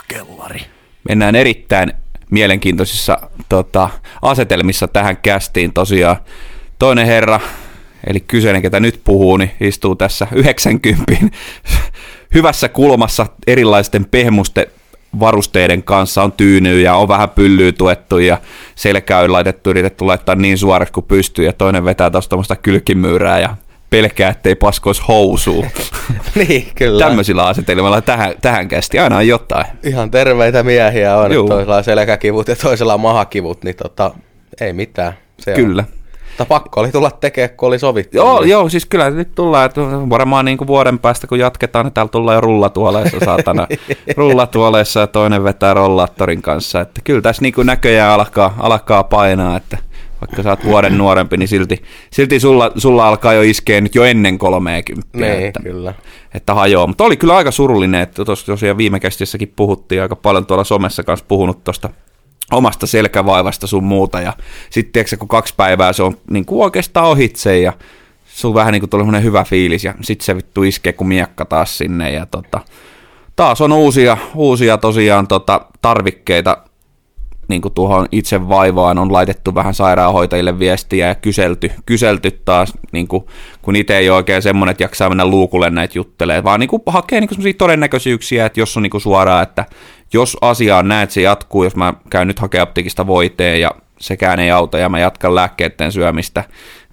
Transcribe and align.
Salakellari. 0.00 0.60
Mennään 1.08 1.36
erittäin 1.36 1.92
mielenkiintoisissa 2.30 3.18
tota, 3.48 3.90
asetelmissa 4.22 4.88
tähän 4.88 5.16
kästiin 5.16 5.72
tosiaan. 5.72 6.16
Toinen 6.78 7.06
herra, 7.06 7.40
eli 8.06 8.20
kyseinen, 8.20 8.62
ketä 8.62 8.80
nyt 8.80 9.00
puhuu, 9.04 9.36
niin 9.36 9.50
istuu 9.60 9.94
tässä 9.96 10.26
90 10.32 11.04
hyvässä 12.34 12.68
kulmassa 12.68 13.26
erilaisten 13.46 14.04
pehmusten 14.04 14.66
varusteiden 15.20 15.82
kanssa 15.82 16.22
on 16.22 16.32
tyyny 16.32 16.80
ja 16.80 16.94
on 16.94 17.08
vähän 17.08 17.30
pyllyä 17.30 17.72
tuettu 17.72 18.18
ja 18.18 18.38
selkä 18.74 19.18
on 19.18 19.32
laitettu, 19.32 19.70
yritetty 19.70 20.04
laittaa 20.04 20.34
niin 20.34 20.58
suoraksi 20.58 20.92
kuin 20.92 21.06
pystyy 21.06 21.44
ja 21.44 21.52
toinen 21.52 21.84
vetää 21.84 22.10
tuosta 22.10 22.56
kylkimyyrää 22.56 23.40
ja 23.40 23.56
pelkää, 23.90 24.30
ettei 24.30 24.54
paskois 24.54 25.08
housuu. 25.08 25.66
niin, 26.48 26.68
kyllä. 26.74 27.04
Tämmöisillä 27.04 27.46
asetelmilla 27.46 28.00
tähän, 28.00 28.34
tähän 28.42 28.68
kästi 28.68 28.98
aina 28.98 29.16
on 29.16 29.28
jotain. 29.28 29.66
Ihan 29.82 30.10
terveitä 30.10 30.62
miehiä 30.62 31.16
on, 31.16 31.32
Juu. 31.32 31.48
toisella 31.48 31.76
on 31.76 31.84
selkäkivut 31.84 32.48
ja 32.48 32.56
toisella 32.56 32.94
on 32.94 33.00
mahakivut, 33.00 33.64
niin 33.64 33.76
tota, 33.76 34.10
ei 34.60 34.72
mitään. 34.72 35.12
Se 35.38 35.52
kyllä. 35.52 35.84
On. 35.88 36.00
Mutta 36.40 36.54
pakko 36.54 36.80
oli 36.80 36.92
tulla 36.92 37.10
tekemään, 37.10 37.56
kun 37.56 37.66
oli 37.66 37.78
sovittu. 37.78 38.16
Joo, 38.16 38.40
niin. 38.40 38.50
joo 38.50 38.68
siis 38.68 38.86
kyllä 38.86 39.10
nyt 39.10 39.34
tullaan, 39.34 39.66
että 39.66 39.80
varmaan 39.82 40.44
niin 40.44 40.58
kuin 40.58 40.68
vuoden 40.68 40.98
päästä 40.98 41.26
kun 41.26 41.38
jatketaan, 41.38 41.86
niin 41.86 41.92
täällä 41.92 42.10
tullaan 42.10 42.34
jo 42.34 42.40
rullatuoleissa, 42.40 43.20
saatana. 43.24 43.66
rullatuoleissa 44.16 45.00
ja 45.00 45.06
toinen 45.06 45.44
vetää 45.44 45.74
rollaattorin 45.74 46.42
kanssa. 46.42 46.80
Että 46.80 47.00
kyllä 47.04 47.22
tässä 47.22 47.42
niin 47.42 47.54
kuin 47.54 47.66
näköjään 47.66 48.12
alkaa, 48.12 48.54
alkaa 48.58 49.04
painaa, 49.04 49.56
että 49.56 49.78
vaikka 50.20 50.42
sä 50.42 50.50
oot 50.50 50.64
vuoden 50.64 50.98
nuorempi, 50.98 51.36
niin 51.36 51.48
silti, 51.48 51.82
silti 52.12 52.40
sulla, 52.40 52.72
sulla 52.76 53.08
alkaa 53.08 53.32
jo 53.32 53.42
iskeä 53.42 53.80
nyt 53.80 53.94
jo 53.94 54.04
ennen 54.04 54.38
30. 54.38 55.18
Niin, 55.18 55.32
että, 55.32 55.60
kyllä. 55.62 55.94
Että 56.34 56.54
hajoaa. 56.54 56.86
Mutta 56.86 57.04
oli 57.04 57.16
kyllä 57.16 57.36
aika 57.36 57.50
surullinen, 57.50 58.00
että 58.00 58.24
tosiaan 58.24 58.76
viime 58.76 59.00
kästissäkin 59.00 59.52
puhuttiin 59.56 60.02
aika 60.02 60.16
paljon 60.16 60.46
tuolla 60.46 60.64
somessa 60.64 61.02
kanssa 61.02 61.26
puhunut 61.28 61.64
tuosta 61.64 61.90
omasta 62.52 62.86
selkävaivasta 62.86 63.66
sun 63.66 63.84
muuta. 63.84 64.20
Ja 64.20 64.32
sitten 64.70 65.04
kun 65.18 65.28
kaksi 65.28 65.54
päivää 65.56 65.92
se 65.92 66.02
on 66.02 66.16
niin 66.30 66.44
kuin 66.44 66.64
oikeastaan 66.64 67.06
ohitse 67.06 67.60
ja 67.60 67.72
sun 68.26 68.54
vähän 68.54 68.72
niin 68.72 68.88
kuin 68.88 69.22
hyvä 69.22 69.44
fiilis 69.44 69.84
ja 69.84 69.94
sitten 70.00 70.24
se 70.24 70.36
vittu 70.36 70.62
iskee 70.62 70.92
kun 70.92 71.08
miekka 71.08 71.44
taas 71.44 71.78
sinne 71.78 72.12
ja 72.12 72.26
tota, 72.26 72.60
taas 73.36 73.60
on 73.60 73.72
uusia, 73.72 74.16
uusia 74.34 74.78
tosiaan 74.78 75.26
tota, 75.26 75.60
tarvikkeita 75.82 76.56
niin 77.50 77.62
kuin 77.62 77.74
tuohon 77.74 78.06
itse 78.12 78.48
vaivaan. 78.48 78.98
On 78.98 79.12
laitettu 79.12 79.54
vähän 79.54 79.74
sairaanhoitajille 79.74 80.58
viestiä 80.58 81.08
ja 81.08 81.14
kyselty, 81.14 81.70
kyselty 81.86 82.30
taas, 82.30 82.72
niin 82.92 83.08
kuin, 83.08 83.24
kun 83.62 83.76
itse 83.76 83.98
ei 83.98 84.10
ole 84.10 84.16
oikein 84.16 84.42
semmoinen, 84.42 84.70
että 84.70 84.84
jaksaa 84.84 85.08
mennä 85.08 85.26
luukulle 85.26 85.70
näitä 85.70 85.98
juttelee, 85.98 86.44
vaan 86.44 86.60
niin 86.60 86.68
kuin 86.68 86.82
hakee 86.86 87.20
niin 87.20 87.28
kuin 87.28 87.56
todennäköisyyksiä, 87.56 88.46
että 88.46 88.60
jos 88.60 88.76
on 88.76 88.82
niin 88.82 88.90
kuin 88.90 89.00
suoraan, 89.00 89.42
että 89.42 89.64
jos 90.12 90.36
asiaan 90.40 90.88
näet, 90.88 91.02
että 91.02 91.14
se 91.14 91.20
jatkuu, 91.20 91.64
jos 91.64 91.76
mä 91.76 91.94
käyn 92.10 92.28
nyt 92.28 92.38
hakemaan 92.38 92.68
apteekista 92.68 93.06
voiteen 93.06 93.60
ja 93.60 93.70
sekään 94.00 94.40
ei 94.40 94.50
auta 94.50 94.78
ja 94.78 94.88
mä 94.88 94.98
jatkan 94.98 95.34
lääkkeiden 95.34 95.92
syömistä, 95.92 96.44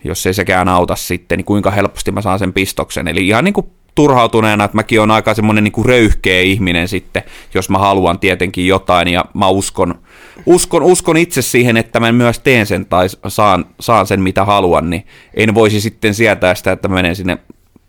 jos 0.03 0.25
ei 0.25 0.33
sekään 0.33 0.67
auta 0.67 0.95
sitten, 0.95 1.37
niin 1.37 1.45
kuinka 1.45 1.71
helposti 1.71 2.11
mä 2.11 2.21
saan 2.21 2.39
sen 2.39 2.53
pistoksen. 2.53 3.07
Eli 3.07 3.27
ihan 3.27 3.43
niin 3.43 3.53
kuin 3.53 3.67
turhautuneena, 3.95 4.63
että 4.63 4.75
mäkin 4.75 5.01
on 5.01 5.11
aika 5.11 5.33
semmoinen 5.33 5.63
niin 5.63 5.85
röyhkeä 5.85 6.41
ihminen 6.41 6.87
sitten, 6.87 7.23
jos 7.53 7.69
mä 7.69 7.77
haluan 7.77 8.19
tietenkin 8.19 8.67
jotain. 8.67 9.07
Ja 9.07 9.25
mä 9.33 9.47
uskon, 9.47 9.95
uskon, 10.45 10.83
uskon 10.83 11.17
itse 11.17 11.41
siihen, 11.41 11.77
että 11.77 11.99
mä 11.99 12.11
myös 12.11 12.39
teen 12.39 12.65
sen 12.65 12.85
tai 12.85 13.07
saan, 13.27 13.65
saan 13.79 14.07
sen 14.07 14.21
mitä 14.21 14.45
haluan, 14.45 14.89
niin 14.89 15.05
en 15.33 15.55
voisi 15.55 15.81
sitten 15.81 16.13
sietää 16.13 16.55
sitä, 16.55 16.71
että 16.71 16.87
menen 16.87 17.15
sinne 17.15 17.37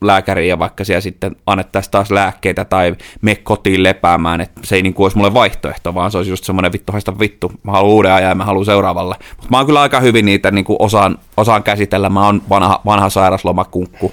lääkäriin 0.00 0.48
ja 0.48 0.58
vaikka 0.58 0.84
siellä 0.84 1.00
sitten 1.00 1.36
annettaisiin 1.46 1.91
taas 1.91 2.10
lääkkeitä 2.10 2.64
tai 2.64 2.96
me 3.20 3.34
kotiin 3.36 3.82
lepäämään, 3.82 4.41
että 4.41 4.60
se 4.64 4.76
ei 4.76 4.82
niin 4.82 4.94
kuin 4.94 5.04
olisi 5.04 5.16
mulle 5.16 5.34
vaihtoehto, 5.34 5.94
vaan 5.94 6.10
se 6.10 6.19
olisi 6.19 6.31
just 6.31 6.44
semmoinen 6.44 6.72
vittu 6.72 6.92
haista 6.92 7.19
vittu, 7.19 7.53
mä 7.62 7.72
haluan 7.72 7.92
uuden 7.92 8.12
ajan 8.12 8.28
ja 8.28 8.34
mä 8.34 8.44
haluan 8.44 8.65
seuraavalle. 8.65 9.16
Mutta 9.36 9.50
mä 9.50 9.56
oon 9.56 9.66
kyllä 9.66 9.80
aika 9.80 10.00
hyvin 10.00 10.25
niitä 10.25 10.50
niin 10.50 10.65
kuin 10.65 10.76
osaan, 10.80 11.19
osaan 11.36 11.62
käsitellä, 11.62 12.09
mä 12.09 12.26
oon 12.26 12.42
vanha, 12.48 12.80
vanha 12.86 13.10
sairaslomakunkku 13.10 14.12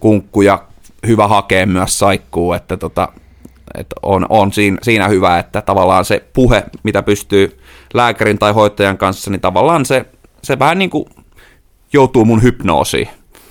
kunkku 0.00 0.42
ja 0.42 0.62
hyvä 1.06 1.28
hakea 1.28 1.66
myös 1.66 1.98
saikkuu, 1.98 2.52
että 2.52 2.76
tota, 2.76 3.08
että 3.78 3.96
on, 4.02 4.26
on 4.28 4.52
siinä, 4.52 4.78
siinä 4.82 5.08
hyvä, 5.08 5.38
että 5.38 5.62
tavallaan 5.62 6.04
se 6.04 6.24
puhe, 6.32 6.64
mitä 6.82 7.02
pystyy 7.02 7.58
lääkärin 7.94 8.38
tai 8.38 8.52
hoitajan 8.52 8.98
kanssa, 8.98 9.30
niin 9.30 9.40
tavallaan 9.40 9.86
se, 9.86 10.04
se 10.42 10.58
vähän 10.58 10.78
niin 10.78 10.90
kuin 10.90 11.04
joutuu 11.92 12.24
mun 12.24 12.42
hypnoosiin. 12.42 13.08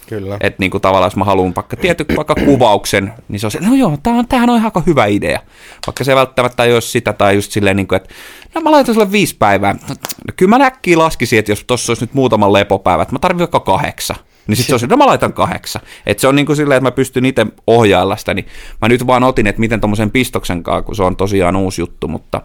Kyllä. 0.08 0.38
Että 0.42 0.56
niin 0.60 0.72
kuin 0.72 0.82
tavallaan, 0.82 1.08
jos 1.08 1.16
mä 1.16 1.26
haluan 1.26 1.56
vaikka 1.56 1.78
tietyn 1.78 2.06
vaikka 2.16 2.36
kuvauksen, 2.36 3.14
niin 3.28 3.40
se 3.40 3.48
on 3.48 3.52
se, 3.52 3.60
no 3.60 3.76
joo, 3.76 3.98
tämä 4.04 4.20
on, 4.20 4.28
tämähän 4.28 4.50
on 4.50 4.58
ihan 4.58 4.72
hyvä 4.86 5.06
idea. 5.06 5.40
Vaikka 5.88 6.04
se 6.04 6.16
välttämättä 6.16 6.64
ei 6.64 6.74
ole 6.74 6.82
sitä, 6.82 7.14
tai 7.14 7.36
just 7.36 7.52
silleen, 7.52 7.78
niin 7.78 7.88
kuin, 7.88 7.98
että 7.98 8.14
no 8.56 8.62
mä 8.62 8.72
laitan 8.72 8.96
sulle 8.96 9.12
viisi 9.12 9.36
päivää. 9.40 9.74
No, 9.74 9.96
kyllä 10.36 10.58
mä 10.58 10.66
äkkiä 10.66 10.98
laskisin, 10.98 11.40
että 11.40 11.52
jos 11.52 11.64
tuossa 11.64 11.92
olisi 11.92 12.04
nyt 12.04 12.14
muutaman 12.14 12.54
lepopäivä, 12.54 13.02
että 13.02 13.16
mä 13.16 13.20
tarvitsen 13.20 13.52
vaikka 13.52 13.60
kahdeksan. 13.60 14.16
Niin 14.48 14.58
sitten 14.58 14.80
se 14.80 14.86
on, 14.86 14.90
no 14.90 14.98
mä 14.98 15.06
laitan 15.06 15.34
kahdeksan. 15.34 15.82
Että 16.06 16.22
se 16.22 16.28
on 16.28 16.36
niin 16.36 16.46
kuin 16.46 16.56
silleen, 16.56 16.78
että 16.78 16.88
mä 16.88 16.92
pystyn 16.92 17.26
itse 17.26 17.46
ohjailla 17.68 18.16
sitä, 18.16 18.34
niin 18.34 18.46
mä 18.82 18.90
nyt 18.90 19.08
vaan 19.08 19.24
otin, 19.24 19.48
että 19.48 19.60
miten 19.60 19.82
tuommoisen 19.82 20.12
pistoksen 20.12 20.64
kanssa, 20.64 20.82
kun 20.82 20.96
se 20.96 21.04
on 21.04 21.16
tosiaan 21.16 21.56
uusi 21.56 21.82
juttu, 21.82 22.08
mutta 22.08 22.42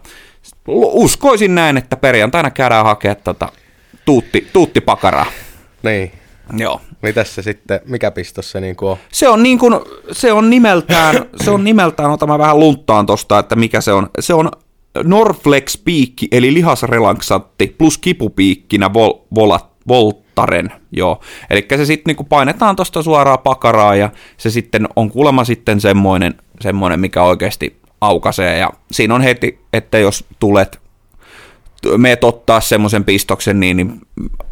uskoisin 0.68 1.54
näin, 1.54 1.76
että 1.76 1.96
perjantaina 1.96 2.50
käydään 2.50 2.84
hakemaan 2.84 3.16
tota 3.24 3.52
tuutti, 4.04 4.48
tuutti 4.52 4.80
pakaraa. 4.80 5.26
Niin. 5.82 6.12
Joo. 6.56 6.80
Mitäs 7.02 7.34
se 7.34 7.42
sitten, 7.42 7.80
mikä 7.84 8.10
pistos 8.10 8.50
se 8.50 8.60
niinku 8.60 8.86
on? 8.86 8.96
Se 9.12 9.28
on, 9.28 9.42
niin 9.42 9.58
kuin, 9.58 9.74
se 10.12 10.32
on 10.32 10.50
nimeltään, 10.50 11.14
se 11.36 11.50
on 11.50 11.64
nimeltään, 11.64 12.10
ota 12.10 12.26
mä 12.26 12.38
vähän 12.38 12.60
lunttaan 12.60 13.06
tosta, 13.06 13.38
että 13.38 13.56
mikä 13.56 13.80
se 13.80 13.92
on. 13.92 14.10
Se 14.20 14.34
on 14.34 14.50
Norflex 15.04 15.78
piikki, 15.84 16.28
eli 16.32 16.54
lihasrelaksatti, 16.54 17.74
plus 17.78 17.98
kipupiikkinä 17.98 18.92
vol, 18.92 19.12
volat, 19.34 19.70
voltaren, 20.38 20.72
joo. 20.92 21.20
Eli 21.50 21.66
se 21.76 21.84
sitten 21.84 22.10
niinku 22.10 22.24
painetaan 22.24 22.76
tuosta 22.76 23.02
suoraan 23.02 23.38
pakaraa 23.38 23.94
ja 23.94 24.10
se 24.36 24.50
sitten 24.50 24.88
on 24.96 25.10
kuulemma 25.10 25.44
sitten 25.44 25.80
semmoinen, 25.80 26.34
semmoinen 26.60 27.00
mikä 27.00 27.22
oikeasti 27.22 27.76
aukaisee 28.00 28.58
ja 28.58 28.70
siinä 28.92 29.14
on 29.14 29.20
heti, 29.20 29.58
että 29.72 29.98
jos 29.98 30.24
tulet 30.38 30.80
meet 31.96 32.24
ottaa 32.24 32.60
semmoisen 32.60 33.04
pistoksen, 33.04 33.60
niin, 33.60 33.76
niin 33.76 34.00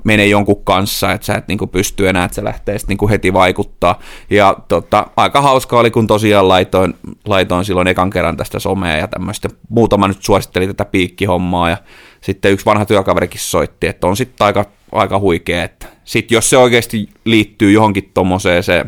mene 0.04 0.26
jonkun 0.26 0.64
kanssa, 0.64 1.12
että 1.12 1.26
sä 1.26 1.34
et 1.34 1.48
niin 1.48 1.58
pysty 1.72 2.08
enää, 2.08 2.24
että 2.24 2.34
se 2.34 2.44
lähtee 2.44 2.78
sitten 2.78 2.97
niin 3.00 3.10
heti 3.10 3.32
vaikuttaa. 3.32 3.98
Ja 4.30 4.56
tota, 4.68 5.06
aika 5.16 5.41
hauska 5.41 5.78
oli, 5.78 5.91
kun 5.91 6.06
tosiaan 6.06 6.48
laitoin, 6.48 6.94
laitoin 7.26 7.64
silloin 7.64 7.88
ekan 7.88 8.10
kerran 8.10 8.36
tästä 8.36 8.58
somea 8.58 8.97
ja 8.97 9.08
tämmöistä. 9.08 9.48
Muutama 9.68 10.08
nyt 10.08 10.22
suositteli 10.22 10.66
tätä 10.66 10.84
piikkihommaa 10.84 11.70
ja 11.70 11.76
sitten 12.20 12.53
yksi 12.53 12.66
vanha 12.66 12.86
työkaverikin 12.86 13.41
soitti, 13.41 13.86
että 13.86 14.06
on 14.06 14.16
sitten 14.16 14.44
aika, 14.44 14.64
aika 14.92 15.19
huikea, 15.19 15.64
että 15.64 15.86
sitten 16.04 16.36
jos 16.36 16.50
se 16.50 16.56
oikeasti 16.56 17.08
liittyy 17.24 17.72
johonkin 17.72 18.10
tommoseen 18.14 18.62
se 18.62 18.84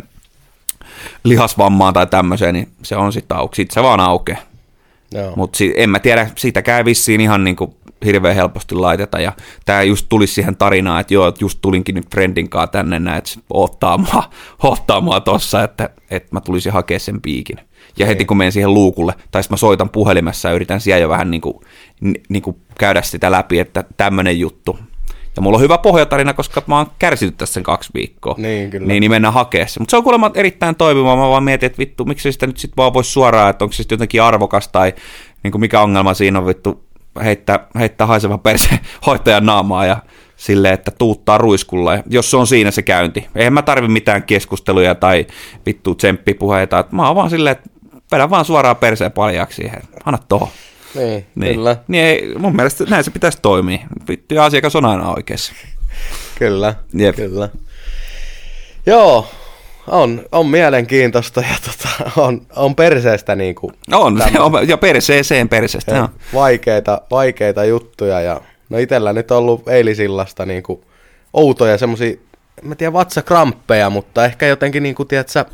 lihasvammaan 1.25 1.95
tai 1.95 2.07
tämmöiseen, 2.07 2.55
niin 2.55 2.69
se 2.83 2.97
on 2.97 3.13
sitten 3.13 3.37
auki, 3.37 3.57
sitten 3.57 3.75
se 3.75 3.83
vaan 3.83 4.01
aukeaa. 4.01 4.41
Mutta 5.37 5.59
en 5.77 5.91
mä 5.91 5.99
tiedä, 5.99 6.31
siitäkään 6.37 6.85
vissiin 6.85 7.21
ihan 7.21 7.45
niin 7.45 7.57
kuin 7.57 7.75
hirveän 8.05 8.35
helposti 8.35 8.75
laiteta. 8.75 9.21
Ja 9.21 9.33
tämä 9.65 9.83
just 9.83 10.07
tuli 10.09 10.27
siihen 10.27 10.57
tarinaan, 10.57 11.01
että 11.01 11.15
joo, 11.15 11.33
just 11.41 11.59
tulinkin 11.63 11.95
nyt 11.95 12.11
friendin 12.11 12.49
kanssa 12.49 12.73
tänne 12.73 12.99
näin, 12.99 13.19
että 13.19 13.31
ottaa 13.51 13.99
mua, 13.99 14.31
ottaa 14.63 15.01
mua 15.01 15.21
tossa, 15.21 15.65
että, 15.65 15.91
että 16.11 16.29
mä 16.33 16.41
tulisin 16.41 16.73
hakea 16.73 16.99
sen 16.99 17.21
piikin. 17.21 17.57
Ja 17.99 18.07
heti 18.07 18.25
kun 18.25 18.37
menen 18.37 18.53
siihen 18.53 18.75
luukulle, 18.75 19.15
tai 19.31 19.43
mä 19.51 19.57
soitan 19.57 19.89
puhelimessa 19.89 20.49
ja 20.49 20.55
yritän 20.55 20.81
siellä 20.81 21.03
jo 21.03 21.09
vähän 21.09 21.31
niin 21.31 21.41
kuin, 21.41 21.61
niin 22.29 22.43
kuin 22.43 22.57
käydä 22.79 23.03
sitä 23.03 23.31
läpi, 23.31 23.59
että 23.59 23.85
tämmöinen 23.97 24.41
juttu. 24.41 24.79
Ja 25.37 25.43
mulla 25.43 25.57
on 25.57 25.63
hyvä 25.63 25.79
pohjatarina, 25.79 26.35
koska 26.35 26.63
mä 26.67 26.77
oon 26.77 26.87
kärsinyt 26.99 27.37
tässä 27.37 27.53
sen 27.53 27.63
kaksi 27.63 27.91
viikkoa. 27.95 28.35
Niin, 28.39 28.71
kyllä. 28.71 28.87
Niin, 28.87 29.01
niin 29.01 29.11
mennään 29.11 29.35
hakemaan 29.35 29.69
se. 29.69 29.81
Mutta 29.81 29.91
se 29.91 29.97
on 29.97 30.03
kuulemma 30.03 30.31
erittäin 30.35 30.77
toimiva. 30.77 31.17
Mä 31.17 31.29
vaan 31.29 31.45
mietin, 31.45 31.67
että 31.67 31.79
vittu, 31.79 32.05
miksi 32.05 32.33
sitä 32.33 32.47
nyt 32.47 32.59
sit 32.59 32.73
vaan 32.77 32.95
voisi 32.95 33.11
suoraan, 33.11 33.51
että 33.51 33.65
onko 33.65 33.73
se 33.73 33.85
jotenkin 33.91 34.23
arvokas 34.23 34.69
tai 34.69 34.95
niin 35.43 35.53
kuin 35.53 35.61
mikä 35.61 35.81
ongelma 35.81 36.15
siinä 36.15 36.39
on 36.39 36.47
vittu 36.47 36.85
heittää, 37.25 37.67
heittää 37.79 38.07
haiseva 38.07 38.39
perse 38.39 38.69
hoitajan 39.07 39.47
naamaa 39.47 39.87
ja 39.87 39.97
silleen, 40.37 40.75
että 40.75 40.91
tuuttaa 40.91 41.39
ruiskulla, 41.39 41.95
ja 41.95 42.03
jos 42.11 42.31
se 42.31 42.37
on 42.37 42.47
siinä 42.47 42.71
se 42.71 42.83
käynti. 42.83 43.27
Eihän 43.35 43.53
mä 43.53 43.63
tarvi 43.63 43.89
mitään 43.89 44.23
keskusteluja 44.23 44.95
tai 44.95 45.27
vittu 45.67 45.95
tsemppipuheita, 45.95 46.79
että 46.79 46.97
mä 46.97 47.07
oon 47.07 47.17
vaan 47.17 47.31
silleen, 47.31 47.53
että 47.53 47.71
vedän 48.13 48.31
vaan 48.31 48.45
suoraan 48.45 48.77
perseen 48.77 49.13
paljaksi 49.13 49.57
siihen, 49.57 49.83
anna 50.05 50.19
toho. 50.29 50.51
Niin, 50.95 51.27
niin, 51.35 51.55
kyllä. 51.55 51.77
Niin 51.89 52.05
ei, 52.05 52.35
mun 52.39 52.57
mielestä 52.57 52.85
näin 52.85 53.05
se 53.05 53.11
pitäisi 53.11 53.39
toimia. 53.43 53.79
Vittu, 54.09 54.35
ja 54.35 54.45
asiakas 54.45 54.77
on 54.77 54.85
aina 54.85 55.15
oikeassa. 55.15 55.53
Kyllä, 56.39 56.75
Jep. 56.95 57.17
kyllä. 57.17 57.49
Joo, 58.87 59.27
on, 59.87 60.25
on 60.33 60.47
mielenkiintoista 60.49 61.41
ja 61.41 61.57
tota, 61.65 62.11
on, 62.21 62.41
on 62.57 62.75
perseestä 62.75 63.35
niin 63.35 63.55
kuin 63.55 63.75
On, 63.93 64.23
on, 64.39 64.69
ja 64.69 64.77
perseeseen 64.77 65.49
perseestä. 65.49 65.95
Ja, 65.95 66.09
vaikeita, 66.35 67.01
vaikeita 67.11 67.65
juttuja 67.65 68.21
ja 68.21 68.41
no 68.69 68.79
itellä 68.79 69.13
nyt 69.13 69.31
on 69.31 69.37
ollut 69.37 69.69
eilisillasta 69.69 70.47
niin 70.47 70.63
kuin 70.63 70.81
outoja 71.33 71.79
semmoisia, 71.79 72.17
mä 72.63 72.75
tiedän 72.75 72.93
vatsakramppeja, 72.93 73.91
mutta 73.91 74.25
ehkä 74.25 74.47
jotenkin 74.47 74.83
niin 74.83 74.95
kuin, 74.95 75.09
tiedätkö, 75.09 75.45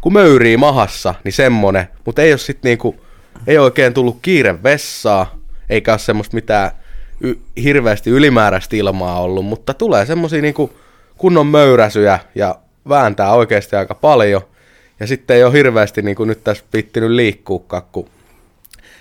kun 0.00 0.12
möyrii 0.12 0.56
mahassa, 0.56 1.14
niin 1.24 1.32
semmonen, 1.32 1.88
mutta 2.04 2.22
ei 2.22 2.32
ole 2.32 2.38
sitten 2.38 2.68
niin 2.68 2.78
kuin 2.78 3.00
ei 3.46 3.58
oikein 3.58 3.94
tullut 3.94 4.18
kiire 4.22 4.62
vessaa, 4.62 5.38
eikä 5.70 5.92
ole 5.92 5.98
semmoista 5.98 6.34
mitään 6.34 6.70
y- 7.20 7.38
hirveästi 7.62 8.10
ylimääräistä 8.10 8.76
ilmaa 8.76 9.20
ollut, 9.20 9.44
mutta 9.44 9.74
tulee 9.74 10.06
semmoisia 10.06 10.42
niinku 10.42 10.72
kunnon 11.18 11.46
möyräsyjä 11.46 12.18
ja 12.34 12.58
vääntää 12.88 13.32
oikeasti 13.32 13.76
aika 13.76 13.94
paljon. 13.94 14.42
Ja 15.00 15.06
sitten 15.06 15.36
ei 15.36 15.44
ole 15.44 15.52
hirveästi 15.52 16.02
niin 16.02 16.16
kuin 16.16 16.28
nyt 16.28 16.44
tässä 16.44 16.64
pittinyt 16.70 17.10
liikkuukaan, 17.10 17.82
kun 17.92 18.08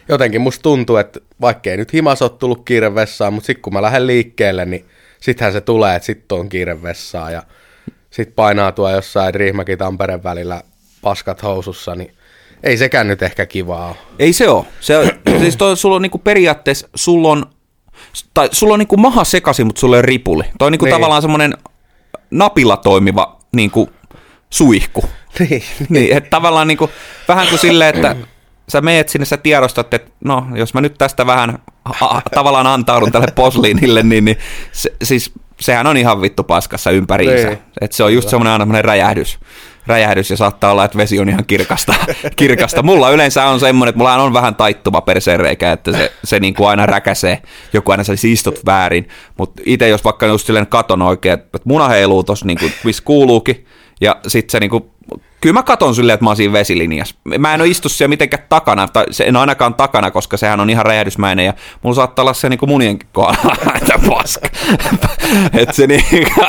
jotenkin 0.10 0.42
musta 0.42 0.64
tuntuu, 0.64 0.98
että 0.98 1.20
vaikkei 1.42 1.78
nyt 1.78 1.94
himas 1.94 2.22
ole 2.22 2.30
tullut 2.30 2.66
kiire 2.66 2.96
vessaan, 2.96 3.34
mutta 3.34 3.48
sitten 3.48 3.62
kun 3.62 3.74
mä 3.74 3.82
lähden 3.82 4.08
liikkeelle, 4.08 4.66
niin 4.66 4.86
sittenhän 5.20 5.54
se 5.54 5.62
tulee, 5.62 5.96
että 5.96 6.06
sitten 6.06 6.38
on 6.38 6.50
kiire 6.50 6.84
vessaan 6.84 7.34
ja 7.34 7.44
sitten 8.12 8.36
painaa 8.36 8.72
tuo 8.72 8.92
jossain 8.92 9.34
Riihimäki 9.34 9.78
Tampereen 9.78 10.24
välillä 10.24 10.62
paskat 11.02 11.44
housussa, 11.44 11.96
niin 11.96 12.14
ei 12.64 12.78
sekään 12.78 13.08
nyt 13.08 13.22
ehkä 13.22 13.46
kivaa 13.46 13.88
ole. 13.88 13.96
Ei 14.20 14.34
se 14.34 14.50
ole. 14.50 14.66
Se, 14.80 15.16
siis 15.42 15.58
toi, 15.58 15.78
sulla 15.78 15.96
on 15.96 16.02
niinku 16.02 16.18
periaatteessa, 16.18 16.90
sulla 16.96 17.28
on, 17.28 17.46
tai 18.34 18.50
sulla 18.52 18.74
on 18.74 18.80
niinku 18.80 18.98
maha 18.98 19.24
sekaisin, 19.24 19.66
mutta 19.66 19.80
sulla 19.80 19.98
on 19.98 20.04
ripuli. 20.04 20.44
Toi 20.60 20.66
on 20.66 20.72
niinku 20.72 20.86
Niin. 20.86 20.94
tavallaan 20.96 21.22
semmoinen 21.22 21.54
napilla 22.32 22.78
toimiva 22.78 23.40
niinku 23.56 23.90
suihku. 24.50 25.04
Niin, 25.40 25.64
Niin, 25.90 26.18
että 26.18 26.30
tavallaan 26.30 26.68
niinku, 26.68 26.90
vähän 27.28 27.48
kuin 27.48 27.60
silleen, 27.60 27.96
että 27.96 28.16
sä 28.70 28.82
meet 28.82 29.10
sinne, 29.10 29.26
sä 29.26 29.38
tiedostat, 29.38 29.94
että 29.94 30.12
no, 30.24 30.48
jos 30.56 30.74
mä 30.74 30.82
nyt 30.82 30.98
tästä 30.98 31.26
vähän 31.26 31.58
a, 31.86 32.06
a, 32.06 32.22
tavallaan 32.36 32.68
antaudun 32.68 33.12
tälle 33.12 33.28
posliinille, 33.36 34.04
niin, 34.04 34.26
niin 34.26 34.38
se, 34.72 34.94
siis 35.04 35.32
sehän 35.60 35.88
on 35.88 35.98
ihan 35.98 36.22
vittu 36.22 36.44
paskassa 36.44 36.92
ympäriinsä. 36.92 37.48
Niin. 37.48 37.60
Että 37.82 37.98
se 37.98 38.04
on 38.04 38.14
just 38.14 38.30
semmoinen 38.30 38.52
aina 38.52 38.62
semmoinen 38.62 38.86
räjähdys. 38.86 39.40
Räjähdys 39.88 40.30
ja 40.30 40.38
saattaa 40.38 40.72
olla, 40.72 40.86
että 40.86 40.98
vesi 40.98 41.20
on 41.20 41.30
ihan 41.30 41.46
kirkasta. 41.46 41.94
kirkasta. 42.36 42.84
Mulla 42.84 43.10
yleensä 43.10 43.46
on 43.46 43.60
semmoinen, 43.60 43.90
että 43.90 43.98
mulla 43.98 44.16
on 44.16 44.34
vähän 44.34 44.56
taittuva 44.56 45.02
perseenreikä, 45.02 45.72
että 45.72 45.92
se, 45.92 46.12
se 46.24 46.40
niin 46.40 46.54
kuin 46.54 46.70
aina 46.70 46.86
räkäsee. 46.86 47.42
Joku 47.74 47.92
aina 47.92 48.04
sä 48.04 48.14
istut 48.24 48.66
väärin. 48.66 49.08
Mutta 49.38 49.62
itse 49.66 49.88
jos 49.88 50.04
vaikka 50.04 50.26
just 50.26 50.46
silleen 50.46 50.68
katon 50.68 51.02
oikein, 51.02 51.34
että 51.34 51.60
muna 51.66 51.88
heiluu 51.88 52.24
tossa 52.24 52.46
niin 52.46 52.60
kuin, 52.60 52.74
missä 52.84 53.04
kuuluukin, 53.04 53.66
ja 54.02 54.16
sit 54.28 54.50
se 54.50 54.60
niinku, 54.60 54.92
kyllä 55.42 55.54
mä 55.54 55.64
katon 55.64 55.96
silleen, 55.96 56.14
että 56.14 56.24
mä 56.24 56.30
oon 56.30 56.38
siinä 56.38 56.54
vesilinjassa. 56.54 57.16
Mä 57.40 57.54
en 57.54 57.62
ole 57.62 57.70
istu 57.70 57.90
siellä 57.90 58.10
mitenkään 58.10 58.44
takana, 58.50 58.88
tai 58.88 59.06
se 59.12 59.24
en 59.24 59.36
ainakaan 59.36 59.74
takana, 59.74 60.12
koska 60.12 60.38
sehän 60.38 60.60
on 60.60 60.70
ihan 60.70 60.86
räjähdysmäinen, 60.86 61.46
ja 61.46 61.54
mulla 61.82 61.96
saattaa 61.96 62.24
olla 62.24 62.34
se 62.34 62.50
niinku 62.50 62.68
munienkin 62.68 63.10
kohdalla, 63.14 63.56
että 63.82 64.00
paska. 64.10 64.48
että 65.62 65.76
se 65.76 65.88
niinku, 65.88 66.42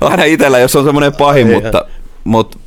aina 0.00 0.24
itellä, 0.24 0.58
jos 0.58 0.76
on 0.76 0.84
semmoinen 0.84 1.16
pahin, 1.16 1.50
mutta, 1.50 1.84
mutta, 2.24 2.58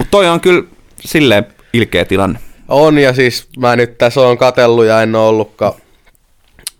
mutta 0.00 0.10
toi 0.10 0.28
on 0.28 0.40
kyllä 0.40 0.62
silleen 1.00 1.46
ilkeä 1.72 2.04
tilanne. 2.04 2.38
On, 2.68 2.98
ja 2.98 3.12
siis 3.12 3.48
mä 3.58 3.76
nyt 3.76 3.98
tässä 3.98 4.20
on 4.20 4.38
katellut 4.38 4.84
ja 4.84 5.02
en 5.02 5.16
ole 5.16 5.28
ollutkaan, 5.28 5.72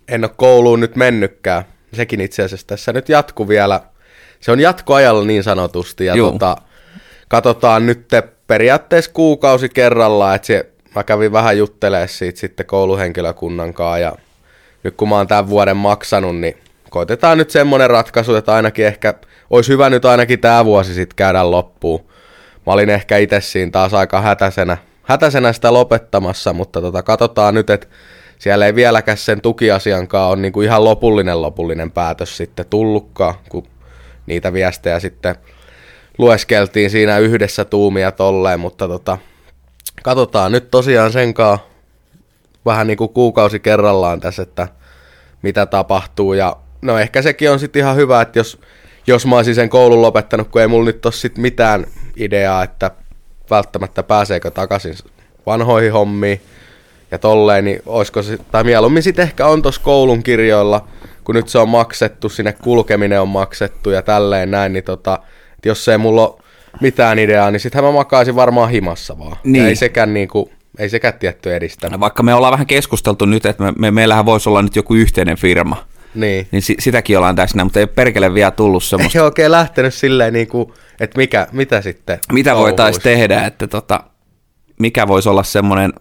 en 0.07 0.23
ole 0.23 0.31
kouluun 0.35 0.79
nyt 0.79 0.95
mennytkään. 0.95 1.63
Sekin 1.93 2.21
itse 2.21 2.43
asiassa 2.43 2.67
tässä 2.67 2.93
nyt 2.93 3.09
jatku 3.09 3.47
vielä. 3.47 3.79
Se 4.39 4.51
on 4.51 4.59
jatkoajalla 4.59 5.25
niin 5.25 5.43
sanotusti, 5.43 6.05
ja 6.05 6.15
Juu. 6.15 6.31
tota, 6.31 6.57
katsotaan 7.27 7.85
nyt 7.85 8.07
periaatteessa 8.47 9.11
kuukausi 9.13 9.69
kerrallaan, 9.69 10.35
että 10.35 10.45
se, 10.45 10.69
mä 10.95 11.03
kävin 11.03 11.31
vähän 11.31 11.57
juttelemaan 11.57 12.09
siitä 12.09 12.39
sitten 12.39 12.65
kouluhenkilökunnan 12.65 13.73
kanssa, 13.73 13.99
ja 13.99 14.15
nyt 14.83 14.95
kun 14.97 15.09
mä 15.09 15.15
oon 15.15 15.27
tämän 15.27 15.49
vuoden 15.49 15.77
maksanut, 15.77 16.37
niin 16.37 16.57
koitetaan 16.89 17.37
nyt 17.37 17.49
semmoinen 17.49 17.89
ratkaisu, 17.89 18.35
että 18.35 18.53
ainakin 18.53 18.85
ehkä, 18.85 19.13
olisi 19.49 19.71
hyvä 19.71 19.89
nyt 19.89 20.05
ainakin 20.05 20.39
tämä 20.39 20.65
vuosi 20.65 20.93
sitten 20.93 21.15
käydä 21.15 21.51
loppuun. 21.51 22.11
Mä 22.65 22.73
olin 22.73 22.89
ehkä 22.89 23.17
itse 23.17 23.41
siinä 23.41 23.71
taas 23.71 23.93
aika 23.93 24.21
hätäisenä, 24.21 24.77
hätäisenä 25.03 25.53
sitä 25.53 25.73
lopettamassa, 25.73 26.53
mutta 26.53 26.81
tota, 26.81 27.03
katsotaan 27.03 27.53
nyt, 27.53 27.69
että 27.69 27.87
siellä 28.39 28.65
ei 28.65 28.75
vieläkään 28.75 29.17
sen 29.17 29.41
tukiasiankaan 29.41 30.29
ole 30.29 30.41
niin 30.41 30.53
kuin 30.53 30.65
ihan 30.65 30.83
lopullinen 30.83 31.41
lopullinen 31.41 31.91
päätös 31.91 32.37
sitten 32.37 32.65
tullutkaan, 32.69 33.35
kun 33.49 33.67
niitä 34.25 34.53
viestejä 34.53 34.99
sitten 34.99 35.35
lueskeltiin 36.17 36.89
siinä 36.89 37.17
yhdessä 37.17 37.65
tuumia 37.65 38.11
tolleen, 38.11 38.59
mutta 38.59 38.87
tota, 38.87 39.17
katsotaan 40.03 40.51
nyt 40.51 40.71
tosiaan 40.71 41.11
senkaan 41.11 41.59
vähän 42.65 42.87
niin 42.87 42.97
kuin 42.97 43.13
kuukausi 43.13 43.59
kerrallaan 43.59 44.19
tässä, 44.19 44.43
että 44.43 44.67
mitä 45.41 45.65
tapahtuu. 45.65 46.33
Ja 46.33 46.55
no 46.81 46.97
ehkä 46.97 47.21
sekin 47.21 47.51
on 47.51 47.59
sitten 47.59 47.79
ihan 47.79 47.95
hyvä, 47.95 48.21
että 48.21 48.39
jos, 48.39 48.59
jos 49.07 49.25
mä 49.25 49.35
olisin 49.35 49.55
sen 49.55 49.69
koulun 49.69 50.01
lopettanut, 50.01 50.47
kun 50.47 50.61
ei 50.61 50.67
mulla 50.67 50.85
nyt 50.85 51.05
ole 51.05 51.13
sit 51.13 51.37
mitään 51.37 51.85
ideaa, 52.15 52.63
että 52.63 52.91
välttämättä 53.49 54.03
pääseekö 54.03 54.51
takaisin 54.51 54.95
vanhoihin 55.45 55.93
hommiin 55.93 56.41
ja 57.11 57.19
tolleen, 57.19 57.65
niin 57.65 57.81
olisiko 57.85 58.23
se, 58.23 58.37
tai 58.51 58.63
mieluummin 58.63 59.03
sitten 59.03 59.23
ehkä 59.23 59.47
on 59.47 59.61
tuossa 59.61 59.81
koulun 59.81 60.23
kirjoilla, 60.23 60.87
kun 61.23 61.35
nyt 61.35 61.49
se 61.49 61.59
on 61.59 61.69
maksettu, 61.69 62.29
sinne 62.29 62.53
kulkeminen 62.53 63.21
on 63.21 63.27
maksettu 63.27 63.89
ja 63.89 64.01
tälleen 64.01 64.51
näin, 64.51 64.73
niin 64.73 64.83
tota, 64.83 65.19
että 65.53 65.69
jos 65.69 65.87
ei 65.87 65.97
mulla 65.97 66.27
ole 66.27 66.41
mitään 66.81 67.19
ideaa, 67.19 67.51
niin 67.51 67.59
sittenhän 67.59 67.93
mä 67.93 67.97
makaisin 67.97 68.35
varmaan 68.35 68.69
himassa 68.69 69.19
vaan. 69.19 69.37
Niin. 69.43 69.63
Ja 69.63 69.69
ei 69.69 69.75
sekään 69.75 70.13
niinku, 70.13 70.51
ei 70.79 70.89
sekään 70.89 71.13
tietty 71.13 71.55
edistänyt. 71.55 71.99
Vaikka 71.99 72.23
me 72.23 72.33
ollaan 72.33 72.51
vähän 72.51 72.67
keskusteltu 72.67 73.25
nyt, 73.25 73.45
että 73.45 73.63
me, 73.63 73.73
me, 73.77 73.91
meillähän 73.91 74.25
voisi 74.25 74.49
olla 74.49 74.61
nyt 74.61 74.75
joku 74.75 74.95
yhteinen 74.95 75.37
firma, 75.37 75.85
Niin. 76.15 76.47
niin 76.51 76.61
si, 76.61 76.75
sitäkin 76.79 77.17
ollaan 77.17 77.35
tässä, 77.35 77.63
mutta 77.63 77.79
ei 77.79 77.87
perkele 77.87 78.33
vielä 78.33 78.51
tullut 78.51 78.83
semmoista. 78.89 79.19
Ei 79.19 79.25
oikein 79.25 79.51
lähtenyt 79.51 79.93
silleen, 79.93 80.33
niinku, 80.33 80.73
että 80.99 81.17
mikä, 81.17 81.47
mitä 81.51 81.81
sitten 81.81 82.19
mitä 82.31 82.55
voitaisiin 82.55 83.03
tehdä, 83.03 83.45
että 83.45 83.67
tota, 83.67 84.03
mikä 84.79 85.07
voisi 85.07 85.29
olla 85.29 85.43
semmoinen 85.43 85.93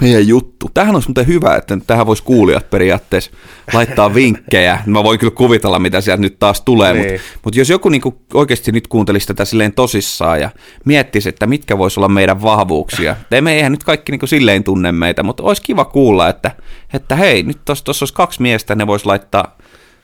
meidän 0.00 0.28
juttu. 0.28 0.70
Tähän 0.74 0.94
olisi 0.94 1.08
muuten 1.08 1.26
hyvä, 1.26 1.56
että 1.56 1.78
tähän 1.86 2.06
voisi 2.06 2.22
kuulijat 2.22 2.70
periaatteessa 2.70 3.30
laittaa 3.72 4.14
vinkkejä. 4.14 4.78
Mä 4.86 5.04
voin 5.04 5.18
kyllä 5.18 5.34
kuvitella, 5.36 5.78
mitä 5.78 6.00
sieltä 6.00 6.20
nyt 6.20 6.38
taas 6.38 6.60
tulee, 6.60 6.92
Niin. 6.92 7.12
mutta 7.12 7.22
mut 7.44 7.56
jos 7.56 7.70
joku 7.70 7.88
niinku 7.88 8.14
oikeasti 8.34 8.72
nyt 8.72 8.88
kuuntelisi 8.88 9.26
tätä 9.26 9.44
silleen 9.44 9.72
tosissaan 9.72 10.40
ja 10.40 10.50
miettisi, 10.84 11.28
että 11.28 11.46
mitkä 11.46 11.78
voisi 11.78 12.00
olla 12.00 12.08
meidän 12.08 12.42
vahvuuksia. 12.42 13.16
Me 13.40 13.54
eihän 13.54 13.72
nyt 13.72 13.84
kaikki 13.84 14.12
niinku 14.12 14.26
silleen 14.26 14.64
tunne 14.64 14.92
meitä, 14.92 15.22
mutta 15.22 15.42
olisi 15.42 15.62
kiva 15.62 15.84
kuulla, 15.84 16.28
että, 16.28 16.50
että 16.94 17.16
hei, 17.16 17.42
nyt 17.42 17.58
tuossa 17.64 17.84
olisi 18.02 18.14
kaksi 18.14 18.42
miestä, 18.42 18.74
ne 18.74 18.86
voisi 18.86 19.06
laittaa 19.06 19.56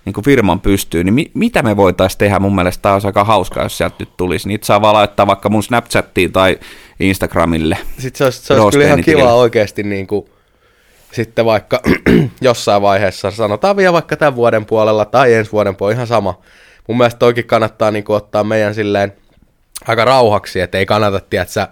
niin 0.04 0.12
kuin 0.12 0.24
firman 0.24 0.60
pystyy, 0.60 1.04
niin 1.04 1.14
mi- 1.14 1.30
mitä 1.34 1.62
me 1.62 1.76
voitaisiin 1.76 2.18
tehdä? 2.18 2.38
Mun 2.38 2.54
mielestä 2.54 2.82
tämä 2.82 2.92
olisi 2.92 3.06
aika 3.06 3.24
hauskaa, 3.24 3.62
jos 3.62 3.78
sieltä 3.78 3.96
nyt 3.98 4.16
tulisi. 4.16 4.48
Niitä 4.48 4.66
saa 4.66 4.80
vaan 4.80 4.94
laittaa 4.94 5.26
vaikka 5.26 5.48
mun 5.48 5.62
Snapchattiin 5.62 6.32
tai 6.32 6.58
Instagramille. 7.00 7.78
Sitten 7.98 8.18
se 8.18 8.24
olisi, 8.24 8.42
se 8.42 8.54
olisi 8.54 8.78
kyllä 8.78 8.86
ihan 8.86 9.02
kiva 9.02 9.34
oikeasti 9.34 9.82
niin 9.82 10.06
kuin, 10.06 10.26
sitten 11.12 11.44
vaikka 11.44 11.82
jossain 12.40 12.82
vaiheessa, 12.82 13.30
sanotaan 13.30 13.76
vielä 13.76 13.92
vaikka 13.92 14.16
tämän 14.16 14.36
vuoden 14.36 14.64
puolella 14.66 15.04
tai 15.04 15.34
ensi 15.34 15.52
vuoden 15.52 15.76
puolella, 15.76 15.96
ihan 15.96 16.06
sama. 16.06 16.42
Mun 16.88 16.98
mielestä 16.98 17.18
toikin 17.18 17.46
kannattaa 17.46 17.90
niin 17.90 18.04
kuin, 18.04 18.16
ottaa 18.16 18.44
meidän 18.44 18.74
silleen 18.74 19.12
aika 19.86 20.04
rauhaksi, 20.04 20.60
että 20.60 20.78
ei 20.78 20.86
kannata, 20.86 21.20
tiedätkö, 21.20 21.66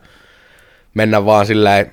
mennä 0.95 1.25
vaan 1.25 1.47
silleen 1.47 1.93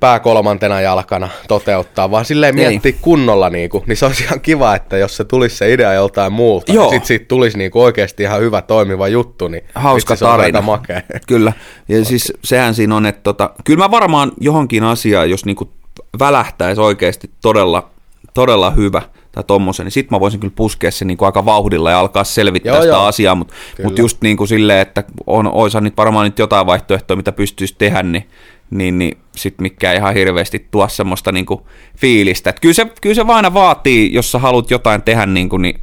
pää 0.00 0.20
kolmantena 0.20 0.80
jalkana 0.80 1.28
toteuttaa, 1.48 2.10
vaan 2.10 2.24
silleen 2.24 2.54
Niin. 2.54 2.68
miettiä 2.68 2.92
kunnolla, 3.00 3.50
niin, 3.50 3.70
kuin, 3.70 3.84
niin 3.86 3.96
se 3.96 4.06
olisi 4.06 4.24
ihan 4.24 4.40
kiva, 4.40 4.74
että 4.74 4.96
jos 4.96 5.16
se 5.16 5.24
tulisi 5.24 5.56
se 5.56 5.72
idea 5.72 5.92
joltain 5.92 6.32
muulta, 6.32 6.72
Joo. 6.72 6.84
ja 6.84 6.90
sitten 6.90 7.06
siitä 7.06 7.24
tulisi 7.28 7.58
niin 7.58 7.70
kuin 7.70 7.82
oikeasti 7.82 8.22
ihan 8.22 8.40
hyvä 8.40 8.62
toimiva 8.62 9.08
juttu, 9.08 9.48
niin 9.48 9.62
Hauska 9.74 10.16
se 10.16 10.24
on 10.24 10.30
tarina. 10.30 10.46
aika 10.58 10.62
makea. 10.62 11.02
Kyllä, 11.28 11.52
ja 11.88 12.04
siis 12.04 12.32
sehän 12.44 12.74
siinä 12.74 12.96
on, 12.96 13.06
että 13.06 13.22
tota, 13.22 13.50
kyllä 13.64 13.78
mä 13.84 13.90
varmaan 13.90 14.32
johonkin 14.40 14.84
asiaan, 14.84 15.30
jos 15.30 15.44
niinku 15.44 15.70
välähtäisi 16.18 16.80
oikeasti 16.80 17.30
todella, 17.42 17.90
todella 18.34 18.70
hyvä 18.70 19.02
tai 19.32 19.44
tommosen, 19.46 19.84
niin 19.86 19.92
sit 19.92 20.10
mä 20.10 20.20
voisin 20.20 20.40
kyllä 20.40 20.52
puskea 20.56 20.90
sen 20.90 21.08
niinku 21.08 21.24
aika 21.24 21.44
vauhdilla 21.44 21.90
ja 21.90 22.00
alkaa 22.00 22.24
selvittää 22.24 22.72
Joo, 22.72 22.82
sitä 22.82 22.94
joo. 22.94 23.04
asiaa, 23.04 23.34
mutta 23.34 23.54
mut 23.82 23.98
just 23.98 24.22
niin 24.22 24.36
kuin 24.36 24.48
silleen, 24.48 24.78
että 24.80 25.04
on, 25.26 25.46
oisa 25.52 25.80
nyt 25.80 25.96
varmaan 25.96 26.24
nyt 26.24 26.38
jotain 26.38 26.66
vaihtoehtoja, 26.66 27.16
mitä 27.16 27.32
pystyisi 27.32 27.74
tehdä, 27.78 28.02
niin, 28.02 28.28
niin, 28.70 28.98
niin 28.98 29.18
sit 29.36 29.60
mikä 29.60 29.92
ihan 29.92 30.14
hirveästi 30.14 30.68
tuo 30.70 30.88
semmoista 30.88 31.32
niinku 31.32 31.66
fiilistä. 31.96 32.50
Et 32.50 32.60
kyllä, 32.60 32.74
se, 32.74 32.86
kyllä 33.00 33.14
se 33.14 33.26
vaan 33.26 33.36
aina 33.36 33.54
vaatii, 33.54 34.12
jos 34.12 34.32
sä 34.32 34.38
haluat 34.38 34.70
jotain 34.70 35.02
tehdä, 35.02 35.26
niinku, 35.26 35.56
niin, 35.56 35.80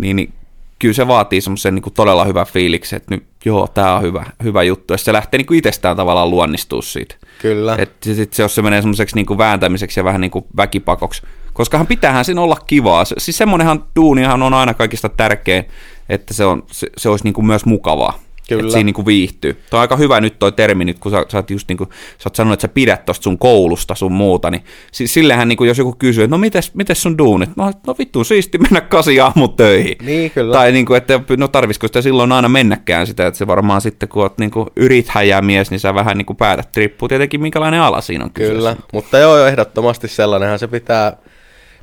niin, 0.00 0.16
niin 0.16 0.32
kyllä 0.78 0.94
se 0.94 1.08
vaatii 1.08 1.40
semmoisen 1.40 1.74
niin 1.74 1.92
todella 1.94 2.24
hyvän 2.24 2.46
fiiliksen, 2.46 2.96
että 2.96 3.14
nyt 3.14 3.24
joo, 3.44 3.66
tämä 3.66 3.96
on 3.96 4.02
hyvä, 4.02 4.26
hyvä 4.42 4.62
juttu. 4.62 4.94
Ja 4.94 4.98
se 4.98 5.12
lähtee 5.12 5.38
niin 5.38 5.46
kuin 5.46 5.58
itsestään 5.58 5.96
tavallaan 5.96 6.30
luonnistua 6.30 6.82
siitä. 6.82 7.14
Kyllä. 7.38 7.76
Että 7.78 8.14
sit 8.14 8.32
se, 8.32 8.42
jos 8.42 8.54
se 8.54 8.62
menee 8.62 8.82
semmoiseksi 8.82 9.16
niin 9.16 9.26
kuin 9.26 9.38
vääntämiseksi 9.38 10.00
ja 10.00 10.04
vähän 10.04 10.20
niin 10.20 10.30
kuin 10.30 10.44
väkipakoksi. 10.56 11.22
Koskahan 11.52 11.86
pitäähän 11.86 12.24
siinä 12.24 12.40
olla 12.40 12.56
kivaa. 12.66 13.04
Siis 13.04 13.38
semmoinenhan 13.38 13.84
duunihan 13.96 14.42
on 14.42 14.54
aina 14.54 14.74
kaikista 14.74 15.08
tärkein, 15.08 15.64
että 16.08 16.34
se, 16.34 16.44
on, 16.44 16.62
se, 16.66 16.86
se 16.96 17.08
olisi 17.08 17.24
niin 17.24 17.34
kuin 17.34 17.46
myös 17.46 17.64
mukavaa. 17.64 18.18
Kyllä. 18.56 18.68
Että 18.68 18.72
siinä 18.72 18.84
niin 18.84 18.94
kuin 18.94 19.06
viihtyy. 19.06 19.52
Tuo 19.70 19.78
on 19.78 19.80
aika 19.80 19.96
hyvä 19.96 20.20
nyt 20.20 20.38
toi 20.38 20.52
termi 20.52 20.84
nyt, 20.84 20.98
kun 20.98 21.12
sä, 21.12 21.24
sä 21.28 21.38
oot 21.38 21.50
just 21.50 21.68
niin 21.68 21.78
kuin, 21.78 21.90
sä 22.18 22.28
oot 22.28 22.34
sanonut, 22.34 22.52
että 22.52 22.62
sä 22.62 22.74
pidät 22.74 23.04
tosta 23.04 23.22
sun 23.22 23.38
koulusta 23.38 23.94
sun 23.94 24.12
muuta, 24.12 24.50
niin 24.50 24.62
sillehän 24.92 25.48
niin 25.48 25.56
kuin, 25.56 25.68
jos 25.68 25.78
joku 25.78 25.94
kysyy, 25.98 26.24
että 26.24 26.34
no 26.34 26.38
mites, 26.38 26.74
mites 26.74 27.02
sun 27.02 27.18
duunit? 27.18 27.50
No, 27.56 27.72
no 27.86 27.94
vittu 27.98 28.24
siisti 28.24 28.58
mennä 28.58 28.80
kasi 28.80 29.20
aamu 29.20 29.48
töihin. 29.48 29.96
Niin, 30.02 30.30
kyllä. 30.30 30.52
Tai 30.52 30.72
niin 30.72 30.86
kuin, 30.86 30.96
että 30.96 31.20
no 31.36 31.48
tarvisiko 31.48 31.86
sitä 31.86 32.02
silloin 32.02 32.32
aina 32.32 32.48
mennäkään 32.48 33.06
sitä, 33.06 33.26
että 33.26 33.38
se 33.38 33.46
varmaan 33.46 33.80
sitten 33.80 34.08
kun 34.08 34.22
oot 34.22 34.38
niin 34.38 34.50
yrittäjämies, 34.76 35.70
niin 35.70 35.80
sä 35.80 35.94
vähän 35.94 36.18
niin 36.18 36.26
kuin 36.26 36.36
päätät, 36.36 36.76
riippuu 36.76 37.08
tietenkin 37.08 37.40
minkälainen 37.40 37.80
ala 37.80 38.00
siinä 38.00 38.24
on 38.24 38.30
kyseessä. 38.30 38.56
Kyllä, 38.56 38.76
mutta 38.92 39.18
joo, 39.18 39.46
ehdottomasti 39.46 40.08
sellainenhan 40.08 40.58
se 40.58 40.68
pitää, 40.68 41.16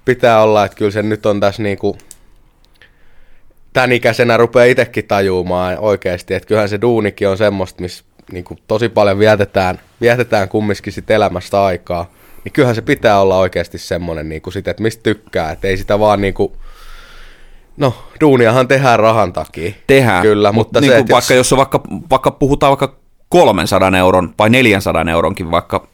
pitää 0.05 0.43
olla, 0.43 0.65
että 0.65 0.77
kyllä 0.77 0.91
se 0.91 1.03
nyt 1.03 1.25
on 1.25 1.39
tässä 1.39 1.63
niin 1.63 1.77
kuin 1.77 1.97
tämän 3.77 3.91
ikäisenä 3.91 4.38
rupeaa 4.38 4.65
itsekin 4.65 5.07
tajumaan 5.07 5.77
oikeasti, 5.79 6.34
että 6.34 6.48
kyllähän 6.48 6.69
se 6.69 6.81
duunikin 6.81 7.29
on 7.29 7.38
semmoista, 7.38 7.81
missä 7.81 8.03
niin 8.31 8.43
kuin 8.43 8.60
tosi 8.67 8.89
paljon 8.89 9.19
vietetään, 9.19 9.79
vietetään 10.01 10.50
kumminkin 10.50 10.93
sit 10.93 11.12
elämästä 11.12 11.63
aikaa, 11.63 12.12
niin 12.43 12.53
kyllähän 12.53 12.75
se 12.75 12.81
pitää 12.81 13.22
olla 13.22 13.38
oikeasti 13.38 13.77
semmoinen, 13.77 14.29
niin 14.29 14.41
kuin 14.41 14.53
sit, 14.53 14.67
että 14.67 14.84
mistä 14.84 15.03
tykkää, 15.03 15.51
että 15.51 15.67
ei 15.67 15.77
sitä 15.77 16.00
vaan 16.00 16.22
niin 16.22 16.34
kuin, 16.34 16.51
no 17.77 17.93
duuniahan 18.22 18.67
tehdään 18.67 19.00
rahan 19.00 19.34
takia. 19.34 19.72
Tehdään, 19.88 20.22
Kyllä, 20.22 20.51
mutta 20.51 20.81
niin 20.81 20.91
se, 20.91 20.98
että 20.98 21.13
vaikka 21.13 21.34
jos 21.34 21.53
on 21.53 21.57
vaikka, 21.57 21.81
vaikka 22.10 22.31
puhutaan 22.31 22.69
vaikka 22.69 22.96
300 23.29 23.98
euron 23.98 24.34
vai 24.39 24.50
400 24.50 25.05
euronkin 25.12 25.51
vaikka 25.51 25.88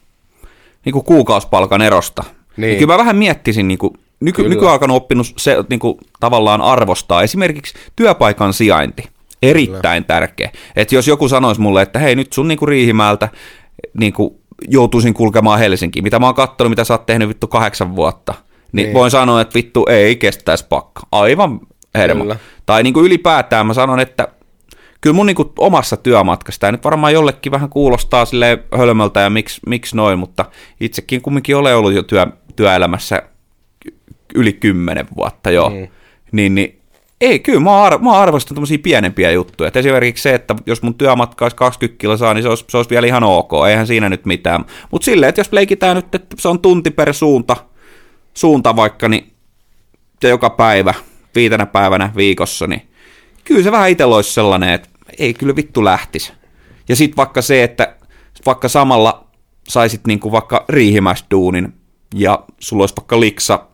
niin 0.85 0.93
kuin 0.93 1.05
kuukausipalkan 1.05 1.81
erosta, 1.81 2.23
niin. 2.57 2.67
niin 2.67 2.79
kyllä 2.79 2.93
mä 2.93 2.97
vähän 2.97 3.15
miettisin 3.15 3.67
niin 3.67 3.77
kuin 3.77 3.93
Nyky, 4.23 4.49
nykyaikana 4.49 4.93
oppinut 4.93 5.27
se 5.37 5.57
niin 5.69 5.79
kuin, 5.79 5.97
tavallaan 6.19 6.61
arvostaa 6.61 7.23
esimerkiksi 7.23 7.73
työpaikan 7.95 8.53
sijainti. 8.53 9.03
Erittäin 9.41 10.03
Kyllä. 10.03 10.19
tärkeä. 10.19 10.51
Että 10.75 10.95
jos 10.95 11.07
joku 11.07 11.29
sanoisi 11.29 11.61
mulle, 11.61 11.81
että 11.81 11.99
hei 11.99 12.15
nyt 12.15 12.33
sun 12.33 12.47
niin 12.47 12.57
kuin 12.57 12.69
Riihimäältä 12.69 13.29
niin 13.93 14.13
kuin, 14.13 14.33
joutuisin 14.67 15.13
kulkemaan 15.13 15.59
Helsinkiin, 15.59 16.03
mitä 16.03 16.19
mä 16.19 16.25
oon 16.25 16.35
katsonut, 16.35 16.69
mitä 16.69 16.83
sä 16.83 16.93
oot 16.93 17.05
tehnyt 17.05 17.29
vittu 17.29 17.47
kahdeksan 17.47 17.95
vuotta, 17.95 18.33
niin, 18.71 18.85
niin. 18.85 18.93
voin 18.93 19.11
sanoa, 19.11 19.41
että 19.41 19.53
vittu 19.53 19.85
ei 19.89 20.15
kestäisi 20.15 20.65
pakka. 20.69 21.01
Aivan 21.11 21.59
hermo. 21.95 22.23
Kyllä. 22.23 22.37
Tai 22.65 22.83
niin 22.83 22.93
kuin 22.93 23.05
ylipäätään 23.05 23.67
mä 23.67 23.73
sanon, 23.73 23.99
että 23.99 24.27
kyllä 25.01 25.13
mun 25.13 25.25
niin 25.25 25.35
kuin 25.35 25.49
omassa 25.57 25.97
työmatkassa, 25.97 26.59
tämä 26.59 26.71
nyt 26.71 26.83
varmaan 26.83 27.13
jollekin 27.13 27.51
vähän 27.51 27.69
kuulostaa 27.69 28.25
sille 28.25 28.63
hölmöltä 28.77 29.19
ja 29.19 29.29
miksi, 29.29 29.61
miksi 29.67 29.95
noin, 29.95 30.19
mutta 30.19 30.45
itsekin 30.79 31.21
kumminkin 31.21 31.55
olen 31.55 31.75
ollut 31.75 31.93
jo 31.93 32.03
työ, 32.03 32.27
työelämässä 32.55 33.21
yli 34.35 34.53
kymmenen 34.53 35.07
vuotta 35.15 35.51
jo, 35.51 35.69
mm. 35.69 35.87
niin, 36.31 36.55
niin 36.55 36.79
ei, 37.21 37.39
kyllä 37.39 37.59
mä, 37.59 37.83
ar- 37.83 38.01
mä 38.01 38.11
arvostan 38.11 38.55
tämmöisiä 38.55 38.77
pienempiä 38.77 39.31
juttuja. 39.31 39.67
Et 39.67 39.75
esimerkiksi 39.75 40.21
se, 40.21 40.35
että 40.35 40.55
jos 40.65 40.81
mun 40.81 40.95
työmatka 40.95 41.45
olisi 41.45 41.55
20 41.55 41.99
kilsaa, 41.99 42.33
niin 42.33 42.43
se 42.43 42.49
olisi, 42.49 42.65
se 42.69 42.77
olisi 42.77 42.89
vielä 42.89 43.07
ihan 43.07 43.23
ok, 43.23 43.51
eihän 43.69 43.87
siinä 43.87 44.09
nyt 44.09 44.25
mitään. 44.25 44.65
Mutta 44.91 45.05
silleen, 45.05 45.29
että 45.29 45.39
jos 45.41 45.53
leikitään 45.53 45.95
nyt, 45.95 46.15
että 46.15 46.35
se 46.39 46.47
on 46.47 46.59
tunti 46.59 46.91
per 46.91 47.13
suunta, 47.13 47.55
suunta 48.33 48.75
vaikka, 48.75 49.09
niin 49.09 49.33
ja 50.23 50.29
joka 50.29 50.49
päivä, 50.49 50.93
viitenä 51.35 51.65
päivänä 51.65 52.11
viikossa, 52.15 52.67
niin 52.67 52.81
kyllä 53.43 53.63
se 53.63 53.71
vähän 53.71 53.89
itsellä 53.89 54.15
olisi 54.15 54.33
sellainen, 54.33 54.69
että 54.69 54.89
ei 55.19 55.33
kyllä 55.33 55.55
vittu 55.55 55.83
lähtisi. 55.83 56.33
Ja 56.89 56.95
sitten 56.95 57.17
vaikka 57.17 57.41
se, 57.41 57.63
että 57.63 57.95
vaikka 58.45 58.67
samalla 58.67 59.27
saisit 59.67 60.07
niinku 60.07 60.31
vaikka 60.31 60.65
riihimäsduunin 60.69 61.73
ja 62.15 62.43
sulla 62.59 62.83
olisi 62.83 62.95
vaikka 62.97 63.19
liksa 63.19 63.67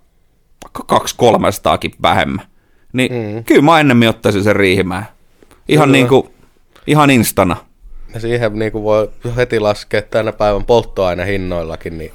vaikka 0.64 0.84
kaksi 0.84 1.16
kolmestaakin 1.18 1.92
vähemmän. 2.02 2.46
Niin 2.94 3.14
mm. 3.14 3.44
kyllä 3.44 3.62
mä 3.62 3.80
ennemmin 3.80 4.10
ottaisin 4.10 4.44
sen 4.44 4.56
riihimään. 4.56 5.06
Ihan 5.68 5.92
niin 5.92 6.08
kuin, 6.08 6.30
ihan 6.88 7.10
instana. 7.10 7.56
Ja 8.14 8.20
siihen 8.20 8.60
niin 8.60 8.72
kuin 8.72 8.84
voi 8.84 9.10
heti 9.36 9.60
laskea 9.60 10.02
tänä 10.02 10.32
päivän 10.32 10.66
polttoainehinnoillakin, 10.66 11.98
niin 11.98 12.12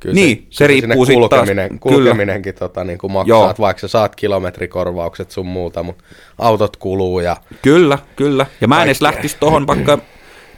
kyllä 0.00 0.14
niin, 0.14 0.46
se, 0.50 0.56
se 0.56 0.66
riippuu 0.66 1.06
kulkeminen, 1.06 1.68
taas, 1.68 1.80
kulkeminenkin 1.80 2.54
tota, 2.54 2.84
niin 2.84 2.98
kuin 2.98 3.12
maksaa, 3.12 3.38
Joo. 3.38 3.54
vaikka 3.58 3.80
sä 3.80 3.88
saat 3.88 4.16
kilometrikorvaukset 4.16 5.30
sun 5.30 5.46
muuta, 5.46 5.82
mutta 5.82 6.04
autot 6.38 6.76
kuluu 6.76 7.20
ja... 7.20 7.36
Kyllä, 7.62 7.98
kyllä. 8.16 8.46
Ja 8.60 8.68
mä 8.68 8.82
en 8.82 8.88
edes 8.88 9.02
lähtisi 9.02 9.36
tohon 9.40 9.66
vaikka 9.66 9.98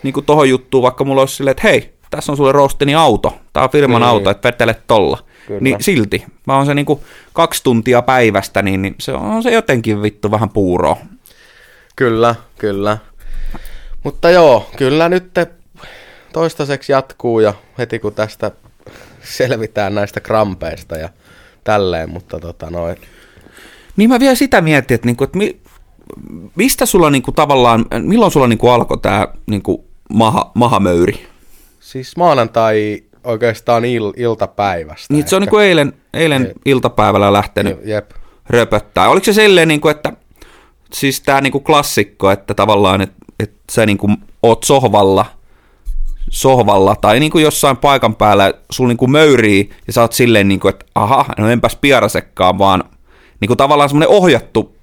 niin 0.03 0.15
kuin 0.15 0.27
tohon 0.27 0.49
juttuun, 0.49 0.83
vaikka 0.83 1.05
mulla 1.05 1.23
olisi 1.23 1.37
silleen, 1.37 1.53
että 1.53 1.69
hei, 1.69 1.95
tässä 2.11 2.33
on 2.33 2.37
sulle 2.37 2.53
roosteni 2.53 2.95
auto, 2.95 3.39
tää 3.53 3.63
on 3.63 3.71
firman 3.71 4.01
niin. 4.01 4.09
auto, 4.09 4.31
että 4.31 4.49
vetele 4.49 4.77
tolla. 4.87 5.19
Kyllä. 5.47 5.61
Niin 5.61 5.83
silti, 5.83 6.25
mä 6.47 6.57
oon 6.57 6.67
se 6.67 6.75
niinku 6.75 7.05
kaksi 7.33 7.63
tuntia 7.63 8.03
päivästä, 8.03 8.63
niin, 8.63 8.83
niin 8.83 8.95
se 8.99 9.13
on 9.13 9.43
se 9.43 9.51
jotenkin 9.51 10.03
vittu 10.03 10.31
vähän 10.31 10.51
puuro. 10.51 10.99
Kyllä, 11.97 12.35
kyllä. 12.59 12.99
Mutta 14.05 14.31
joo, 14.31 14.71
kyllä 14.77 15.09
nyt 15.09 15.33
toistaiseksi 16.33 16.93
jatkuu 16.93 17.41
ja 17.41 17.55
heti 17.79 17.99
kun 17.99 18.15
tästä 18.15 18.51
selvitään 19.23 19.95
näistä 19.95 20.21
krampeista 20.21 20.97
ja 20.97 21.09
tälleen, 21.65 22.11
mutta 22.11 22.41
tota 22.41 22.71
noin. 22.71 22.97
Niin 23.97 24.11
mä 24.11 24.21
vielä 24.21 24.35
sitä 24.35 24.61
mietin, 24.61 24.95
että, 24.95 25.07
niinku, 25.07 25.25
että 25.25 25.39
mi, 25.39 25.61
mistä 26.55 26.87
sulla 26.87 27.11
niinku 27.11 27.33
tavallaan, 27.33 27.85
milloin 27.99 28.33
sulla 28.33 28.47
niinku 28.47 28.69
alkoi 28.69 28.99
tämä 28.99 29.29
niinku 29.47 29.85
maha, 30.11 30.51
mahamöyri? 30.55 31.27
Siis 31.81 32.17
maanantai 32.17 33.03
oikeastaan 33.25 33.85
il, 33.85 34.13
iltapäivästä. 34.17 35.15
Niin, 35.15 35.29
se 35.29 35.37
on 35.37 35.43
niin 35.43 35.51
kuin 35.51 35.65
eilen, 35.65 35.93
eilen 36.15 36.43
Jep. 36.43 36.57
iltapäivällä 36.65 37.33
lähtenyt 37.33 37.79
Jep. 37.85 38.11
röpöttää. 38.51 39.09
Oliko 39.09 39.25
se 39.25 39.33
silleen, 39.33 39.69
niin 39.69 39.81
kuin, 39.81 39.91
että 39.91 40.13
siis 40.93 41.21
tämä 41.21 41.41
niin 41.41 41.53
kuin 41.53 41.65
klassikko, 41.65 42.31
että 42.31 42.55
tavallaan, 42.55 43.01
että, 43.01 43.17
että 43.41 43.63
sä 43.73 43.87
niin 43.87 43.99
kuin 43.99 44.17
oot 44.43 44.65
sohvalla, 44.65 45.27
sohvalla 46.31 46.97
tai 46.97 47.21
niin 47.21 47.33
kuin 47.33 47.45
jossain 47.45 47.77
paikan 47.77 48.15
päällä, 48.15 48.55
sulla 48.71 48.89
niin 48.89 48.97
kuin 48.97 49.11
möyrii 49.11 49.71
ja 49.87 49.93
sä 49.93 50.01
oot 50.01 50.13
silleen, 50.13 50.49
niin 50.49 50.61
kuin, 50.61 50.71
että 50.71 50.87
aha, 50.95 51.25
no 51.39 51.51
enpäs 51.51 51.77
piarasekkaan, 51.81 52.59
vaan 52.59 52.85
niin 53.41 53.47
kuin 53.47 53.57
tavallaan 53.57 53.89
semmoinen 53.89 54.09
ohjattu 54.09 54.77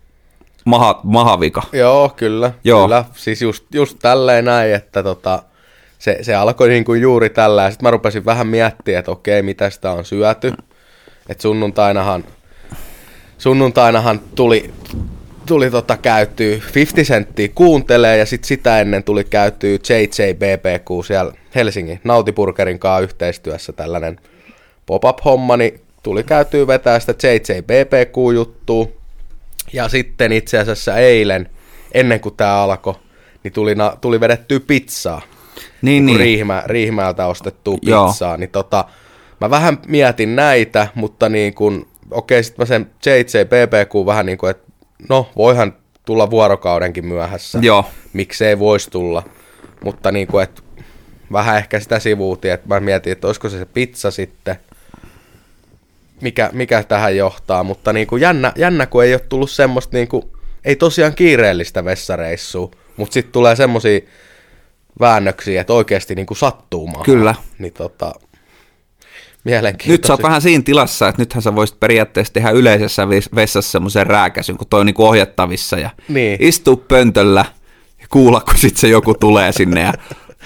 maha, 0.65 0.99
mahavika. 1.03 1.63
Joo, 1.73 2.13
kyllä. 2.15 2.51
Joo. 2.63 2.83
kyllä. 2.83 3.05
Siis 3.13 3.41
just, 3.41 3.65
just 3.73 3.97
tälleen 4.01 4.45
näin, 4.45 4.75
että 4.75 5.03
tota, 5.03 5.43
se, 5.99 6.17
se 6.21 6.35
alkoi 6.35 6.69
niin 6.69 6.85
kuin 6.85 7.01
juuri 7.01 7.29
tällä, 7.29 7.63
ja 7.63 7.71
sitten 7.71 7.87
mä 7.87 7.91
rupesin 7.91 8.25
vähän 8.25 8.47
miettimään, 8.47 8.99
että 8.99 9.11
okei, 9.11 9.41
mitä 9.41 9.69
sitä 9.69 9.91
on 9.91 10.05
syöty. 10.05 10.53
Että 11.29 11.41
sunnuntainahan, 11.41 12.23
sunnuntainahan 13.37 14.19
tuli, 14.35 14.73
tuli 15.45 15.71
tota 15.71 15.97
käytyy 15.97 16.61
50 16.75 17.07
senttiä 17.07 17.47
kuuntelee, 17.55 18.17
ja 18.17 18.25
sitten 18.25 18.47
sitä 18.47 18.79
ennen 18.79 19.03
tuli 19.03 19.23
käytyy 19.23 19.79
JJBBQ 19.89 21.05
siellä 21.05 21.33
Helsingin 21.55 21.99
Nautipurkerin 22.03 22.79
kanssa 22.79 23.03
yhteistyössä 23.03 23.73
tällainen 23.73 24.19
pop-up-homma, 24.85 25.57
niin 25.57 25.81
tuli 26.03 26.23
käytyy 26.23 26.67
vetää 26.67 26.99
sitä 26.99 27.27
JJBBQ-juttua. 27.27 28.87
Ja 29.73 29.89
sitten 29.89 30.31
itse 30.31 30.57
asiassa 30.57 30.97
eilen, 30.97 31.49
ennen 31.91 32.19
kuin 32.19 32.35
tämä 32.35 32.63
alkoi, 32.63 32.93
niin 33.43 33.53
tuli, 33.53 33.75
tuli 34.01 34.19
vedettyä 34.19 34.59
pizzaa 34.59 35.21
niin, 35.81 36.05
niin. 36.05 36.19
Riihimä, 36.19 36.63
Riihimäeltä 36.65 37.27
ostettua 37.27 37.77
pizzaa, 37.85 38.29
Joo. 38.29 38.37
niin 38.37 38.49
tota, 38.49 38.85
mä 39.41 39.49
vähän 39.49 39.77
mietin 39.87 40.35
näitä, 40.35 40.87
mutta 40.95 41.29
niin 41.29 41.53
kun, 41.53 41.87
okei, 42.11 42.43
sitten 42.43 42.61
mä 42.61 42.65
sen 42.65 42.91
JJBBQ 43.05 44.05
vähän 44.05 44.25
niin 44.25 44.37
kuin, 44.37 44.51
että 44.51 44.71
no, 45.09 45.29
voihan 45.35 45.73
tulla 46.05 46.29
vuorokaudenkin 46.29 47.05
myöhässä. 47.05 47.59
Joo. 47.61 47.85
Miksei 48.13 48.59
voisi 48.59 48.89
tulla. 48.91 49.23
Mutta 49.83 50.11
niin 50.11 50.27
kuin, 50.27 50.43
että 50.43 50.61
vähän 51.31 51.57
ehkä 51.57 51.79
sitä 51.79 51.99
sivuutin, 51.99 52.51
että 52.51 52.67
mä 52.67 52.79
mietin, 52.79 53.11
että 53.11 53.27
olisiko 53.27 53.49
se 53.49 53.57
se 53.57 53.65
pizza 53.65 54.11
sitten, 54.11 54.55
mikä, 56.21 56.49
mikä 56.53 56.83
tähän 56.83 57.17
johtaa, 57.17 57.63
mutta 57.63 57.93
niin 57.93 58.07
kuin 58.07 58.21
jännä, 58.21 58.53
jännä, 58.55 58.85
kun 58.85 59.03
ei 59.03 59.13
ole 59.13 59.21
tullut 59.29 59.51
semmoista, 59.51 59.97
niin 59.97 60.07
kuin, 60.07 60.23
ei 60.65 60.75
tosiaan 60.75 61.15
kiireellistä 61.15 61.85
vessareissua, 61.85 62.71
mutta 62.97 63.13
sitten 63.13 63.31
tulee 63.31 63.55
semmoisia 63.55 63.99
väännöksiä, 64.99 65.61
että 65.61 65.73
oikeasti 65.73 66.15
niin 66.15 66.25
kuin 66.25 66.37
sattuu 66.37 66.87
maahan. 66.87 67.05
Kyllä. 67.05 67.35
Niin 67.59 67.73
tota, 67.73 68.13
mielenkiintoista. 69.43 69.91
Nyt 69.91 70.03
sä 70.07 70.13
oot 70.13 70.23
vähän 70.23 70.41
siinä 70.41 70.63
tilassa, 70.63 71.07
että 71.07 71.21
nythän 71.21 71.41
sä 71.41 71.55
voisit 71.55 71.79
periaatteessa 71.79 72.33
tehdä 72.33 72.49
yleisessä 72.49 73.07
vessassa 73.35 73.71
semmoisen 73.71 74.07
rääkäsyn, 74.07 74.57
kun 74.57 74.67
toi 74.67 74.79
on 74.79 74.85
niin 74.85 74.93
kuin 74.93 75.07
ohjattavissa 75.07 75.77
ja 75.77 75.89
niin. 76.09 76.37
istuu 76.41 76.77
pöntöllä 76.77 77.45
ja 78.01 78.05
kuulla, 78.09 78.41
kun 78.41 78.57
sit 78.57 78.77
se 78.77 78.87
joku 78.87 79.13
tulee 79.13 79.51
sinne 79.51 79.81
ja 79.81 79.93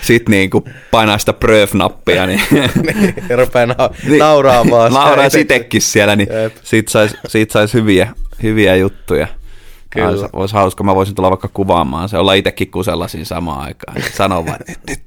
sit 0.02 0.30
niinku 0.30 0.64
painaa 0.92 1.18
sitä 1.18 1.34
pröf-nappia. 1.34 2.28
Niin, 2.28 2.42
niin 2.84 3.16
rupeaa 3.38 3.66
na- 3.66 3.76
niin, 4.10 4.20
nauraamaan. 4.20 4.94
Nauraa 4.94 5.30
sitekin 5.30 5.82
siellä, 5.82 6.16
niin 6.16 6.30
Jep. 6.44 6.56
siitä 6.64 6.92
saisi 6.92 7.18
sais 7.50 7.74
hyviä, 7.74 8.14
hyviä 8.44 8.76
juttuja. 8.76 9.28
Kyllä. 9.92 10.08
Olisi, 10.08 10.26
olisi 10.34 10.56
hauska, 10.56 10.84
mä 10.84 10.96
voisin 10.96 11.16
tulla 11.16 11.30
vaikka 11.30 11.50
kuvaamaan 11.54 12.10
se, 12.10 12.18
olla 12.18 12.34
itsekin 12.34 12.72
kusella 12.72 13.08
siinä 13.08 13.26
samaan 13.26 13.62
aikaan. 13.62 13.98
Ja 14.02 14.10
Sanoa 14.14 14.46
vaan, 14.46 14.56
että 14.56 14.72
nyt, 14.72 14.80
nyt, 14.90 15.00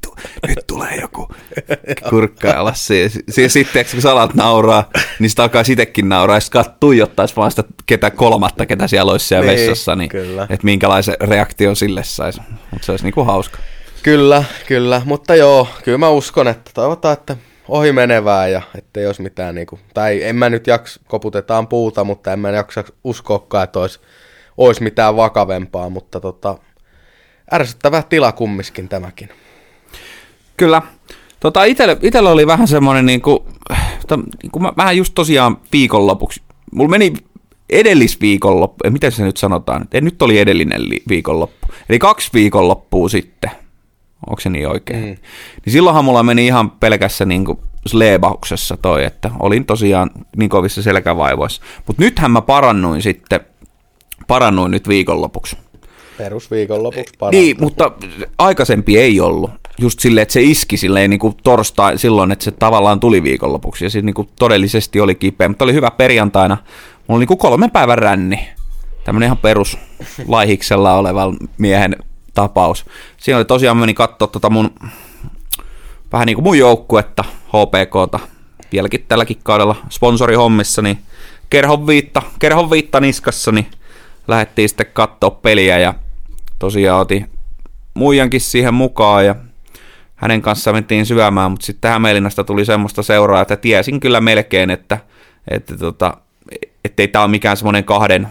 nyt 0.49 0.67
tulee 0.67 0.97
joku 1.01 1.29
kurkkailla 2.11 2.75
siihen. 2.75 3.11
Siis 3.31 3.53
sitten, 3.53 3.87
kun 3.91 4.03
sä 4.03 4.13
alat 4.13 4.35
nauraa, 4.35 4.91
niin 5.19 5.31
sitä 5.31 5.43
alkaa 5.43 5.63
itsekin 5.69 6.09
nauraa, 6.09 6.37
ja 6.37 6.41
sitten 6.41 6.65
tuijottaisi 6.81 7.37
vaan 7.37 7.51
sitä 7.51 7.65
ketä 7.87 8.11
kolmatta, 8.11 8.67
ketä 8.67 8.89
siellä 8.89 9.13
olisi 9.13 9.27
siellä 9.27 9.53
Niin, 9.53 9.61
vessassa, 9.61 9.97
niin 9.97 10.11
että 10.51 10.65
minkälaisen 10.65 11.17
reaktion 11.21 11.77
sille 11.77 12.05
saisi. 12.05 12.41
Mutta 12.71 12.87
se 12.87 12.93
olisi 12.93 13.05
niinku 13.05 13.25
hauska. 13.25 13.59
Kyllä, 14.03 14.45
kyllä. 14.67 15.03
Mutta 15.05 15.35
joo, 15.35 15.69
kyllä 15.85 15.99
mä 15.99 16.09
uskon, 16.09 16.49
että 16.49 16.71
toivotaan, 16.75 17.13
että 17.13 17.37
ohi 17.69 17.93
menevää 17.93 18.49
ja 18.49 18.63
ettei 18.79 19.07
olisi 19.07 19.23
mitään 19.23 19.55
niinku, 19.55 19.79
tai 19.95 20.23
en 20.23 20.37
mä 20.37 20.51
nyt 20.51 20.67
jaks, 20.67 21.01
koputetaan 21.09 21.69
puuta, 21.69 22.05
mutta 22.05 22.33
en 22.33 22.39
mä 22.39 22.51
jaksa 22.51 22.85
uskoakaan, 23.05 23.65
että 23.65 23.79
olisi, 23.79 24.01
olisi 24.57 24.83
mitään 24.83 25.17
vakavempaa, 25.17 25.91
mutta 25.91 26.21
tota, 26.21 26.59
ärsyttävä 27.53 28.03
tila 28.03 28.33
kummiskin 28.33 28.89
tämäkin. 28.89 29.29
Kyllä. 30.57 30.83
Tota, 31.41 31.65
itellä, 31.65 31.97
itellä 32.03 32.31
oli 32.31 32.47
vähän 32.47 32.69
semmoinen, 32.69 33.07
niin 33.07 33.23
kuin, 33.23 33.39
ta, 34.07 34.17
niin 34.17 34.51
kuin 34.53 34.63
mä, 34.63 34.73
vähän 34.77 34.97
just 34.97 35.15
tosiaan 35.15 35.57
viikonlopuksi. 35.73 36.43
Mulla 36.73 36.91
meni 36.91 37.13
edellisviikonloppu, 37.71 38.79
eh, 38.85 38.93
miten 38.93 39.13
se 39.13 39.25
nyt 39.25 39.37
sanotaan, 39.37 39.89
ei, 39.93 40.01
nyt 40.01 40.23
oli 40.23 40.39
edellinen 40.39 40.89
li, 40.89 41.03
viikonloppu, 41.09 41.67
eli 41.89 41.99
kaksi 41.99 42.31
viikonloppua 42.35 43.09
sitten, 43.09 43.51
onko 44.27 44.41
se 44.41 44.51
niin 44.51 44.69
oikein? 44.69 45.01
Mm. 45.01 45.17
Niin 45.65 45.73
silloinhan 45.73 46.05
mulla 46.05 46.23
meni 46.23 46.47
ihan 46.47 46.71
pelkässä 46.71 47.25
niin 47.25 47.45
kuin 47.45 47.59
sleebauksessa 47.87 48.77
toi, 48.77 49.05
että 49.05 49.31
olin 49.41 49.65
tosiaan 49.65 50.11
niin 50.37 50.51
kovissa 50.51 50.83
selkävaivoissa. 50.83 51.63
Mutta 51.87 52.03
nythän 52.03 52.31
mä 52.31 52.41
parannuin 52.41 53.03
sitten, 53.03 53.41
parannuin 54.27 54.71
nyt 54.71 54.89
viikonlopuksi. 54.89 55.57
Perusviikonlopuksi 56.19 57.15
parantaa. 57.19 57.41
Niin, 57.41 57.57
mutta 57.61 57.93
aikaisempi 58.39 58.99
ei 58.99 59.21
ollut. 59.21 59.51
Just 59.79 60.01
silleen, 60.01 60.23
että 60.23 60.33
se 60.33 60.43
iski 60.43 60.77
silleen 60.77 61.11
niin 61.11 61.21
kuin 61.21 61.35
torstai 61.43 61.99
silloin, 61.99 62.33
että 62.33 62.45
se 62.45 62.51
tavallaan 62.51 63.01
tuli 63.01 63.23
viikonlopuksi. 63.23 63.85
Ja 63.85 63.91
sitten 63.91 64.07
niin 64.07 64.15
kuin 64.15 64.29
todellisesti 64.39 65.01
oli 65.01 65.15
kipeä, 65.15 65.49
mutta 65.49 65.65
oli 65.65 65.73
hyvä 65.73 65.91
perjantaina. 65.91 66.55
Mulla 66.55 67.17
oli 67.17 67.19
niin 67.19 67.29
kuin 67.29 67.39
kolmen 67.39 67.71
päivän 67.71 67.99
ränni. 67.99 68.49
Tämmöinen 69.05 69.27
ihan 69.27 69.39
perus 69.39 69.79
laihiksella 70.29 70.95
oleva 70.95 71.33
miehen 71.59 71.97
tapaus. 72.35 72.85
Siinä 73.17 73.37
oli 73.37 73.45
tosiaan, 73.45 73.77
meni 73.77 73.95
katsoa 73.95 74.29
tota 74.29 74.51
mun, 74.51 74.71
vähän 76.13 76.27
niin 76.27 76.35
kuin 76.35 76.45
mun 76.45 76.59
joukkuetta, 76.59 77.25
HPKta, 77.49 78.19
vieläkin 78.73 79.05
tälläkin 79.09 79.37
kaudella 79.43 79.77
sponsorihommissa, 79.91 80.83
niin 80.83 80.99
kerhon 81.51 81.87
viitta, 81.87 82.23
kerhon 82.39 82.71
viitta 82.71 83.01
niskassa, 83.01 83.53
niin 83.53 83.67
lähdettiin 84.29 84.69
sitten 84.69 84.87
katsoa 84.93 85.31
peliä 85.31 85.79
ja 85.79 85.95
tosiaan 86.59 87.01
otin 87.01 87.31
muijankin 87.95 88.41
siihen 88.41 88.75
mukaan 88.75 89.27
ja 89.27 89.35
hänen 90.15 90.43
kanssaan 90.43 90.77
mentiin 90.77 91.07
syömään, 91.07 91.51
mutta 91.51 91.67
sitten 91.67 91.91
Hämeenlinnasta 91.91 92.45
tuli 92.45 92.65
semmoista 92.65 93.03
seuraa, 93.03 93.43
että 93.43 93.57
tiesin 93.57 94.01
kyllä 94.01 94.21
melkein, 94.21 94.71
että, 94.71 94.99
että 95.51 95.77
tota, 95.77 96.17
ettei 96.85 97.09
tämä 97.09 97.23
ole 97.25 97.31
mikään 97.31 97.57
semmoinen 97.57 97.85
kahden, 97.85 98.29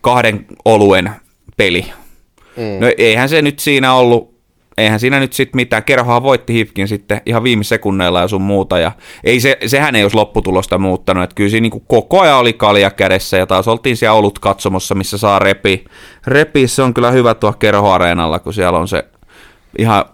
kahden 0.00 0.46
oluen 0.64 1.10
peli. 1.56 1.92
Mm. 2.56 2.80
No 2.80 2.92
eihän 2.98 3.28
se 3.28 3.42
nyt 3.42 3.58
siinä 3.58 3.94
ollut, 3.94 4.33
eihän 4.78 5.00
siinä 5.00 5.20
nyt 5.20 5.32
sitten 5.32 5.56
mitään. 5.56 5.84
Kerhohan 5.84 6.22
voitti 6.22 6.52
Hifkin 6.52 6.88
sitten 6.88 7.20
ihan 7.26 7.42
viime 7.42 7.64
sekunneilla 7.64 8.20
ja 8.20 8.28
sun 8.28 8.42
muuta. 8.42 8.78
Ja 8.78 8.92
ei 9.24 9.40
se, 9.40 9.58
sehän 9.66 9.96
ei 9.96 10.02
olisi 10.02 10.16
lopputulosta 10.16 10.78
muuttanut. 10.78 11.24
Että 11.24 11.34
kyllä 11.34 11.50
siinä 11.50 11.68
niin 11.68 11.82
koko 11.88 12.20
ajan 12.20 12.38
oli 12.38 12.52
kalja 12.52 12.90
kädessä 12.90 13.36
ja 13.36 13.46
taas 13.46 13.68
oltiin 13.68 13.96
siellä 13.96 14.14
ollut 14.14 14.38
katsomossa, 14.38 14.94
missä 14.94 15.18
saa 15.18 15.38
repi. 15.38 15.84
Repi, 16.26 16.68
se 16.68 16.82
on 16.82 16.94
kyllä 16.94 17.10
hyvä 17.10 17.34
tuo 17.34 17.52
kerhoareenalla, 17.52 18.38
kun 18.38 18.54
siellä 18.54 18.78
on 18.78 18.88
se 18.88 19.04
ihan 19.78 20.04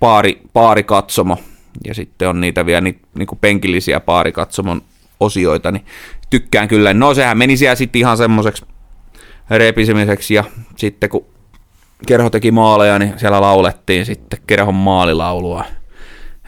paari, 0.00 0.40
paari 0.52 0.82
katsomo. 0.82 1.38
Ja 1.86 1.94
sitten 1.94 2.28
on 2.28 2.40
niitä 2.40 2.66
vielä 2.66 2.80
niitä 2.80 3.00
niin 3.18 3.26
kuin 3.26 3.38
penkillisiä 3.38 4.00
paarikatsomon 4.00 4.82
osioita, 5.20 5.70
niin 5.72 5.84
tykkään 6.30 6.68
kyllä. 6.68 6.94
No 6.94 7.14
sehän 7.14 7.38
meni 7.38 7.56
siellä 7.56 7.74
sitten 7.74 8.00
ihan 8.00 8.16
semmoiseksi 8.16 8.64
repisemiseksi 9.50 10.34
ja 10.34 10.44
sitten 10.76 11.10
kun 11.10 11.26
kerho 12.06 12.30
teki 12.30 12.50
maaleja, 12.50 12.98
niin 12.98 13.14
siellä 13.16 13.40
laulettiin 13.40 14.06
sitten 14.06 14.38
kerhon 14.46 14.74
maalilaulua. 14.74 15.64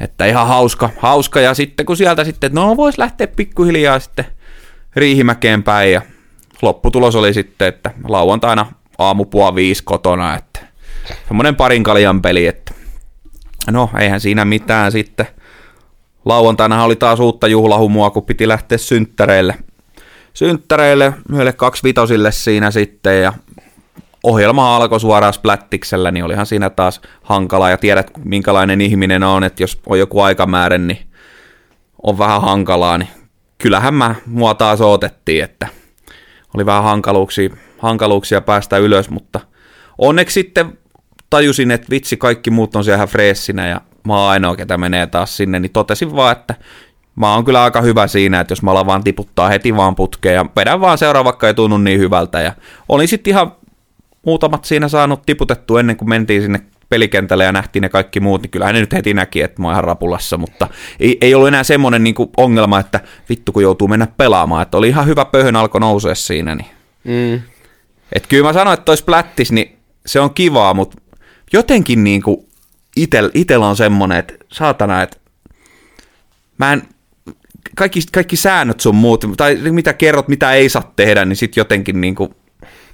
Että 0.01 0.27
ihan 0.27 0.47
hauska, 0.47 0.91
hauska. 0.99 1.41
Ja 1.41 1.55
sitten 1.55 1.87
kun 1.87 1.97
sieltä 1.97 2.25
sitten, 2.25 2.53
no 2.55 2.77
vois 2.77 2.99
lähteä 2.99 3.27
pikkuhiljaa 3.27 3.99
sitten 3.99 4.25
Riihimäkeen 4.97 5.63
päin. 5.63 5.93
Ja 5.93 6.03
lopputulos 6.63 7.17
oli 7.17 7.35
sitten, 7.35 7.69
että 7.69 7.91
lauantaina 8.09 8.67
aamupuoli 8.99 9.55
viisi 9.55 9.85
kotona, 9.85 10.37
että 10.37 10.61
semmoinen 11.29 11.57
parin 11.57 11.83
kaljan 11.83 12.23
peli, 12.23 12.47
että 12.47 12.75
no 13.71 13.91
eihän 13.99 14.21
siinä 14.21 14.45
mitään 14.45 14.93
sitten. 14.93 15.27
Lauantaina 16.25 16.85
oli 16.85 16.97
taas 16.97 17.21
uutta 17.21 17.49
juhlahumua, 17.49 18.11
kun 18.11 18.25
piti 18.25 18.49
lähteä 18.49 18.79
synttäreille. 18.79 19.55
Synttäreille, 20.35 21.13
kaksi 21.57 21.83
vitosille 21.83 22.33
siinä 22.33 22.71
sitten 22.71 23.23
ja 23.23 23.33
ohjelma 24.23 24.77
alkoi 24.77 25.01
suoraan 25.01 25.33
Splattiksellä, 25.33 26.11
niin 26.11 26.25
olihan 26.25 26.47
siinä 26.47 26.71
taas 26.71 27.01
hankala. 27.23 27.71
Ja 27.71 27.79
tiedät 27.79 28.11
minkälainen 28.25 28.81
ihminen 28.81 29.23
on, 29.23 29.45
että 29.45 29.63
jos 29.63 29.81
on 29.87 29.99
joku 29.99 30.21
aikamäärä, 30.21 30.79
niin 30.79 30.99
on 32.03 32.19
vähän 32.19 32.43
hankalaa, 32.43 32.99
niin 32.99 33.09
kyllähän 33.59 33.95
mä 33.95 34.15
mua 34.27 34.55
taas 34.55 34.81
otettiin, 34.81 35.45
että 35.45 35.69
oli 36.55 36.67
vähän 36.67 36.83
hankaluuksia, 36.83 37.51
hankaluuksia 37.79 38.41
päästä 38.41 38.77
ylös, 38.77 39.11
mutta 39.11 39.41
onneksi 39.99 40.35
sitten 40.35 40.79
tajusin, 41.31 41.71
että 41.71 41.87
vitsi, 41.91 42.17
kaikki 42.17 42.51
muut 42.51 42.77
on 42.77 42.85
siellä 42.85 43.07
freessinä 43.07 43.69
ja 43.69 43.81
mä 44.07 44.21
oon 44.21 44.31
ainoa, 44.31 44.57
ketä 44.57 44.79
menee 44.79 45.07
taas 45.07 45.37
sinne, 45.37 45.61
niin 45.61 45.73
totesin 45.73 46.17
vaan, 46.17 46.33
että 46.33 46.55
mä 47.17 47.35
oon 47.35 47.45
kyllä 47.45 47.65
aika 47.65 47.81
hyvä 47.81 48.07
siinä, 48.07 48.41
että 48.41 48.53
jos 48.53 48.63
mä 48.63 48.71
alan 48.71 48.87
vaan 48.87 49.05
tiputtaa 49.05 49.49
heti 49.49 49.77
vaan 49.77 49.95
putkeen 49.95 50.35
ja 50.35 50.47
vedän 50.57 50.81
vaan 50.81 50.99
seuraava, 50.99 51.25
vaikka 51.25 51.47
ei 51.47 51.55
tunnu 51.55 51.79
niin 51.79 51.99
hyvältä. 52.01 52.41
Ja 52.41 52.53
olin 52.89 53.09
sitten 53.09 53.31
ihan 53.31 53.53
muutamat 54.31 54.65
siinä 54.65 54.89
saanut 54.89 55.23
tiputettu 55.27 55.77
ennen 55.77 55.97
kuin 55.97 56.09
mentiin 56.09 56.43
sinne 56.43 56.61
pelikentälle 56.89 57.45
ja 57.45 57.53
nähtiin 57.53 57.83
ne 57.83 57.89
kaikki 57.89 58.21
muut, 58.21 58.43
niin 58.43 58.51
kyllähän 58.51 58.75
ne 58.75 58.81
nyt 58.81 58.93
heti 58.93 59.15
näki, 59.15 59.43
että 59.43 59.63
mä 59.63 59.69
oon 59.69 59.75
ihan 59.75 59.85
rapulassa, 59.85 60.39
mutta 60.39 60.69
ei, 61.01 61.19
ei 61.21 61.35
ollut 61.35 61.49
enää 61.49 61.65
semmoinen 61.65 62.05
niin 62.05 62.15
ongelma, 62.37 62.81
että 62.81 63.01
vittu 63.29 63.53
kun 63.53 63.63
joutuu 63.63 63.89
mennä 63.89 64.07
pelaamaan, 64.17 64.63
että 64.63 64.77
oli 64.77 64.89
ihan 64.89 65.07
hyvä 65.07 65.25
pöhön 65.25 65.57
alkoi 65.57 65.81
nousea 65.81 66.15
siinä. 66.15 66.55
Niin. 66.55 66.71
Mm. 67.05 67.43
Et 68.13 68.27
kyllä 68.27 68.49
mä 68.49 68.53
sanoin, 68.53 68.75
että 68.75 68.85
toi 68.85 68.97
plättis, 69.07 69.53
niin 69.53 69.77
se 70.07 70.21
on 70.21 70.35
kivaa, 70.35 70.75
mutta 70.75 70.97
jotenkin 71.53 72.05
niin 72.05 72.23
kuin 72.23 72.47
itel, 72.97 73.31
itellä 73.35 73.69
on 73.69 73.77
semmoinen, 73.77 74.19
että 74.19 74.35
saatana, 74.53 75.03
että 75.03 75.17
mä 76.59 76.73
en, 76.73 76.83
kaikki, 77.77 78.01
kaikki 78.13 78.37
säännöt 78.37 78.81
sun 78.81 78.95
muut, 78.95 79.25
tai 79.37 79.57
mitä 79.57 79.93
kerrot, 79.93 80.29
mitä 80.29 80.53
ei 80.53 80.69
saa 80.69 80.93
tehdä, 80.97 81.25
niin 81.25 81.37
sitten 81.37 81.61
jotenkin 81.61 82.01
niin 82.01 82.15
kuin 82.15 82.35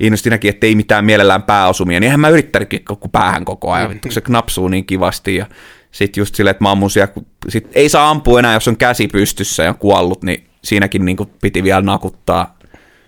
innosti 0.00 0.30
näki, 0.30 0.48
että 0.48 0.66
ei 0.66 0.74
mitään 0.74 1.04
mielellään 1.04 1.42
pääosumia, 1.42 2.00
niin 2.00 2.06
eihän 2.06 2.20
mä 2.20 2.28
yrittänytkin 2.28 2.85
koko 2.85 3.09
päähän 3.09 3.44
koko 3.44 3.72
ajan, 3.72 3.90
vittu 3.90 4.11
se 4.11 4.20
knapsuu 4.20 4.68
niin 4.68 4.87
kivasti 4.87 5.37
ja 5.37 5.46
sitten 5.92 6.20
just 6.20 6.35
silleen, 6.35 6.50
että 6.50 6.64
mä 6.64 6.70
ammun 6.70 6.90
siellä, 6.90 7.06
kun 7.06 7.26
sit 7.48 7.68
ei 7.72 7.88
saa 7.88 8.11
ampua 8.11 8.38
enää, 8.38 8.54
jos 8.54 8.68
on 8.68 8.76
käsi 8.76 9.09
pystyssä 9.09 9.62
ja 9.62 9.74
kuollut, 9.74 10.24
niin 10.24 10.46
siinäkin 10.64 11.04
niin 11.04 11.16
kuin 11.16 11.30
piti 11.42 11.62
vielä 11.62 11.82
nakuttaa 11.82 12.59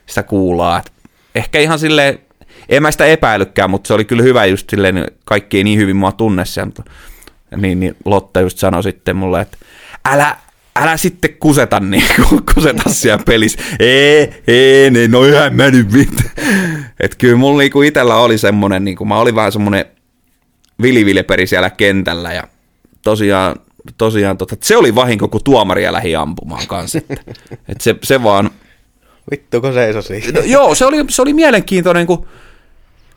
sitä 0.06 0.22
kuulaa. 0.22 0.78
Et 0.78 0.92
ehkä 1.34 1.58
ihan 1.58 1.78
silleen, 1.78 2.18
en 2.68 2.82
mä 2.82 2.90
sitä 2.90 3.06
epäilykään, 3.06 3.70
mutta 3.70 3.88
se 3.88 3.94
oli 3.94 4.04
kyllä 4.04 4.22
hyvä 4.22 4.44
just 4.44 4.70
silleen, 4.70 5.06
kaikki 5.24 5.56
ei 5.56 5.64
niin 5.64 5.78
hyvin 5.78 5.96
mua 5.96 6.12
tunne 6.12 6.44
siellä, 6.44 6.66
mutta 6.66 6.82
niin, 7.56 7.80
niin 7.80 7.96
Lotta 8.04 8.40
just 8.40 8.58
sanoi 8.58 8.82
sitten 8.82 9.16
mulle, 9.16 9.40
että 9.40 9.58
älä, 10.04 10.36
älä 10.82 10.96
sitten 10.96 11.34
kuseta 11.40 11.80
niin 11.80 12.04
kuseta 12.54 12.90
siellä 12.90 13.22
pelissä. 13.26 13.58
Ei, 13.78 14.30
ei, 14.46 14.90
ne, 14.90 15.08
no 15.08 15.24
ihan 15.24 15.54
mä 15.54 15.70
nyt 15.70 15.92
vittu. 15.92 16.22
Et 17.00 17.14
kyllä 17.14 17.36
mulla 17.36 17.58
niinku 17.58 17.82
itellä 17.82 18.16
oli 18.16 18.38
semmonen, 18.38 18.84
niinku, 18.84 19.04
mä 19.04 19.18
olin 19.18 19.34
vähän 19.34 19.52
semmonen 19.52 19.84
vilivileperi 20.82 21.46
siellä 21.46 21.70
kentällä 21.70 22.32
ja 22.32 22.44
tosiaan, 23.02 23.56
tosiaan 23.98 24.38
tota, 24.38 24.56
se 24.60 24.76
oli 24.76 24.94
vahinko, 24.94 25.28
kun 25.28 25.44
tuomaria 25.44 25.92
lähi 25.92 26.16
ampumaan 26.16 26.66
kanssa. 26.66 26.98
Et 27.68 27.80
se, 27.80 27.96
se 28.02 28.22
vaan, 28.22 28.50
Vittuko 29.30 29.72
seiso 29.72 30.02
siinä? 30.02 30.32
no, 30.32 30.40
joo, 30.46 30.74
se 30.74 30.86
oli, 30.86 31.04
se 31.08 31.22
oli 31.22 31.32
mielenkiintoinen, 31.32 32.06
kun 32.06 32.26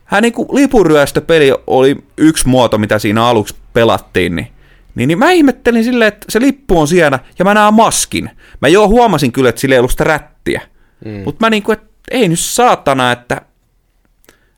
hän 0.06 0.24
niin 0.24 0.34
lipuryöstöpeli 0.54 1.54
oli 1.67 1.97
yksi 2.17 2.47
muoto, 2.47 2.78
mitä 2.78 3.00
siinä 3.00 3.26
aluksi 3.26 3.56
pelattiin, 3.74 4.36
niin 4.36 4.47
niin, 4.95 5.08
niin 5.08 5.19
mä 5.19 5.32
ihmettelin 5.32 5.84
silleen, 5.84 6.08
että 6.08 6.25
se 6.30 6.39
lippu 6.39 6.80
on 6.80 6.88
siellä 6.88 7.19
ja 7.39 7.45
mä 7.45 7.54
näen 7.54 7.73
maskin. 7.73 8.30
Mä 8.62 8.67
jo 8.67 8.88
huomasin 8.88 9.32
kyllä, 9.32 9.49
että 9.49 9.62
sillä 9.62 9.75
ei 9.75 9.80
ollut 9.80 9.91
sitä 9.91 10.04
rättiä. 10.04 10.62
Mm. 11.06 11.21
Mutta 11.25 11.45
mä 11.45 11.49
niinku, 11.49 11.71
että 11.71 11.88
ei 12.12 12.27
nyt 12.27 12.39
saatana, 12.39 13.12
että, 13.12 13.41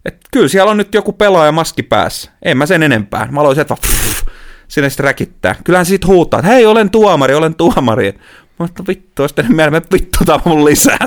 että 0.06 0.28
kyllä 0.32 0.48
siellä 0.48 0.72
on 0.72 0.78
nyt 0.78 0.94
joku 0.94 1.14
pelaaja 1.14 1.52
maski 1.52 1.84
päässä. 1.84 2.32
En 2.42 2.58
mä 2.58 2.66
sen 2.66 2.84
enempää. 2.84 3.28
Mä 3.32 3.42
aloin 3.42 3.56
sieltä 3.56 3.76
sinne 4.68 4.90
sitten 4.90 5.04
räkittää. 5.04 5.56
Kyllähän 5.64 5.86
siitä 5.86 6.08
huutaa, 6.08 6.40
että 6.40 6.52
hei, 6.52 6.66
olen 6.66 6.90
tuomari, 6.90 7.36
olen 7.36 7.56
tuomari. 7.56 8.14
Mä 8.60 8.66
että 8.66 8.84
vittu, 8.88 9.28
tehnyt 9.36 9.56
mieleen, 9.56 9.76
että 9.76 9.94
vittu, 9.94 10.20
mun 10.46 10.66
lisää 10.66 10.98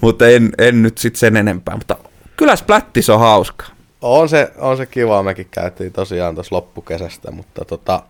Mutta 0.00 0.28
en, 0.28 0.50
en 0.58 0.82
nyt 0.82 0.98
sitten 0.98 1.20
sen 1.20 1.36
enempää. 1.36 1.76
Mutta 1.76 1.96
kyllä 2.36 2.56
Splattis 2.56 3.10
on 3.10 3.20
hauska. 3.20 3.66
On 4.02 4.28
se, 4.28 4.52
on 4.58 4.76
se 4.76 4.86
kiva, 4.86 5.22
mekin 5.22 5.48
käytiin 5.50 5.92
tosiaan 5.92 6.34
tuossa 6.34 6.56
loppukesästä, 6.56 7.30
mutta 7.30 7.64
tota, 7.64 8.02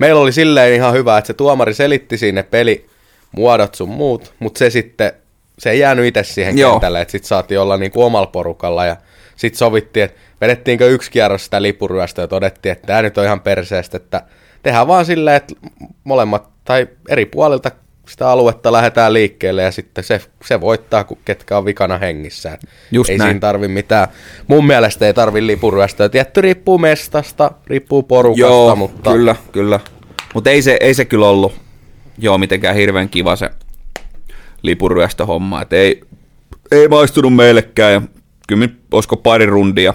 meillä 0.00 0.20
oli 0.20 0.32
silleen 0.32 0.74
ihan 0.74 0.92
hyvä, 0.94 1.18
että 1.18 1.26
se 1.26 1.34
tuomari 1.34 1.74
selitti 1.74 2.18
sinne 2.18 2.42
pelimuodot 2.42 3.74
sun 3.74 3.88
muut, 3.88 4.34
mutta 4.38 4.58
se 4.58 4.70
sitten, 4.70 5.12
se 5.58 5.70
ei 5.70 5.78
jäänyt 5.78 6.06
itse 6.06 6.24
siihen 6.24 6.58
Joo. 6.58 6.72
kentälle, 6.72 7.00
että 7.00 7.12
sitten 7.12 7.28
saatiin 7.28 7.60
olla 7.60 7.76
niinku 7.76 8.02
omalla 8.02 8.26
porukalla 8.26 8.84
ja 8.84 8.96
sitten 9.36 9.58
sovittiin, 9.58 10.04
että 10.04 10.20
vedettiinkö 10.40 10.88
yksi 10.88 11.10
kierros 11.10 11.44
sitä 11.44 11.62
lipuryöstä 11.62 12.22
ja 12.22 12.28
todettiin, 12.28 12.72
että 12.72 12.86
tämä 12.86 13.02
nyt 13.02 13.18
on 13.18 13.24
ihan 13.24 13.40
perseestä, 13.40 13.96
että 13.96 14.22
tehdään 14.62 14.86
vaan 14.86 15.04
silleen, 15.04 15.36
että 15.36 15.54
molemmat 16.04 16.48
tai 16.64 16.88
eri 17.08 17.26
puolilta 17.26 17.70
sitä 18.08 18.30
aluetta 18.30 18.72
lähdetään 18.72 19.12
liikkeelle 19.12 19.62
ja 19.62 19.70
sitten 19.70 20.04
se, 20.04 20.20
se 20.44 20.60
voittaa, 20.60 21.04
kun 21.04 21.18
ketkä 21.24 21.58
on 21.58 21.64
vikana 21.64 21.98
hengissään. 21.98 22.58
Just 22.90 23.10
ei 23.10 23.18
näin. 23.18 23.28
siinä 23.28 23.40
tarvi 23.40 23.68
mitään. 23.68 24.08
Mun 24.46 24.66
mielestä 24.66 25.06
ei 25.06 25.14
tarvi 25.14 25.46
lipuryöstöä. 25.46 26.08
Tietty 26.08 26.40
riippuu 26.40 26.78
mestasta, 26.78 27.50
riippuu 27.66 28.02
porukasta, 28.02 28.40
Joo, 28.40 28.76
mutta 28.76 29.12
kyllä, 29.12 29.36
kyllä. 29.52 29.80
Mutta 30.34 30.50
ei 30.50 30.62
se, 30.62 30.76
ei 30.80 30.94
se 30.94 31.04
kyllä 31.04 31.28
ollut 31.28 31.52
joo 32.18 32.38
mitenkään 32.38 32.76
hirveän 32.76 33.08
kiva 33.08 33.36
se 33.36 33.50
lipuryöstöhomma. 34.62 35.62
Et 35.62 35.72
ei, 35.72 36.00
ei 36.70 36.88
maistunut 36.88 37.36
meillekään 37.36 37.92
ja 37.92 38.02
kyllä 38.48 38.68
olisiko 38.92 39.16
pari 39.16 39.46
rundia 39.46 39.94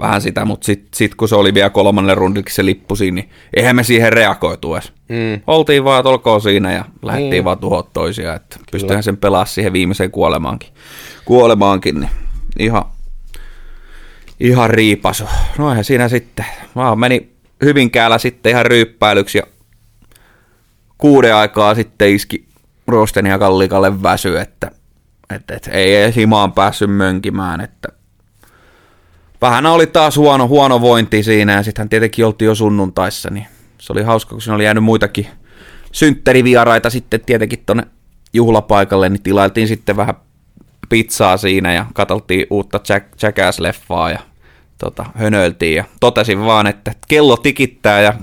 vähän 0.00 0.22
sitä, 0.22 0.44
mutta 0.44 0.64
sitten 0.64 0.88
sit 0.94 1.14
kun 1.14 1.28
se 1.28 1.34
oli 1.34 1.54
vielä 1.54 1.70
kolmannen 1.70 2.16
rundiksi 2.16 2.54
se 2.54 2.64
lippu 2.64 2.96
siinä, 2.96 3.14
niin 3.14 3.30
eihän 3.56 3.76
me 3.76 3.82
siihen 3.82 4.12
reagoitu 4.12 4.74
edes. 4.74 4.92
Mm. 5.08 5.40
Oltiin 5.46 5.84
vaan, 5.84 6.00
että 6.00 6.08
olkoon 6.08 6.40
siinä 6.40 6.72
ja 6.72 6.84
lähdettiin 7.02 7.30
Niin. 7.30 7.44
vaan 7.44 7.58
tuhoa 7.58 7.82
toisia, 7.92 8.34
että 8.34 8.56
pystyihän 8.72 9.02
sen 9.02 9.16
pelaa 9.16 9.44
siihen 9.44 9.72
viimeiseen 9.72 10.10
kuolemaankin. 10.10 10.68
Kuolemaankin, 11.24 12.00
niin 12.00 12.10
ihan, 12.58 12.84
ihan 14.40 14.70
riipasu. 14.70 15.24
No 15.58 15.70
eihän 15.70 15.84
siinä 15.84 16.08
sitten, 16.08 16.46
vaan 16.76 16.98
meni 16.98 17.30
Hyvinkäällä 17.64 18.18
sitten 18.18 18.50
ihan 18.50 18.66
ryyppäilyksi 18.66 19.38
ja 19.38 19.44
kuuden 20.98 21.34
aikaa 21.34 21.74
sitten 21.74 22.10
iski 22.10 22.44
Rosten 22.86 23.26
ja 23.26 23.38
Kallikalle 23.38 24.02
väsy, 24.02 24.38
että, 24.38 24.70
että, 25.34 25.54
että 25.54 25.70
ei 25.70 25.96
edes 25.96 26.16
himaan 26.16 26.52
päässyt 26.52 26.90
mönkimään, 26.90 27.60
että 27.60 27.88
vähän 29.40 29.66
oli 29.66 29.86
taas 29.86 30.16
huono, 30.16 30.48
huono 30.48 30.80
vointi 30.80 31.22
siinä 31.22 31.52
ja 31.52 31.62
sittenhän 31.62 31.88
tietenkin 31.88 32.26
oltiin 32.26 32.46
jo 32.46 32.54
sunnuntaissa, 32.54 33.30
niin 33.30 33.46
se 33.78 33.92
oli 33.92 34.02
hauska, 34.02 34.30
kun 34.30 34.42
siinä 34.42 34.54
oli 34.54 34.64
jäänyt 34.64 34.84
muitakin 34.84 35.26
synttärivieraita 35.92 36.90
sitten 36.90 37.20
tietenkin 37.20 37.62
tonne 37.66 37.82
juhlapaikalle, 38.32 39.08
niin 39.08 39.22
tilailtiin 39.22 39.68
sitten 39.68 39.96
vähän 39.96 40.14
pizzaa 40.88 41.36
siinä 41.36 41.72
ja 41.72 41.86
katsottiin 41.94 42.46
uutta 42.50 42.80
Jack, 42.88 43.06
Jackass-leffaa 43.22 44.10
ja 44.10 44.18
tota, 44.78 45.04
hönöiltiin 45.14 45.76
ja 45.76 45.84
totesin 46.00 46.44
vaan, 46.44 46.66
että 46.66 46.92
kello 47.08 47.36
tikittää 47.36 48.00
ja 48.00 48.14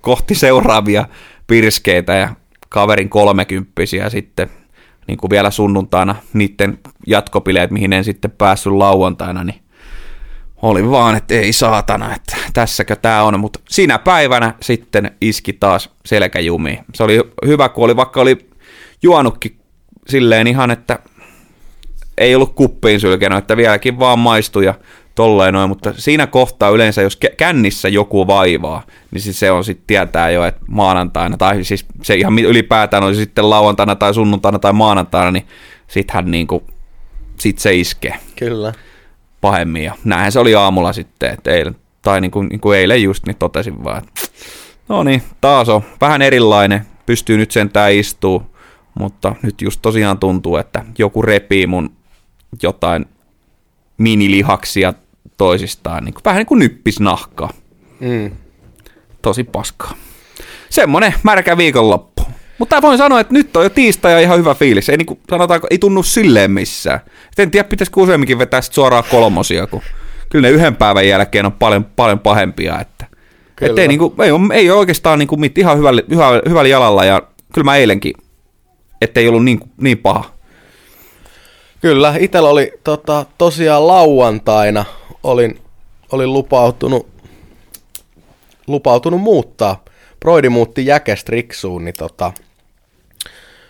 kohti 0.00 0.34
seuraavia 0.34 1.06
pirskeitä 1.46 2.14
ja 2.14 2.28
kaverin 2.68 3.08
kolmekymppisiä 3.08 4.10
sitten 4.10 4.50
niin 5.06 5.18
kuin 5.18 5.30
vielä 5.30 5.50
sunnuntaina 5.50 6.16
niiden 6.32 6.78
jatkopileet, 7.06 7.70
mihin 7.70 7.92
en 7.92 8.04
sitten 8.04 8.30
päässyt 8.30 8.72
lauantaina, 8.72 9.44
niin 9.44 9.60
oli 10.62 10.90
vaan, 10.90 11.16
että 11.16 11.34
ei 11.34 11.52
saatana, 11.52 12.14
että 12.14 12.36
tässäkö 12.52 12.96
tämä 12.96 13.22
on, 13.22 13.40
mutta 13.40 13.60
siinä 13.68 13.98
päivänä 13.98 14.54
sitten 14.62 15.10
iski 15.20 15.52
taas 15.52 15.90
selkäjumiin. 16.06 16.78
Se 16.94 17.02
oli 17.02 17.20
hyvä, 17.46 17.68
kun 17.68 17.84
oli, 17.84 17.96
vaikka 17.96 18.20
oli 18.20 18.48
juonutkin 19.02 19.58
silleen 20.08 20.46
ihan, 20.46 20.70
että 20.70 20.98
ei 22.18 22.34
ollut 22.34 22.54
kuppiin 22.54 23.00
sylkenyt, 23.00 23.38
että 23.38 23.56
vieläkin 23.56 23.98
vaan 23.98 24.18
maistui 24.18 24.64
ja 24.64 24.74
tolleen 25.14 25.54
noin, 25.54 25.68
mutta 25.68 25.94
siinä 25.96 26.26
kohtaa 26.26 26.70
yleensä, 26.70 27.02
jos 27.02 27.18
kä- 27.24 27.34
kännissä 27.36 27.88
joku 27.88 28.26
vaivaa, 28.26 28.82
niin 29.10 29.20
siis 29.20 29.40
se 29.40 29.50
on 29.50 29.64
sitten 29.64 29.86
tietää 29.86 30.30
jo, 30.30 30.44
että 30.44 30.60
maanantaina, 30.68 31.36
tai 31.36 31.64
siis 31.64 31.86
se 32.02 32.14
ihan 32.14 32.38
ylipäätään 32.38 33.04
oli 33.04 33.14
sitten 33.14 33.50
lauantaina 33.50 33.94
tai 33.94 34.14
sunnuntaina 34.14 34.58
tai 34.58 34.72
maanantaina, 34.72 35.30
niin 35.30 35.46
sittenhän 35.88 36.30
niinku, 36.30 36.64
sit 37.38 37.58
se 37.58 37.74
iskee 37.74 38.14
kyllä. 38.36 38.72
Pahemmin. 39.46 39.84
Ja 39.84 39.94
näinhän 40.04 40.32
se 40.32 40.38
oli 40.38 40.54
aamulla 40.54 40.92
sitten, 40.92 41.32
että 41.32 41.50
eilen, 41.50 41.76
tai 42.02 42.20
niin 42.20 42.30
kuin, 42.30 42.48
niin 42.48 42.60
kuin 42.60 42.78
eilen 42.78 43.02
just, 43.02 43.26
niin 43.26 43.36
totesin 43.36 43.84
vaan, 43.84 43.98
että 43.98 44.12
no 44.88 45.02
niin, 45.02 45.22
taas 45.40 45.68
on 45.68 45.82
vähän 46.00 46.22
erilainen, 46.22 46.86
pystyy 47.06 47.36
nyt 47.36 47.50
sentään 47.50 47.92
istuu, 47.92 48.42
mutta 48.94 49.34
nyt 49.42 49.62
just 49.62 49.82
tosiaan 49.82 50.18
tuntuu, 50.18 50.56
että 50.56 50.84
joku 50.98 51.22
repii 51.22 51.66
mun 51.66 51.90
jotain 52.62 53.06
minilihaksia 53.98 54.94
toisistaan, 55.36 56.04
niin 56.04 56.14
kuin, 56.14 56.24
vähän 56.24 56.38
niin 56.38 56.46
kuin 56.46 56.58
nyppis 56.58 57.00
nahkaa. 57.00 57.50
Mm. 58.00 58.30
Tosi 59.22 59.44
paskaa. 59.44 59.94
Semmonen 60.70 61.14
märkä 61.22 61.56
viikonloppu. 61.56 62.15
Mutta 62.58 62.82
voin 62.82 62.98
sanoa, 62.98 63.20
että 63.20 63.32
nyt 63.32 63.56
on 63.56 63.62
jo 63.62 63.70
tiistai 63.70 64.12
ja 64.12 64.20
ihan 64.20 64.38
hyvä 64.38 64.54
fiilis. 64.54 64.88
Ei, 64.88 64.96
niin 64.96 65.06
kuin, 65.06 65.20
sanotaanko, 65.30 65.66
ei 65.70 65.78
tunnu 65.78 66.02
silleen 66.02 66.50
missään. 66.50 67.00
Et 67.06 67.38
en 67.38 67.50
tiedä, 67.50 67.68
pitäisikö 67.68 68.00
useamminkin 68.00 68.38
vetää 68.38 68.60
sit 68.60 68.72
suoraan 68.72 69.04
kolmosia, 69.10 69.66
kun 69.66 69.82
kyllä 70.28 70.48
ne 70.48 70.54
yhden 70.54 70.76
päivän 70.76 71.08
jälkeen 71.08 71.46
on 71.46 71.52
paljon, 71.52 71.84
paljon 71.84 72.18
pahempia. 72.18 72.80
Että, 72.80 73.06
Kyllä. 73.56 73.72
et 73.72 73.78
ei, 73.78 73.88
niin 73.88 73.98
kuin, 73.98 74.14
ei, 74.22 74.30
ole, 74.30 74.54
ei 74.54 74.70
ole 74.70 74.78
oikeastaan 74.78 75.18
niin 75.18 75.28
kuin, 75.28 75.40
mit, 75.40 75.58
ihan 75.58 75.78
hyvällä, 75.78 76.02
hyvällä, 76.10 76.42
hyvällä 76.48 76.68
jalalla 76.68 77.04
ja 77.04 77.22
kyllä 77.54 77.64
mä 77.64 77.76
eilenkin, 77.76 78.12
ettei 79.00 79.28
ollut 79.28 79.44
niin, 79.44 79.60
niin 79.80 79.98
paha. 79.98 80.24
Kyllä, 81.80 82.14
itellä 82.18 82.48
oli 82.48 82.72
tota, 82.84 83.26
tosiaan 83.38 83.86
lauantaina, 83.86 84.84
olin, 85.22 85.60
olin 86.12 86.32
lupautunut, 86.32 87.08
lupautunut 88.66 89.20
muuttaa. 89.20 89.84
Broidi 90.20 90.48
muutti 90.48 90.86
Jäkestä 90.86 91.32
Riksuun, 91.32 91.84
niin 91.84 91.94
tota, 91.98 92.32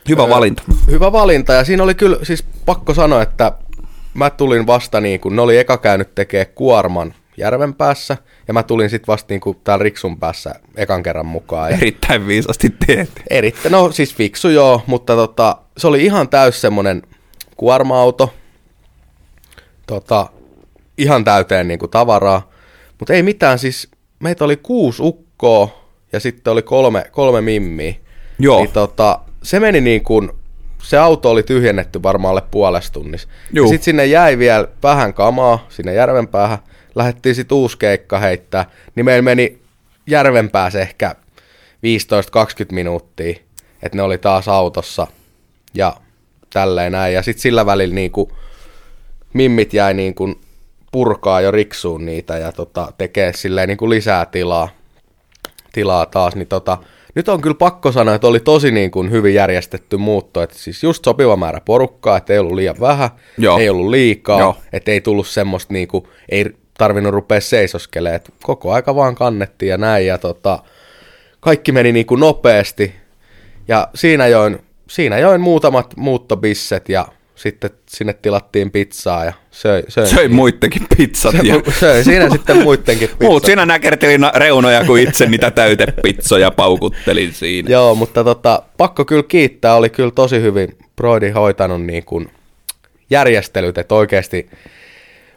Hyvä 0.08 0.22
Öö, 0.22 0.28
valinta. 0.28 0.62
Hyvä 0.90 1.12
valinta 1.12 1.52
ja 1.52 1.64
siinä 1.64 1.82
oli 1.82 1.94
kyllä, 1.94 2.16
siis 2.22 2.44
pakko 2.64 2.94
sanoa, 2.94 3.22
että 3.22 3.52
mä 4.14 4.30
tulin 4.30 4.66
vasta 4.66 5.00
niin 5.00 5.20
kuin, 5.20 5.36
ne 5.36 5.42
oli 5.42 5.58
eka 5.58 5.78
käynyt 5.78 6.14
tekee 6.14 6.44
kuorman 6.44 7.14
järven 7.36 7.74
päässä 7.74 8.16
ja 8.48 8.54
mä 8.54 8.62
tulin 8.62 8.90
sitten 8.90 9.06
vasta 9.06 9.26
niin 9.32 9.40
kuin 9.40 9.60
täällä 9.64 9.82
Riksun 9.82 10.18
päässä 10.18 10.54
ekan 10.76 11.02
kerran 11.02 11.26
mukaan. 11.26 11.70
Ja 11.70 11.76
Erittäin 11.76 12.26
viisasti 12.26 12.74
teet. 12.86 13.10
erittäin, 13.30 13.72
no 13.72 13.92
siis 13.92 14.14
fiksu 14.14 14.48
joo, 14.48 14.82
mutta 14.86 15.14
tota, 15.14 15.56
se 15.76 15.86
oli 15.86 16.04
ihan 16.04 16.28
täys 16.28 16.60
semmonen 16.60 17.02
kuorma-auto, 17.56 18.34
tota, 19.86 20.26
ihan 20.98 21.24
täyteen 21.24 21.68
niin 21.68 21.78
kuin 21.78 21.90
tavaraa, 21.90 22.50
mutta 22.98 23.14
ei 23.14 23.22
mitään, 23.22 23.58
siis 23.58 23.88
meitä 24.18 24.44
oli 24.44 24.56
kuusi 24.56 25.02
ukkoa 25.02 25.68
ja 26.12 26.20
sitten 26.20 26.52
oli 26.52 26.62
kolme, 26.62 27.04
kolme 27.10 27.40
mimmiä. 27.40 27.94
Joo. 28.38 28.58
Niin 28.60 28.72
tota, 28.72 29.20
se 29.46 29.60
meni 29.60 29.80
niin 29.80 30.04
kuin, 30.04 30.30
se 30.82 30.98
auto 30.98 31.30
oli 31.30 31.42
tyhjennetty 31.42 32.02
varmaan 32.02 32.30
alle 32.30 32.42
puolessa 32.50 32.92
tunnissa. 32.92 33.28
Sitten 33.68 33.84
sinne 33.84 34.06
jäi 34.06 34.38
vielä 34.38 34.68
vähän 34.82 35.14
kamaa 35.14 35.66
sinne 35.68 35.94
järven 35.94 36.28
päähän. 36.28 36.58
Lähdettiin 36.94 37.34
sitten 37.34 37.56
uusi 37.56 37.78
keikka 37.78 38.18
heittää. 38.18 38.70
Niin 38.94 39.04
meillä 39.04 39.22
meni 39.22 39.58
järven 40.06 40.50
päässä 40.50 40.80
ehkä 40.80 41.14
15-20 41.14 42.72
minuuttia, 42.72 43.36
että 43.82 43.96
ne 43.96 44.02
oli 44.02 44.18
taas 44.18 44.48
autossa 44.48 45.06
ja 45.74 45.96
tälleen 46.52 46.92
näin. 46.92 47.14
Ja 47.14 47.22
sitten 47.22 47.42
sillä 47.42 47.66
välillä 47.66 47.94
niin 47.94 48.10
kuin, 48.10 48.30
mimmit 49.32 49.74
jäi 49.74 49.94
niin 49.94 50.14
kuin 50.14 50.40
purkaa 50.92 51.40
jo 51.40 51.50
riksuun 51.50 52.06
niitä 52.06 52.38
ja 52.38 52.52
tota, 52.52 52.92
tekee 52.98 53.32
silleen 53.32 53.68
niin 53.68 53.78
kuin 53.78 53.90
lisää 53.90 54.26
tilaa, 54.26 54.68
tilaa 55.72 56.06
taas, 56.06 56.36
niin 56.36 56.48
tota, 56.48 56.78
nyt 57.16 57.28
on 57.28 57.40
kyllä 57.40 57.54
pakko 57.54 57.92
sanoa, 57.92 58.14
että 58.14 58.26
oli 58.26 58.40
tosi 58.40 58.70
niin 58.70 58.90
kuin 58.90 59.10
hyvin 59.10 59.34
järjestetty 59.34 59.96
muutto, 59.96 60.42
että 60.42 60.58
siis 60.58 60.82
just 60.82 61.04
sopiva 61.04 61.36
määrä 61.36 61.60
porukkaa, 61.64 62.16
että 62.16 62.32
ei 62.32 62.38
ollut 62.38 62.54
liian 62.54 62.76
vähän, 62.80 63.10
Joo. 63.38 63.58
ei 63.58 63.68
ollut 63.68 63.90
liikaa, 63.90 64.40
Joo. 64.40 64.56
että 64.72 64.90
ei 64.90 65.00
tullut 65.00 65.26
semmoista 65.26 65.72
niin 65.72 65.88
kuin, 65.88 66.04
ei 66.28 66.46
tarvinnut 66.78 67.12
rupea 67.12 67.40
seisoskelemaan, 67.40 68.16
että 68.16 68.32
koko 68.42 68.72
aika 68.72 68.94
vaan 68.94 69.14
kannettiin 69.14 69.70
ja 69.70 69.78
näin, 69.78 70.06
ja 70.06 70.18
tota, 70.18 70.58
kaikki 71.40 71.72
meni 71.72 71.92
niin 71.92 72.06
kuin 72.06 72.20
nopeasti, 72.20 72.94
ja 73.68 73.88
siinä 73.94 74.26
join, 74.26 74.58
siinä 74.88 75.18
join 75.18 75.40
muutamat 75.40 75.96
muuttobisset, 75.96 76.88
ja 76.88 77.06
sitten 77.36 77.70
sinne 77.88 78.12
tilattiin 78.12 78.70
pizzaa, 78.70 79.24
ja 79.24 79.32
söi, 79.50 79.82
söin, 79.88 80.08
Söi 80.08 80.28
muittenkin 80.28 80.86
pizzat. 80.96 81.34
Ja... 81.42 81.60
söin 81.80 82.04
siinä 82.04 82.30
sitten 82.30 82.62
muittenkin 82.62 83.08
pizzat. 83.18 83.28
Muut 83.28 83.44
siinä 83.44 83.66
näkertelin 83.66 84.20
reunoja, 84.34 84.84
kun 84.84 84.98
itse 84.98 85.26
niitä 85.26 85.50
täytepizzoja 85.50 86.50
paukuttelin 86.50 87.32
siinä. 87.32 87.70
Joo, 87.70 87.94
mutta 87.94 88.24
tota, 88.24 88.62
pakko 88.76 89.04
kyllä 89.04 89.22
kiittää, 89.22 89.74
oli 89.74 89.90
kyllä 89.90 90.10
tosi 90.10 90.40
hyvin 90.40 90.76
Broidi 90.96 91.30
hoitanut 91.30 91.82
niin 91.82 92.04
kuin 92.04 92.30
järjestelyt, 93.10 93.78
että 93.78 93.94
oikeasti, 93.94 94.50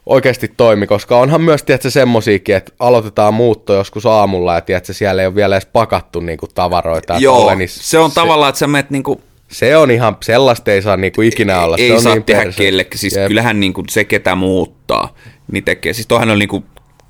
oikeasti 0.05 0.51
toimi, 0.57 0.87
koska 0.87 1.19
onhan 1.19 1.41
myös 1.41 1.63
tiedätkö, 1.63 1.89
semmosiakin, 1.89 2.55
että 2.55 2.71
aloitetaan 2.79 3.33
muutto 3.33 3.73
joskus 3.73 4.05
aamulla 4.05 4.55
ja 4.55 4.61
tiedätkö, 4.61 4.93
siellä 4.93 5.21
ei 5.21 5.27
ole 5.27 5.35
vielä 5.35 5.55
edes 5.55 5.65
pakattu 5.65 6.19
niin 6.19 6.37
kuin 6.37 6.49
tavaroita. 6.55 7.17
Joo, 7.19 7.39
tolle, 7.39 7.55
niin 7.55 7.69
se 7.69 7.99
on 7.99 8.11
tavallaan, 8.11 8.49
että 8.49 8.59
sä 8.59 8.67
menet 8.67 8.89
niinku 8.89 9.21
Se 9.51 9.77
on 9.77 9.91
ihan, 9.91 10.17
sellaista 10.23 10.71
ei 10.71 10.81
saa 10.81 10.97
niinku 10.97 11.21
ikinä 11.21 11.61
olla. 11.61 11.75
Ei 11.79 11.87
se 11.87 11.93
on 11.95 12.01
saa 12.01 12.13
niin 12.13 12.23
tehdä 12.23 12.43
perse. 12.43 12.63
kellekin. 12.63 12.99
Siis 12.99 13.15
Jep. 13.15 13.27
kyllähän 13.27 13.59
niinku 13.59 13.83
se, 13.89 14.03
ketä 14.03 14.35
muuttaa, 14.35 15.15
niin 15.51 15.63
tekee. 15.63 15.93
Siis 15.93 16.07
toihan 16.07 16.29
on 16.29 16.39
niinku 16.39 16.63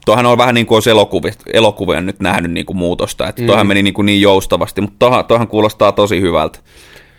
Tuohan 0.06 0.26
on 0.26 0.38
vähän 0.38 0.56
niin 0.56 0.66
kuin 0.66 0.76
olisi 0.76 0.90
elokuvia, 0.90 1.32
elokuvia 1.54 2.02
nyt 2.02 2.20
nähnyt 2.20 2.52
niin 2.52 2.66
kuin 2.66 2.78
muutosta, 2.78 3.28
että 3.30 3.46
toihan 3.46 3.68
meni 3.68 3.84
niin, 3.84 3.94
kuin 3.94 4.06
niin 4.06 4.22
joustavasti, 4.22 4.82
mutta 4.82 4.96
toihan, 5.00 5.26
toihan 5.26 5.48
kuulostaa 5.48 5.92
tosi 5.92 6.22
hyvältä. 6.22 6.60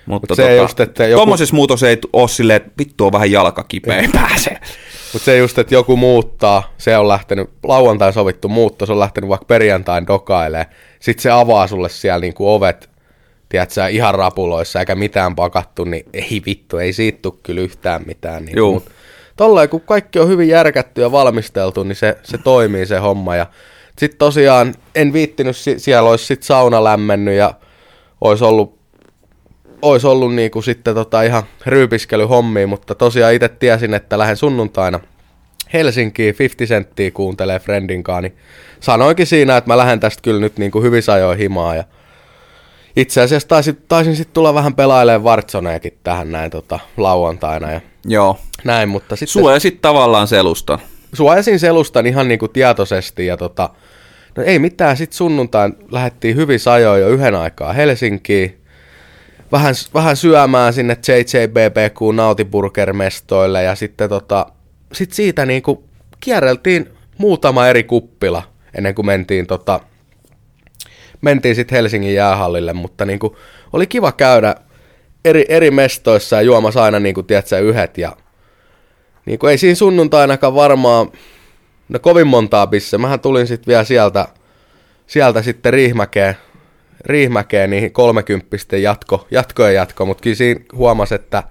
Mutta 0.07 0.35
se 0.35 0.57
just, 0.57 0.81
että 0.81 1.07
joku- 1.07 1.19
Tuommoisessa 1.19 1.57
muutos 1.57 1.83
ei 1.83 1.99
ole 2.13 2.29
silleen, 2.29 2.57
että 2.57 2.71
vittu 2.79 3.07
on 3.07 3.13
vähän 3.13 3.31
jalka 3.31 3.65
kipeä, 3.69 3.99
ei 3.99 4.09
pääse. 4.09 4.51
Mutta 5.13 5.25
se 5.25 5.37
just, 5.37 5.59
että 5.59 5.75
joku 5.75 5.97
muuttaa, 5.97 6.75
se 6.79 6.97
on 6.97 7.09
lähtenyt, 7.09 7.51
lauantai 7.63 8.13
sovittu 8.13 8.49
muutto, 8.49 8.87
se 8.87 8.93
on 8.93 8.99
lähtenyt 8.99 9.29
vaikka 9.31 9.45
perjantain 9.45 10.07
dokailemaan. 10.07 10.67
Sitten 11.01 11.23
se 11.23 11.31
avaa 11.31 11.67
sulle 11.67 11.89
siellä 11.89 12.21
niinku 12.21 12.49
ovet, 12.53 12.90
tiedätkö, 13.51 13.89
ihan 13.89 14.15
rapuloissa, 14.15 14.81
eikä 14.81 14.95
mitään 14.95 15.37
pakattu, 15.37 15.85
niin 15.85 16.07
ei 16.13 16.43
vittu, 16.47 16.79
ei 16.79 16.93
siitä 16.93 17.19
tule 17.23 17.35
kyllä 17.43 17.61
yhtään 17.61 18.03
mitään. 18.07 18.45
Niin 18.45 18.57
Juu. 18.57 18.75
Mut 18.75 18.91
tolleen, 19.37 19.69
kun 19.69 19.81
kaikki 19.81 20.19
on 20.19 20.29
hyvin 20.29 20.49
järkätty 20.49 21.01
ja 21.01 21.13
valmisteltu, 21.13 21.83
niin 21.83 21.97
se, 21.97 22.17
se 22.23 22.39
toimii 22.39 22.87
se 22.87 22.99
homma. 22.99 23.37
Ja 23.37 23.47
sitten 23.99 24.19
tosiaan 24.19 24.75
en 24.95 25.13
viittinyt, 25.13 25.57
si- 25.57 25.79
siellä 25.79 26.11
olisi 26.11 26.27
sitten 26.27 26.47
sauna 26.47 26.85
lämmennyt 26.85 27.35
ja 27.35 27.55
olisi 28.21 28.45
ollut 28.45 28.81
olisi 29.83 30.07
ollut 30.07 30.35
niinku 30.35 30.63
sitten 30.63 30.95
tota 30.95 31.23
ihan 31.23 31.43
ryypiskelyhommia, 31.67 32.67
mutta 32.67 32.95
tosiaan 32.95 33.35
itse 33.35 33.49
tiesin, 33.49 33.95
että 33.95 34.19
lähden 34.19 34.37
sunnuntaina 34.37 35.01
Helsinkiin 35.73 36.35
50 36.39 36.75
senttiä 36.75 37.11
kuuntelee 37.11 37.59
Friendinkaan, 37.59 38.23
niin 38.23 38.37
sanoinkin 38.81 39.27
siinä, 39.27 39.57
että 39.57 39.71
mä 39.71 39.79
lähden 39.79 40.01
tästä 40.01 40.23
kyllä 40.23 40.41
nyt 40.41 40.59
niinku 40.59 40.83
hyvissä 40.83 41.13
ajoin 41.13 41.39
himaa 41.39 41.75
ja 41.75 41.85
itse 42.97 43.21
asiassa 43.21 43.49
taisin, 43.49 43.79
taisin 43.89 44.17
sitten 44.17 44.35
tulla 44.35 44.55
vähän 44.55 44.75
pelailemaan 44.75 45.25
Vartsoneekin 45.25 45.99
tähän 46.05 46.33
näin 46.33 46.51
tota, 46.51 46.79
lauantaina 46.97 47.73
ja 47.73 47.81
Joo. 48.05 48.39
näin, 48.65 48.89
mutta 48.89 49.17
sitten 49.17 49.33
Suojasit 49.33 49.81
tavallaan 49.81 50.29
selusta. 50.29 50.79
suojasin 51.13 51.59
selustan 51.61 52.07
ihan 52.07 52.29
niinku 52.29 52.49
tietoisesti 52.49 53.27
ja 53.27 53.37
tota, 53.37 53.71
no 54.37 54.43
ei 54.43 54.59
mitään, 54.59 54.97
sitten 54.97 55.17
sunnuntain 55.17 55.77
lähdettiin 55.91 56.37
hyvissä 56.37 56.73
ajoin 56.73 57.01
jo 57.01 57.09
yhden 57.09 57.35
aikaa 57.35 57.73
Helsinkiin, 57.73 58.61
vähän, 59.53 59.75
vähän 59.95 60.17
syömään 60.17 60.73
sinne 60.73 60.97
JJBBQ 61.09 62.01
nautiburgermestoille 62.15 63.63
ja 63.63 63.75
sitten 63.75 64.09
tota, 64.09 64.47
sit 64.93 65.13
siitä 65.13 65.47
niinku 65.47 65.85
kierreltiin 66.21 66.89
muutama 67.19 67.67
eri 67.69 67.85
kuppila 67.85 68.43
ennen 68.75 68.95
kuin 68.95 69.07
mentiin 69.07 69.47
tota, 69.47 69.81
mentiin 71.21 71.55
sitten 71.55 71.77
Helsingin 71.77 72.15
jäähallille, 72.15 72.73
mutta 72.73 73.05
niinku, 73.05 73.37
oli 73.73 73.87
kiva 73.87 74.13
käydä 74.13 74.55
eri, 75.25 75.45
eri 75.49 75.71
mestoissa 75.71 76.37
ja 76.37 76.43
juomassa 76.43 76.85
aina 76.85 77.01
niinku, 77.01 77.23
tiedätkö, 77.23 77.59
yhdet 77.59 77.99
ja 77.99 78.17
niinku, 79.27 79.47
ei 79.47 79.59
siinä 79.59 79.75
sunnuntainakaan 79.75 80.55
varmaan, 80.55 81.13
no 81.89 81.99
kovin 81.99 82.27
montaa 82.27 82.67
bisse. 82.67 82.99
Mähän 82.99 83.21
tulin 83.21 83.47
sitten 83.47 83.67
vielä 83.67 83.85
sieltä, 83.85 84.29
sieltä 85.07 85.43
sitten 85.43 85.73
Riihmäkeen, 85.73 86.37
Riihmäkeen 87.05 87.71
niihin 87.71 87.93
kolmekymppisten 87.93 88.83
jatko, 88.83 89.27
jatkojen 89.31 89.75
jatko, 89.75 90.07
mutta 90.07 90.23
kyllä 90.23 90.37
siinä 90.37 90.61
huomasi, 90.73 91.15
että 91.15 91.43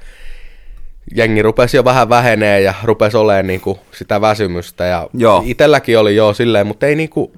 jengi 1.15 1.41
rupesi 1.41 1.77
jo 1.77 1.83
vähän 1.83 2.09
vähenee 2.09 2.61
ja 2.61 2.73
rupesi 2.83 3.17
olemaan 3.17 3.47
niinku 3.47 3.79
sitä 3.91 4.21
väsymystä. 4.21 4.85
Ja 4.85 5.09
Joo. 5.13 5.43
itelläkin 5.45 5.99
oli 5.99 6.15
jo 6.15 6.33
silleen, 6.33 6.67
mutta 6.67 6.85
ei 6.85 6.95
niinku, 6.95 7.33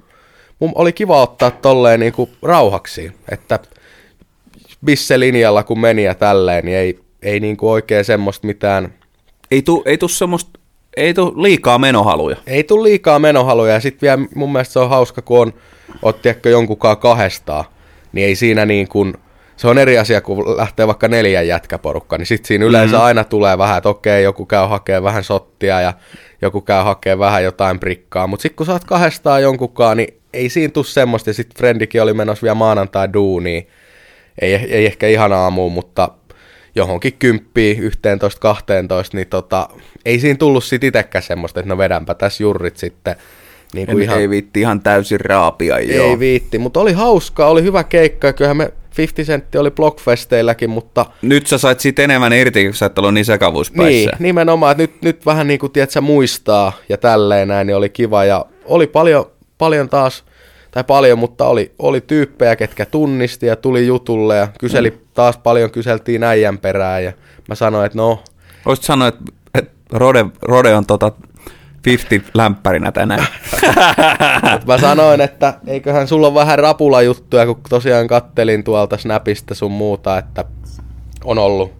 mun 0.62 0.72
oli 0.74 0.92
kiva 0.92 1.22
ottaa 1.22 1.50
tolleen 1.50 2.00
niinku 2.00 2.30
rauhaksi, 2.42 3.12
että 3.30 3.58
bisse-linjalla 4.84 5.62
kun 5.62 5.80
meni 5.80 6.04
ja 6.04 6.14
tälleen, 6.14 6.64
niin 6.64 6.76
ei, 6.76 6.98
ei 7.22 7.40
niinku 7.40 7.70
oikein 7.70 8.04
semmoista 8.04 8.46
mitään, 8.46 8.94
Ei 9.50 9.62
tu, 9.62 9.82
ei 9.86 9.98
tu 9.98 10.08
semmoista, 10.08 10.60
ei 10.96 11.14
tu 11.14 11.42
liikaa 11.42 11.78
menohaluja. 11.78 12.36
ei 12.46 12.64
tule 12.64 12.82
liikaa 12.82 13.18
menohaluja 13.18 13.72
ja 13.74 13.80
sitten 13.80 14.00
vielä 14.06 14.28
mun 14.34 14.52
mielestä 14.52 14.72
se 14.72 14.78
on 14.78 14.88
hauska, 14.88 15.22
kun 15.22 15.52
on, 16.02 16.14
tiedätkö, 16.14 16.50
jonkunkaan 16.50 16.96
kahdestaan, 16.96 17.64
niin 18.12 18.26
ei 18.26 18.34
siinä 18.34 18.66
niin 18.66 18.88
kuin, 18.88 19.14
se 19.56 19.68
on 19.68 19.78
eri 19.78 19.98
asia, 19.98 20.20
kun 20.20 20.56
lähtee 20.56 20.86
vaikka 20.86 21.08
neljän 21.08 21.46
jätkäporukka, 21.46 22.18
niin 22.18 22.26
sitten 22.26 22.48
siinä 22.48 22.64
yleensä 22.64 22.96
mm. 22.96 23.02
aina 23.02 23.24
tulee 23.24 23.58
vähän, 23.58 23.78
että 23.78 23.88
okei, 23.88 24.24
joku 24.24 24.46
käy 24.46 24.66
hakemaan 24.66 25.02
vähän 25.02 25.24
sottia 25.24 25.80
ja 25.80 25.92
joku 26.42 26.60
käy 26.60 26.84
hakemaan 26.84 27.18
vähän 27.18 27.44
jotain 27.44 27.78
prikkaa, 27.78 28.26
mutta 28.26 28.42
sitten 28.42 28.56
kun 28.56 28.66
sä 28.66 28.72
oot 28.72 28.84
kahdestaan 28.84 29.42
jonkunkaan, 29.42 29.96
niin 29.96 30.21
ei 30.32 30.48
siinä 30.48 30.72
tule 30.72 30.84
semmoista, 30.84 31.30
ja 31.30 31.34
sitten 31.34 31.58
Frendikin 31.58 32.02
oli 32.02 32.14
menossa 32.14 32.42
vielä 32.42 32.54
maanantai 32.54 33.12
duuniin, 33.12 33.68
ei, 34.40 34.54
ei 34.54 34.86
ehkä 34.86 35.08
ihan 35.08 35.32
aamuun, 35.32 35.72
mutta 35.72 36.08
johonkin 36.74 37.12
kymppiin, 37.12 37.80
11, 37.80 38.40
12, 38.40 39.16
niin 39.16 39.26
tota, 39.26 39.68
ei 40.04 40.20
siinä 40.20 40.38
tullut 40.38 40.64
sit 40.64 40.84
itekään 40.84 41.22
semmoista, 41.22 41.60
että 41.60 41.68
no 41.68 41.78
vedänpä 41.78 42.14
tässä 42.14 42.42
jurrit 42.42 42.76
sitten. 42.76 43.16
Niin 43.74 43.86
kuin 43.86 43.98
En, 43.98 44.02
ihan, 44.02 44.20
Ei 44.20 44.30
viitti 44.30 44.60
ihan 44.60 44.80
täysin 44.80 45.20
raapia, 45.20 45.80
joo. 45.80 46.06
ei 46.06 46.18
viitti, 46.18 46.58
mutta 46.58 46.80
oli 46.80 46.92
hauskaa, 46.92 47.48
oli 47.50 47.62
hyvä 47.62 47.84
keikka, 47.84 48.26
ja 48.26 48.32
kyllähän 48.32 48.56
me 48.56 48.72
50 48.98 49.32
sentti 49.32 49.58
oli 49.58 49.70
Blockfesteilläkin, 49.70 50.70
mutta 50.70 51.06
Nyt 51.22 51.46
sä 51.46 51.58
sait 51.58 51.80
siitä 51.80 52.02
enemmän 52.02 52.32
irti, 52.32 52.64
kun 52.64 52.74
sä 52.74 52.86
et 52.86 52.98
ollut 52.98 53.10
niin 53.10 53.14
niin, 53.14 53.24
sekavuuspäissä. 53.24 54.10
nimenomaan, 54.18 54.70
että 54.70 54.82
nyt, 54.82 55.02
nyt 55.02 55.26
vähän 55.26 55.46
niin 55.46 55.58
kuin, 55.60 55.72
tiedätkö, 55.72 56.00
muistaa 56.00 56.72
ja 56.88 56.96
tälleen 56.96 57.48
näin, 57.48 57.66
niin 57.66 57.76
oli 57.76 57.88
kiva, 57.88 58.24
ja 58.24 58.46
oli 58.64 58.86
paljon, 58.86 59.31
paljon 59.62 59.88
taas, 59.88 60.24
tai 60.70 60.84
paljon, 60.84 61.18
mutta 61.18 61.46
oli, 61.46 61.72
oli 61.78 62.00
tyyppejä, 62.00 62.56
ketkä 62.56 62.86
tunnisti 62.86 63.46
ja 63.46 63.56
tuli 63.56 63.86
jutulle, 63.86 64.36
ja 64.36 64.48
kyseli, 64.58 64.90
mm. 64.90 64.98
taas 65.14 65.38
paljon 65.38 65.70
kyseltiin 65.70 66.24
äijän 66.24 66.58
perään, 66.58 67.04
ja 67.04 67.12
mä 67.48 67.54
sanoin, 67.54 67.86
että 67.86 67.98
no, 67.98 68.22
Voisit 68.66 68.84
sanoa, 68.84 69.08
että, 69.08 69.24
että 69.54 69.72
Rode, 69.92 70.26
Rode 70.42 70.74
on 70.74 70.86
tota 70.86 71.12
50 71.86 72.30
lämpärinä 72.34 72.92
tänään. 72.92 73.26
Mä 74.66 74.78
sanoin, 74.78 75.20
että 75.20 75.54
eiköhän 75.66 76.08
sulla 76.08 76.26
ole 76.26 76.34
vähän 76.34 76.58
rapula 76.58 77.02
juttuja, 77.02 77.46
kun 77.46 77.60
tosiaan 77.68 78.06
kattelin 78.06 78.64
tuolta 78.64 78.98
Snapista 78.98 79.54
sun 79.54 79.72
muuta, 79.72 80.18
että 80.18 80.44
on 81.24 81.38
ollut, 81.38 81.72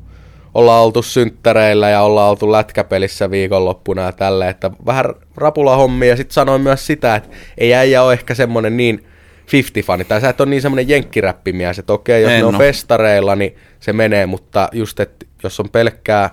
ollaan 0.54 0.82
oltu 0.82 1.02
synttäreillä 1.02 1.90
ja 1.90 2.02
ollaan 2.02 2.30
oltu 2.30 2.52
lätkäpelissä 2.52 3.30
viikonloppuna 3.30 4.02
ja 4.02 4.12
tälle, 4.12 4.48
että 4.48 4.70
vähän 4.86 5.04
rapula 5.36 5.76
hommia 5.76 6.08
ja 6.08 6.16
sitten 6.16 6.34
sanoin 6.34 6.62
myös 6.62 6.86
sitä, 6.86 7.16
että 7.16 7.28
ei 7.58 7.74
äijä 7.74 8.02
ole 8.02 8.12
ehkä 8.12 8.34
semmonen 8.34 8.76
niin 8.76 9.04
50-fani, 9.46 10.04
tai 10.04 10.20
sä 10.20 10.28
et 10.28 10.40
ole 10.40 10.50
niin 10.50 10.62
semmonen 10.62 10.88
jenkkiräppimies, 10.88 11.78
että 11.78 11.92
okei, 11.92 12.22
jos 12.22 12.32
En 12.32 12.38
ne 12.38 12.44
on 12.44 12.54
oo. 12.54 12.58
festareilla, 12.58 13.36
niin 13.36 13.56
se 13.80 13.92
menee, 13.92 14.26
mutta 14.26 14.68
just, 14.72 15.00
että 15.00 15.26
jos 15.42 15.60
on 15.60 15.68
pelkkää 15.68 16.30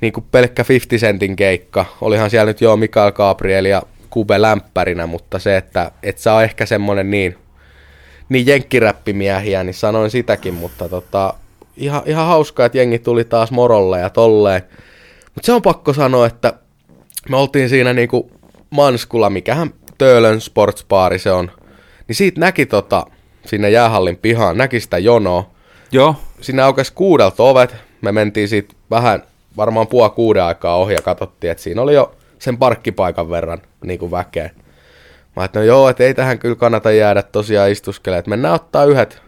niin 0.00 0.12
kuin 0.12 0.26
pelkkä 0.30 0.64
50 0.68 1.06
sentin 1.06 1.36
keikka. 1.36 1.84
Olihan 2.00 2.30
siellä 2.30 2.46
nyt 2.50 2.60
jo 2.60 2.76
Mikael 2.76 3.12
Gabriel 3.12 3.64
ja 3.64 3.82
Kube 4.10 4.42
lämpärinä, 4.42 5.06
mutta 5.06 5.38
se, 5.38 5.56
että 5.56 5.90
et 6.02 6.18
sä 6.18 6.34
on 6.34 6.44
ehkä 6.44 6.66
semmonen 6.66 7.10
niin, 7.10 7.38
niin 8.28 8.46
jenkkiräppimiehiä, 8.46 9.64
niin 9.64 9.74
sanoin 9.74 10.10
sitäkin, 10.10 10.54
mutta 10.54 10.88
tota, 10.88 11.34
ihan, 11.76 12.02
ihan 12.06 12.26
hauskaa, 12.26 12.66
että 12.66 12.78
jengi 12.78 12.98
tuli 12.98 13.24
taas 13.24 13.50
morolle 13.50 14.00
ja 14.00 14.10
tolleen. 14.10 14.62
Mutta 15.34 15.46
se 15.46 15.52
on 15.52 15.62
pakko 15.62 15.92
sanoa, 15.92 16.26
että 16.26 16.52
me 17.28 17.36
oltiin 17.36 17.68
siinä 17.68 17.92
niinku 17.92 18.30
Manskulla, 18.70 19.30
mikähän 19.30 19.70
Töölön 19.98 20.40
sportsbaari 20.40 21.18
se 21.18 21.32
on, 21.32 21.50
niin 22.08 22.16
siitä 22.16 22.40
näki 22.40 22.66
tota, 22.66 23.06
sinne 23.46 23.70
jäähallin 23.70 24.16
pihaan, 24.16 24.58
näki 24.58 24.80
sitä 24.80 24.98
jonoa, 24.98 25.50
joo, 25.92 26.16
sinne 26.40 26.62
aukesi 26.62 26.92
kuudelta 26.94 27.42
ovet. 27.42 27.74
Me 28.00 28.12
mentiin 28.12 28.48
siitä 28.48 28.74
vähän, 28.90 29.22
varmaan 29.56 29.86
puoli 29.86 30.10
kuuden 30.10 30.44
aikaa 30.44 30.76
ohi 30.76 30.94
ja 30.94 31.02
katsottiin, 31.02 31.50
että 31.50 31.62
siinä 31.62 31.82
oli 31.82 31.94
jo 31.94 32.14
sen 32.38 32.58
parkkipaikan 32.58 33.30
verran 33.30 33.62
niin 33.84 33.98
kuin 33.98 34.10
väkeä. 34.10 34.50
Mä 35.36 35.44
että 35.44 35.58
no 35.58 35.64
joo, 35.64 35.88
että 35.88 36.04
ei 36.04 36.14
tähän 36.14 36.38
kyllä 36.38 36.56
kannata 36.56 36.92
jäädä 36.92 37.22
tosiaan 37.22 37.70
istuskelemaan, 37.70 38.18
että 38.18 38.28
mennään 38.28 38.54
ottaa 38.54 38.84
yhdet, 38.84 39.22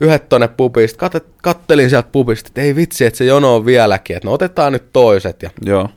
yhdet 0.00 0.28
tonne 0.28 0.48
pubista. 0.48 1.10
Kat, 1.10 1.24
kattelin 1.42 1.90
sieltä 1.90 2.08
pubista, 2.12 2.48
että 2.48 2.60
ei 2.60 2.76
vitsi, 2.76 3.04
että 3.04 3.18
se 3.18 3.24
jono 3.24 3.54
on 3.54 3.66
vieläkin, 3.66 4.16
että 4.16 4.28
no 4.28 4.32
otetaan 4.32 4.72
nyt 4.72 4.92
toiset. 4.92 5.42
Ja 5.42 5.50
joo. 5.64 5.88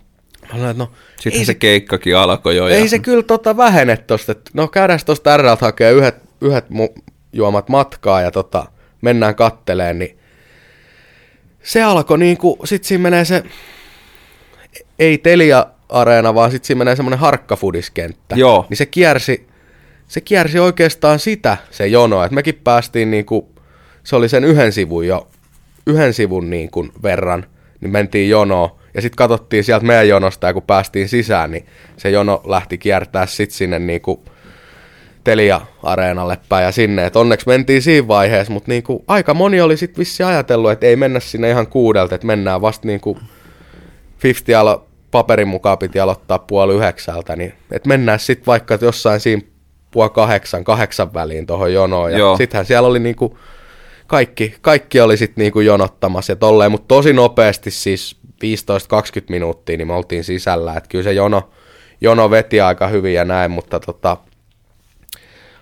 mä 0.41 0.57
sanoin, 0.57 0.77
no 0.77 0.91
Sitten 1.15 1.39
ei 1.39 1.45
se, 1.45 1.45
se, 1.45 1.53
keikkakin 1.53 2.17
alkoi 2.17 2.55
jo. 2.55 2.67
ei 2.67 2.81
ja... 2.81 2.89
se 2.89 2.99
kyllä 2.99 3.23
tota 3.23 3.57
vähene 3.57 3.97
tosta, 3.97 4.31
että 4.31 4.51
no 4.53 4.67
käydään 4.67 4.99
tosta 5.05 5.37
RLtä 5.37 5.65
hakea 5.65 5.91
yhdet, 5.91 6.15
yhdet 6.41 6.65
mu- 6.69 7.01
juomat 7.33 7.69
matkaa 7.69 8.21
ja 8.21 8.31
tota, 8.31 8.65
mennään 9.01 9.35
katteleen, 9.35 9.99
niin 9.99 10.17
se 11.63 11.83
alkoi 11.83 12.17
niinku, 12.17 12.59
sit 12.63 12.83
siinä 12.83 13.01
menee 13.01 13.25
se, 13.25 13.43
ei 14.99 15.17
Telia-areena, 15.17 16.35
vaan 16.35 16.51
sit 16.51 16.63
siinä 16.63 16.79
menee 16.79 16.95
semmonen 16.95 17.19
harkkafudiskenttä. 17.19 18.35
Joo. 18.35 18.65
Niin 18.69 18.77
se 18.77 18.85
kiersi, 18.85 19.47
se 20.07 20.21
kiersi 20.21 20.59
oikeastaan 20.59 21.19
sitä, 21.19 21.57
se 21.71 21.87
jono, 21.87 22.23
että 22.23 22.35
mekin 22.35 22.61
päästiin 22.63 23.11
niinku, 23.11 23.52
se 24.03 24.15
oli 24.15 24.29
sen 24.29 24.43
yhden 24.43 24.71
sivun 24.71 25.07
jo, 25.07 25.27
yhden 25.87 26.13
sivun 26.13 26.49
niinku 26.49 26.87
verran, 27.03 27.45
niin 27.81 27.91
mentiin 27.91 28.29
jonoon. 28.29 28.69
Ja 28.93 29.01
sitten 29.01 29.17
katsottiin 29.17 29.63
sieltä 29.63 29.85
meidän 29.85 30.07
jonosta, 30.07 30.47
ja 30.47 30.53
kun 30.53 30.63
päästiin 30.63 31.09
sisään, 31.09 31.51
niin 31.51 31.65
se 31.97 32.09
jono 32.09 32.41
lähti 32.45 32.77
kiertää 32.77 33.25
sit 33.25 33.51
sinne 33.51 33.79
niinku, 33.79 34.23
Telia-areenalle 35.23 36.37
päin 36.49 36.65
ja 36.65 36.71
sinne. 36.71 37.05
Et 37.05 37.15
onneksi 37.15 37.47
mentiin 37.47 37.81
siinä 37.81 38.07
vaiheessa, 38.07 38.53
mutta 38.53 38.71
niinku, 38.71 39.03
aika 39.07 39.33
moni 39.33 39.61
oli 39.61 39.77
sitten 39.77 39.99
vissi 39.99 40.23
ajatellut, 40.23 40.71
että 40.71 40.85
ei 40.85 40.95
mennä 40.95 41.19
sinne 41.19 41.49
ihan 41.49 41.67
kuudelta, 41.67 42.15
että 42.15 42.27
mennään 42.27 42.61
vasta 42.61 42.87
niinku 42.87 43.17
50 44.23 44.61
alo- 44.61 44.85
paperin 45.11 45.47
mukaan 45.47 45.77
piti 45.77 45.99
aloittaa 45.99 46.39
puoli 46.39 46.75
yhdeksältä, 46.75 47.35
niin 47.35 47.53
että 47.71 47.89
mennään 47.89 48.19
sitten 48.19 48.45
vaikka 48.45 48.77
jossain 48.81 49.19
siinä 49.19 49.41
puoli 49.91 50.09
kahdeksan, 50.09 50.63
kahdeksan 50.63 51.13
väliin 51.13 51.47
tuohon 51.47 51.73
jonoon. 51.73 52.11
Ja 52.11 52.17
Joo. 52.17 52.37
sittenhän 52.37 52.65
siellä 52.65 52.87
oli 52.87 52.99
niinku, 52.99 53.37
kaikki, 54.13 54.55
kaikki 54.61 54.99
oli 54.99 55.17
sitten 55.17 55.43
niinku 55.43 55.59
jonottamassa 55.59 56.31
ja 56.31 56.35
tolleen, 56.35 56.71
mutta 56.71 56.87
tosi 56.87 57.13
nopeasti 57.13 57.71
siis 57.71 58.17
15-20 58.25 58.27
minuuttia, 59.29 59.77
niin 59.77 59.87
me 59.87 59.93
oltiin 59.93 60.23
sisällä. 60.23 60.73
Että 60.73 60.89
kyllä 60.89 61.03
se 61.03 61.13
jono, 61.13 61.49
jono 62.01 62.29
veti 62.29 62.61
aika 62.61 62.87
hyvin 62.87 63.13
ja 63.13 63.25
näin, 63.25 63.51
mutta 63.51 63.79
tota, 63.79 64.17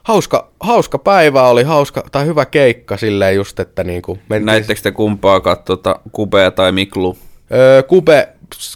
hauska, 0.03 0.51
hauska 0.59 0.97
päivä 0.97 1.47
oli, 1.47 1.63
hauska, 1.63 2.03
tai 2.11 2.25
hyvä 2.25 2.45
keikka 2.45 2.97
silleen 2.97 3.35
just, 3.35 3.59
että 3.59 3.83
niinku 3.83 4.17
mentiin 4.29 4.45
Näittekö 4.45 4.81
te 4.81 4.91
kumpaakaan 4.91 5.57
tuota, 5.65 5.99
Kubea 6.11 6.51
tai 6.51 6.71
Miklu? 6.71 7.17
Öö, 7.51 7.83
Kube, 7.83 8.29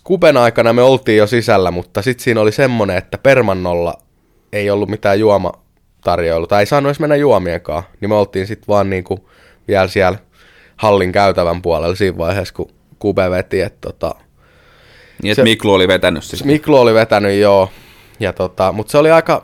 Kuben 0.04 0.38
aikana 0.38 0.74
me 0.74 0.82
oltiin 0.82 1.18
jo 1.18 1.28
sisällä, 1.28 1.72
mutta 1.72 2.02
sitten 2.02 2.24
siinä 2.24 2.42
oli 2.42 2.52
semmonen, 2.52 2.98
että 2.98 3.18
Permannolla 3.18 3.94
ei 4.54 4.70
ollut 4.70 4.90
mitään 4.90 5.20
juomatarjoilua, 5.20 6.48
tai 6.48 6.62
ei 6.62 6.66
saanut 6.66 6.88
edes 6.88 7.00
mennä 7.00 7.16
juomienkaan, 7.16 7.84
niin 8.02 8.10
me 8.10 8.16
oltiin 8.16 8.48
sitten 8.48 8.68
vaan 8.68 8.90
niinku 8.90 9.30
vielä 9.67 9.88
siellä 9.88 10.19
hallin 10.75 11.12
käytävän 11.12 11.62
puolella 11.62 11.95
siinä 11.95 12.17
vaiheessa, 12.17 12.54
kun 12.54 12.71
Kube 12.99 13.32
veti, 13.32 13.62
että 13.62 13.78
tota, 13.82 14.15
Niin, 15.23 15.32
että 15.32 15.36
Se- 15.41 15.43
Miklu 15.43 15.73
oli 15.73 15.88
vetänyt 15.88 16.23
siis. 16.23 16.43
Miklu 16.43 16.78
oli 16.78 16.93
vetänyt 16.93 17.39
joo, 17.39 17.69
ja 18.19 18.34
tota, 18.34 18.71
mutta 18.71 18.91
se 18.91 18.97
oli 18.97 19.12
aika, 19.12 19.43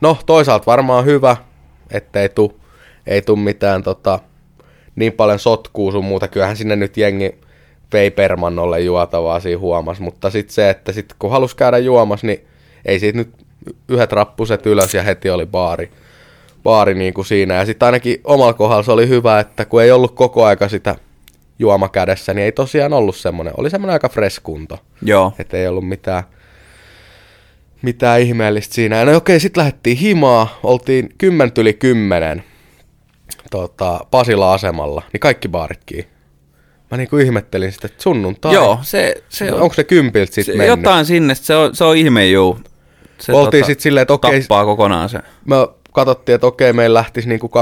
no 0.00 0.18
toisaalta 0.26 0.66
varmaan 0.66 1.04
hyvä, 1.04 1.36
ettei 1.90 2.28
tu, 2.28 2.60
ei 3.06 3.22
tu 3.22 3.36
mitään 3.36 3.82
tota, 3.82 4.18
niin 4.96 5.12
paljon 5.12 5.38
sotkuu 5.38 5.92
sun 5.92 6.04
muuta. 6.04 6.28
Kyllähän 6.28 6.56
sinne 6.56 6.76
nyt 6.76 6.96
jengi 6.96 7.34
vei 7.92 8.10
Permannolle 8.10 8.80
juotavaa 8.80 9.40
siinä 9.40 9.58
huomas, 9.58 10.00
mutta 10.00 10.30
sitten 10.30 10.54
se, 10.54 10.70
että 10.70 10.92
sit 10.92 11.14
kun 11.18 11.30
halus 11.30 11.54
käydä 11.54 11.78
juomas, 11.78 12.22
niin 12.24 12.46
ei 12.84 12.98
siitä 12.98 13.18
nyt 13.18 13.30
yhdet 13.88 14.12
rappuset 14.12 14.66
ylös 14.66 14.94
ja 14.94 15.02
heti 15.02 15.30
oli 15.30 15.46
baari, 15.46 15.90
baari 16.62 16.94
niin 16.94 17.14
kuin 17.14 17.26
siinä. 17.26 17.54
Ja 17.54 17.66
sitten 17.66 17.86
ainakin 17.86 18.20
omalla 18.24 18.54
kohdalla 18.54 18.82
se 18.82 18.92
oli 18.92 19.08
hyvä, 19.08 19.40
että 19.40 19.64
kun 19.64 19.82
ei 19.82 19.90
ollut 19.90 20.14
koko 20.14 20.44
aika 20.44 20.68
sitä 20.68 20.94
juoma 21.58 21.88
kädessä, 21.88 22.34
niin 22.34 22.44
ei 22.44 22.52
tosiaan 22.52 22.92
ollut 22.92 23.16
semmoinen, 23.16 23.54
oli 23.56 23.70
semmoinen 23.70 23.92
aika 23.92 24.08
fresh 24.08 24.40
kunto. 24.42 24.78
Joo. 25.02 25.32
Että 25.38 25.56
ei 25.56 25.68
ollut 25.68 25.88
mitään, 25.88 26.22
mitään 27.82 28.20
ihmeellistä 28.20 28.74
siinä. 28.74 28.96
Ja 28.96 29.04
no 29.04 29.16
okei, 29.16 29.40
sitten 29.40 29.60
lähdettiin 29.60 29.96
himaa, 29.96 30.58
oltiin 30.62 31.08
kymmentä 31.18 31.60
yli 31.60 31.72
kymmenen 31.72 32.44
tota, 33.50 34.00
Pasila-asemalla, 34.10 35.02
niin 35.12 35.20
kaikki 35.20 35.48
baarit 35.48 35.80
kiinni. 35.86 36.12
Mä 36.90 36.96
niinku 36.96 37.16
ihmettelin 37.16 37.72
sitä, 37.72 37.86
että 37.86 38.02
sunnuntai. 38.02 38.54
Joo, 38.54 38.78
se, 38.82 39.24
se 39.28 39.52
on 39.52 39.60
Onko 39.60 39.74
se 39.74 39.84
kympiltä 39.84 40.34
sitten 40.34 40.56
mennyt? 40.58 40.78
jotain 40.78 41.06
sinne, 41.06 41.34
se 41.34 41.56
on, 41.56 41.76
se 41.76 41.84
on 41.84 41.96
ihme 41.96 42.26
juu. 42.26 42.58
Se 43.18 43.32
tota 43.32 43.44
Oltiin 43.44 43.64
sit 43.64 43.80
silleen, 43.80 44.02
että 44.02 44.14
okei- 44.14 44.40
tappaa 44.40 44.64
kokonaan 44.64 45.08
se. 45.08 45.18
Me 45.44 45.56
katsottiin, 45.92 46.34
että 46.34 46.46
okei, 46.46 46.72
meillä 46.72 46.94
lähtisi 46.98 47.28
niinku 47.28 47.46
22.45 47.46 47.52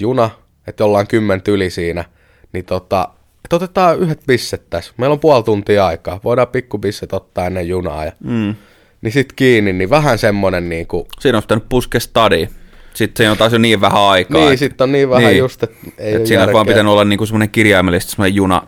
juna, 0.00 0.30
että 0.66 0.84
ollaan 0.84 1.06
kymmentä 1.06 1.50
yli 1.50 1.70
siinä. 1.70 2.04
Niin 2.52 2.64
tota, 2.64 3.08
että 3.44 3.56
otetaan 3.56 3.98
yhdet 3.98 4.20
bisset 4.26 4.70
tässä. 4.70 4.92
Meillä 4.96 5.12
on 5.12 5.20
puoli 5.20 5.42
tuntia 5.42 5.86
aikaa. 5.86 6.20
Voidaan 6.24 6.48
pikku 6.48 6.78
bisset 6.78 7.12
ottaa 7.12 7.46
ennen 7.46 7.68
junaa. 7.68 8.04
Ja, 8.04 8.12
Mm. 8.24 8.54
niin 9.02 9.12
sit 9.12 9.32
kiinni, 9.32 9.72
niin 9.72 9.90
vähän 9.90 10.18
semmonen 10.18 10.68
niinku, 10.68 11.06
Siinä 11.20 11.38
on 11.38 11.42
pitänyt 11.42 11.68
puskea 11.68 12.00
stadi. 12.00 12.48
Sitten 12.94 13.24
se 13.26 13.30
on 13.30 13.36
taas 13.36 13.52
jo 13.52 13.58
niin 13.58 13.80
vähän 13.80 14.02
aikaa. 14.02 14.40
Niin, 14.40 14.52
et- 14.52 14.58
sitten 14.58 14.84
on 14.84 14.92
niin 14.92 15.10
vähän 15.10 15.24
Niin. 15.24 15.38
just, 15.38 15.62
että 15.62 15.76
ei 15.98 16.14
Et 16.14 16.26
siinä 16.26 16.42
olisi 16.42 16.54
vaan 16.54 16.66
pitänyt 16.66 16.92
olla 16.92 17.04
niinku 17.04 17.26
semmoinen 17.26 17.50
kirjaimellisesti 17.50 18.12
semmoinen 18.12 18.34
juna, 18.34 18.62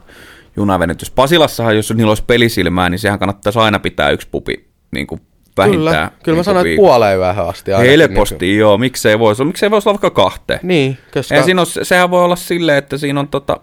junavenytys. 0.57 1.11
Pasilassahan, 1.11 1.77
jos 1.77 1.95
niillä 1.95 2.11
olisi 2.11 2.25
pelisilmää, 2.27 2.89
niin 2.91 2.99
sehän 2.99 3.19
kannattaisi 3.19 3.59
aina 3.59 3.79
pitää 3.79 4.11
yksi 4.11 4.29
pupi 4.31 4.69
niinku 4.91 5.21
vähintään. 5.57 6.09
Kyllä, 6.09 6.11
kyllä 6.25 6.37
mä 6.37 6.43
sanoin, 6.43 6.67
että 6.67 6.77
puoleen 6.77 7.19
yöhön 7.19 7.49
asti. 7.49 7.71
Helposti, 7.71 8.37
Niin, 8.47 8.59
joo. 8.59 8.79
Miksei 8.79 9.19
voisi 9.19 9.45
miksei 9.45 9.71
voisi 9.71 9.89
olla 9.89 9.99
vaikka 10.03 10.23
kahteen. 10.23 10.61
niin 10.63 10.99
koska... 11.15 11.43
Siinä 11.43 11.61
on, 11.61 11.67
sehän 11.83 12.11
voi 12.11 12.25
olla 12.25 12.37
silleen, 12.37 12.79
että 12.79 12.99
siinä 12.99 13.21
on 13.21 13.29
tota, 13.29 13.61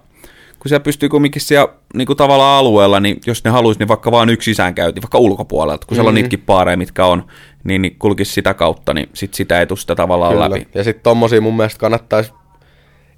kun 0.60 0.70
siellä 0.70 0.84
pystyy 0.84 1.10
kumminkin 1.10 1.42
siellä 1.42 1.74
niin 1.94 2.06
kuin 2.06 2.18
tavallaan 2.18 2.60
alueella, 2.60 3.00
niin 3.00 3.20
jos 3.26 3.44
ne 3.44 3.52
haluaisi, 3.52 3.80
niin 3.80 3.88
vaikka 3.88 4.12
vaan 4.12 4.30
yksi 4.30 4.52
sisäänkäynti, 4.52 5.02
vaikka 5.02 5.18
ulkopuolelta, 5.18 5.88
kun 5.88 5.96
siellä 5.96 6.08
on 6.08 6.14
Mhm. 6.14 6.16
niitäkin 6.16 6.40
paareja, 6.46 6.78
mitkä 6.78 7.06
on, 7.06 7.24
niin, 7.64 7.82
niin 7.82 7.96
kulkisi 8.00 8.34
sitä 8.34 8.54
kautta, 8.54 8.94
niin 8.94 9.10
sit 9.14 9.34
sitä 9.34 9.60
ei 9.60 9.68
tule 9.68 9.80
sitä 9.80 9.96
tavallaan 9.96 10.34
Kyllä. 10.34 10.50
läpi. 10.50 10.68
Ja 10.76 10.84
sitten 10.84 11.04
tommosia 11.04 11.42
mun 11.42 11.56
mielestä 11.58 11.80
kannattaisi 11.80 12.32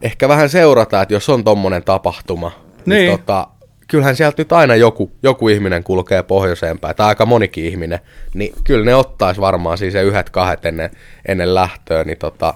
ehkä 0.02 0.28
vähän 0.28 0.50
seurata, 0.50 1.02
että 1.02 1.14
jos 1.14 1.30
on 1.30 1.44
tommonen 1.44 1.84
tapahtuma, 1.84 2.52
niin, 2.86 2.98
Niin. 3.08 3.12
tota, 3.20 3.48
kyllähän 3.94 4.16
sieltä 4.16 4.42
nyt 4.42 4.52
aina 4.52 4.76
joku, 4.76 5.12
joku 5.24 5.48
ihminen 5.48 5.84
kulkee 5.84 6.24
pohjoiseen 6.24 6.80
päin, 6.80 6.96
tai 6.96 7.08
aika 7.08 7.26
monikin 7.26 7.66
ihminen, 7.66 8.00
niin 8.34 8.54
kyllä 8.64 8.86
ne 8.86 8.96
ottaisi 8.96 9.42
varmaan 9.42 9.78
siis 9.78 9.94
se 9.94 10.02
yhdet 10.02 10.30
kahdet 10.30 10.66
ennen, 10.66 10.90
ennen 11.28 11.56
lähtöä, 11.56 12.04
niin 12.04 12.18
tota, 12.18 12.54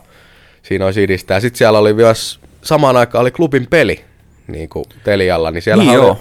siinä 0.64 0.86
olisi 0.86 1.04
idistä. 1.04 1.34
Ja 1.34 1.40
sitten 1.40 1.58
siellä 1.58 1.80
oli 1.80 1.94
myös, 1.94 2.40
samaan 2.62 2.98
aikaan 2.98 3.22
oli 3.22 3.32
klubin 3.32 3.68
peli, 3.70 4.06
niin 4.48 4.70
kuin 4.70 4.86
Telialla, 5.04 5.52
niin 5.52 5.62
siellä 5.62 5.84
Niin 5.84 6.00
oli, 6.00 6.08
joo. 6.08 6.18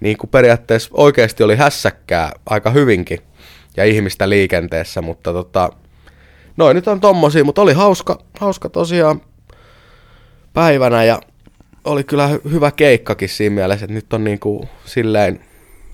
niin 0.00 0.16
kuin 0.16 0.30
periaatteessa 0.30 0.90
oikeasti 0.92 1.42
oli 1.42 1.56
hässäkkää 1.56 2.32
aika 2.46 2.70
hyvinkin 2.70 3.18
ja 3.76 3.84
ihmistä 3.84 4.28
liikenteessä, 4.28 5.02
mutta 5.02 5.32
tota, 5.32 5.70
noin 6.56 6.74
nyt 6.74 6.88
on 6.88 7.00
tommosia, 7.00 7.44
mutta 7.44 7.62
oli 7.62 7.72
hauska, 7.72 8.18
hauska 8.40 8.68
tosiaan 8.68 9.20
päivänä 10.52 11.04
ja 11.04 11.20
oli 11.84 12.04
kyllä 12.04 12.28
hy- 12.28 12.50
hyvä 12.50 12.70
keikkakin 12.70 13.28
siinä 13.28 13.54
mielessä, 13.54 13.84
että 13.84 13.94
nyt 13.94 14.12
on 14.12 14.24
niinku 14.24 14.68
silleen 14.84 15.40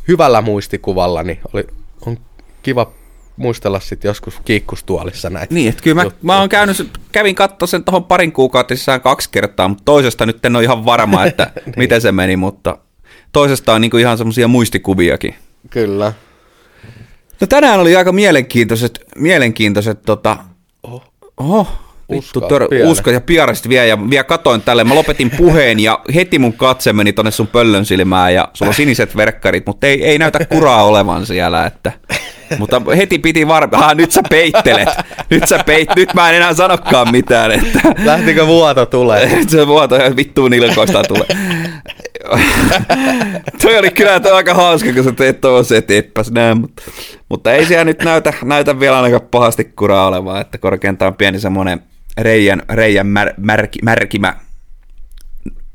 hyvällä 0.08 0.42
muistikuvalla, 0.42 1.22
niin 1.22 1.38
oli, 1.52 1.64
on 2.06 2.18
kiva 2.62 2.92
muistella 3.36 3.80
sitten 3.80 4.08
joskus 4.08 4.40
kiikkustuolissa 4.44 5.30
näitä. 5.30 5.54
Niin, 5.54 5.68
että 5.68 5.82
kyllä 5.82 5.94
mä, 5.94 6.02
juttuja. 6.02 6.20
mä 6.22 6.38
oon 6.40 6.48
käynyt, 6.48 6.90
kävin 7.12 7.34
katsoa 7.34 7.66
sen 7.66 7.84
tuohon 7.84 8.04
parin 8.04 8.32
kuukauden 8.32 8.76
sisään 8.78 9.00
kaksi 9.00 9.28
kertaa, 9.32 9.68
mutta 9.68 9.84
toisesta 9.84 10.26
nyt 10.26 10.44
en 10.44 10.56
ole 10.56 10.64
ihan 10.64 10.84
varma, 10.84 11.24
että 11.26 11.50
Niin. 11.66 11.74
miten 11.76 12.00
se 12.00 12.12
meni, 12.12 12.36
mutta 12.36 12.78
toisesta 13.32 13.74
on 13.74 13.80
niinku 13.80 13.96
ihan 13.96 14.18
semmoisia 14.18 14.48
muistikuviakin. 14.48 15.34
Kyllä. 15.70 16.12
No 17.40 17.46
tänään 17.46 17.80
oli 17.80 17.96
aika 17.96 18.12
mielenkiintoiset, 18.12 19.00
mielenkiintoiset 19.16 20.02
tota, 20.02 20.36
oho, 21.36 21.66
vittu, 21.66 21.89
Usko, 22.18 22.40
tör, 22.40 22.68
usko 22.84 23.10
ja 23.10 23.20
piarasti 23.20 23.68
vielä, 23.68 23.86
ja 23.86 24.10
vielä 24.10 24.24
katoin 24.24 24.62
tälle, 24.62 24.84
mä 24.84 24.94
lopetin 24.94 25.30
puheen 25.30 25.80
ja 25.80 26.00
heti 26.14 26.38
mun 26.38 26.52
katse 26.52 26.92
meni 26.92 27.12
tonne 27.12 27.30
sun 27.30 27.46
pöllön 27.46 27.84
silmään 27.84 28.34
ja 28.34 28.48
sulla 28.52 28.70
on 28.70 28.74
siniset 28.74 29.16
verkkarit, 29.16 29.66
mutta 29.66 29.86
ei, 29.86 30.04
ei 30.04 30.18
näytä 30.18 30.44
kuraa 30.44 30.84
olevan 30.84 31.26
siellä, 31.26 31.66
että 31.66 31.92
mutta 32.58 32.82
heti 32.96 33.18
piti 33.18 33.48
varmaan, 33.48 33.96
nyt 33.96 34.12
sä 34.12 34.22
peittelet, 34.30 34.88
nyt 35.30 35.48
sä 35.48 35.64
peit, 35.66 35.88
nyt 35.96 36.14
mä 36.14 36.30
en 36.30 36.36
enää 36.36 36.54
sanokaan 36.54 37.12
mitään, 37.12 37.52
että 37.52 37.80
Lähtikö 38.04 38.46
vuoto 38.46 38.86
tulee? 38.86 39.38
se 39.48 39.66
vuoto 39.66 39.96
ihan 39.96 40.16
vittuun 40.16 40.50
nilkoista 40.50 41.02
tulee. 41.02 41.26
toi 43.62 43.78
oli 43.78 43.90
kyllä 43.90 44.20
toi 44.20 44.32
aika 44.32 44.54
hauska, 44.54 44.92
kun 44.92 45.04
sä 45.04 45.12
teet 45.12 45.40
tuossa, 45.40 45.76
että 45.76 45.94
etpäs 45.94 46.30
näe, 46.30 46.54
mutta, 46.54 46.82
mutta 47.28 47.52
ei 47.52 47.66
siellä 47.66 47.84
nyt 47.84 48.02
näytä, 48.02 48.32
näytä 48.44 48.80
vielä 48.80 48.96
ainakaan 48.96 49.28
pahasti 49.30 49.64
kuraa 49.64 50.06
olevaa, 50.06 50.40
että 50.40 50.58
korkeintaan 50.58 51.14
pieni 51.14 51.40
semmoinen 51.40 51.82
reijän, 52.18 52.62
reijän 52.68 53.06
mär, 53.06 53.34
märki, 53.36 53.78
märkimä 53.82 54.34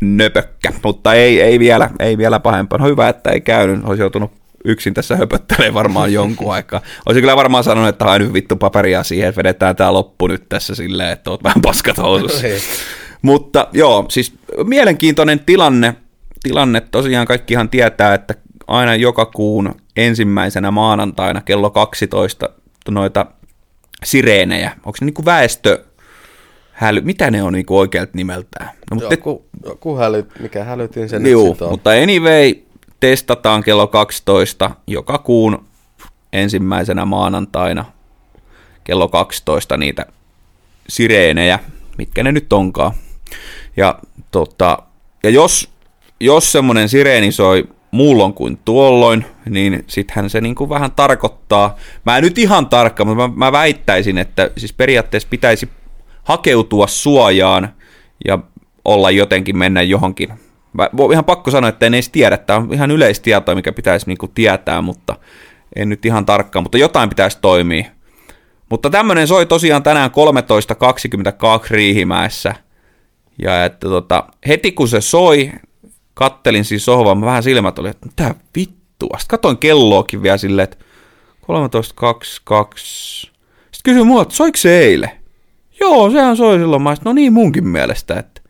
nöpökkä, 0.01 0.73
mutta 0.83 1.13
ei, 1.13 1.41
ei, 1.41 1.59
vielä, 1.59 1.89
ei 1.99 2.17
vielä 2.17 2.39
pahempaa. 2.39 2.79
No 2.79 2.85
hyvä, 2.85 3.09
että 3.09 3.31
ei 3.31 3.41
käynyt, 3.41 3.85
olisi 3.85 4.01
joutunut 4.01 4.31
yksin 4.65 4.93
tässä 4.93 5.15
höpöttelee 5.15 5.73
varmaan 5.73 6.13
jonkun 6.13 6.53
aikaa. 6.53 6.81
Olisin 7.05 7.21
kyllä 7.21 7.35
varmaan 7.35 7.63
sanonut, 7.63 7.89
että 7.89 8.05
hain 8.05 8.21
nyt 8.21 8.33
vittu 8.33 8.55
paperia 8.55 9.03
siihen, 9.03 9.29
että 9.29 9.39
vedetään 9.39 9.75
tämä 9.75 9.93
loppu 9.93 10.27
nyt 10.27 10.49
tässä 10.49 10.75
silleen, 10.75 11.09
että 11.09 11.31
oot 11.31 11.43
vähän 11.43 11.61
paskat 11.61 11.97
housussa. 11.97 12.47
Niin. 12.47 12.61
Mutta 13.21 13.67
joo, 13.73 14.05
siis 14.09 14.33
mielenkiintoinen 14.63 15.39
tilanne. 15.39 15.95
Tilanne 16.43 16.81
tosiaan 16.81 17.27
kaikkihan 17.27 17.69
tietää, 17.69 18.13
että 18.13 18.33
aina 18.67 18.95
joka 18.95 19.25
kuun 19.25 19.75
ensimmäisenä 19.95 20.71
maanantaina 20.71 21.41
kello 21.41 21.69
12 21.69 22.49
noita 22.89 23.25
sireenejä. 24.03 24.71
Onko 24.77 24.97
ne 25.01 25.05
niinku 25.05 25.25
väestö... 25.25 25.85
Häly, 26.75 27.01
mitä 27.01 27.31
ne 27.31 27.43
on 27.43 27.53
niinku 27.53 27.77
oikealta 27.77 28.11
nimeltään? 28.13 28.69
No, 28.91 28.95
mutta 28.95 29.13
Joku, 29.13 29.45
joku 29.65 29.95
häly, 29.95 30.27
mikä 30.39 30.63
hälytin 30.63 31.09
sen 31.09 31.27
Juu, 31.27 31.57
nyt 31.59 31.69
mutta 31.69 31.89
anyway, 31.89 32.53
testataan 32.99 33.63
kello 33.63 33.87
12 33.87 34.71
joka 34.87 35.17
kuun 35.17 35.65
ensimmäisenä 36.33 37.05
maanantaina 37.05 37.85
kello 38.83 39.07
12 39.07 39.77
niitä 39.77 40.05
sireenejä, 40.89 41.59
mitkä 41.97 42.23
ne 42.23 42.31
nyt 42.31 42.53
onkaan. 42.53 42.91
Ja, 43.77 43.99
tota, 44.31 44.77
ja 45.23 45.29
jos, 45.29 45.69
jos 46.19 46.51
semmoinen 46.51 46.89
sireeni 46.89 47.31
soi 47.31 47.63
muulloin 47.91 48.33
kuin 48.33 48.59
tuolloin, 48.65 49.25
niin 49.49 49.83
sittenhän 49.87 50.29
se 50.29 50.41
niin 50.41 50.55
kuin 50.55 50.69
vähän 50.69 50.91
tarkoittaa, 50.91 51.75
mä 52.05 52.17
en 52.17 52.23
nyt 52.23 52.37
ihan 52.37 52.69
tarkka, 52.69 53.05
mutta 53.05 53.27
mä, 53.27 53.33
mä 53.35 53.51
väittäisin, 53.51 54.17
että 54.17 54.51
siis 54.57 54.73
periaatteessa 54.73 55.29
pitäisi 55.29 55.69
hakeutua 56.25 56.87
suojaan 56.87 57.69
ja 58.25 58.39
olla 58.85 59.11
jotenkin 59.11 59.57
mennä 59.57 59.81
johonkin. 59.81 60.29
Mä, 60.73 60.89
ihan 61.11 61.25
pakko 61.25 61.51
sanoa, 61.51 61.69
että 61.69 61.85
en 61.85 61.93
edes 61.93 62.09
tiedä, 62.09 62.37
tämä 62.37 62.59
on 62.59 62.73
ihan 62.73 62.91
yleistietoa, 62.91 63.55
mikä 63.55 63.71
pitäisi 63.71 64.05
niin 64.07 64.17
tietää, 64.35 64.81
mutta 64.81 65.15
en 65.75 65.89
nyt 65.89 66.05
ihan 66.05 66.25
tarkkaan, 66.25 66.63
mutta 66.63 66.77
jotain 66.77 67.09
pitäisi 67.09 67.37
toimia. 67.41 67.85
Mutta 68.69 68.89
tämmöinen 68.89 69.27
soi 69.27 69.45
tosiaan 69.45 69.83
tänään 69.83 70.11
13.22 71.61 71.67
Riihimäessä. 71.69 72.55
Ja 73.41 73.65
että 73.65 73.87
tota, 73.87 74.23
heti 74.47 74.71
kun 74.71 74.87
se 74.87 75.01
soi, 75.01 75.51
kattelin 76.13 76.65
siis 76.65 76.85
sohvaan, 76.85 77.21
vähän 77.21 77.43
silmät 77.43 77.79
oli, 77.79 77.89
että 77.89 78.05
mitä 78.05 78.35
vittua. 78.55 79.17
Sitten 79.17 79.27
katoin 79.27 79.57
kelloakin 79.57 80.23
vielä 80.23 80.37
silleen, 80.37 80.63
että 80.63 80.77
13.22. 81.41 82.77
Sitten 82.77 83.31
kysyin 83.83 84.07
mua, 84.07 84.21
että 84.21 84.35
soiko 84.35 84.57
se 84.57 84.79
eilen? 84.79 85.24
Joo, 85.85 86.11
sehän 86.11 86.37
soi 86.37 86.57
silloin. 86.57 86.81
Mä 86.81 86.95
no 87.05 87.13
niin 87.13 87.33
munkin 87.33 87.67
mielestä, 87.67 88.19
että 88.19 88.41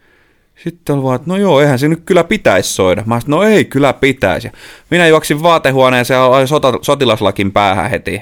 sitten 0.63 0.95
on 0.95 1.03
vaan, 1.03 1.15
että 1.15 1.29
no 1.29 1.38
joo, 1.38 1.61
eihän 1.61 1.79
se 1.79 1.88
nyt 1.88 2.01
kyllä 2.05 2.23
pitäisi 2.23 2.73
soida. 2.73 3.03
Mä 3.05 3.19
sanoin, 3.19 3.47
no 3.47 3.55
ei, 3.55 3.65
kyllä 3.65 3.93
pitäisi. 3.93 4.51
minä 4.91 5.07
juoksin 5.07 5.43
vaatehuoneeseen 5.43 6.17
ja 6.17 6.23
olin 6.25 6.47
sotilaslakin 6.81 7.51
päähän 7.51 7.89
heti. 7.89 8.21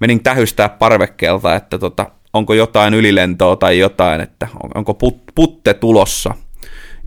Menin 0.00 0.22
tähystää 0.22 0.68
parvekkeelta, 0.68 1.54
että 1.54 1.78
tota, 1.78 2.06
onko 2.32 2.54
jotain 2.54 2.94
ylilentoa 2.94 3.56
tai 3.56 3.78
jotain, 3.78 4.20
että 4.20 4.48
onko 4.74 4.94
put, 4.94 5.22
putte 5.34 5.74
tulossa. 5.74 6.34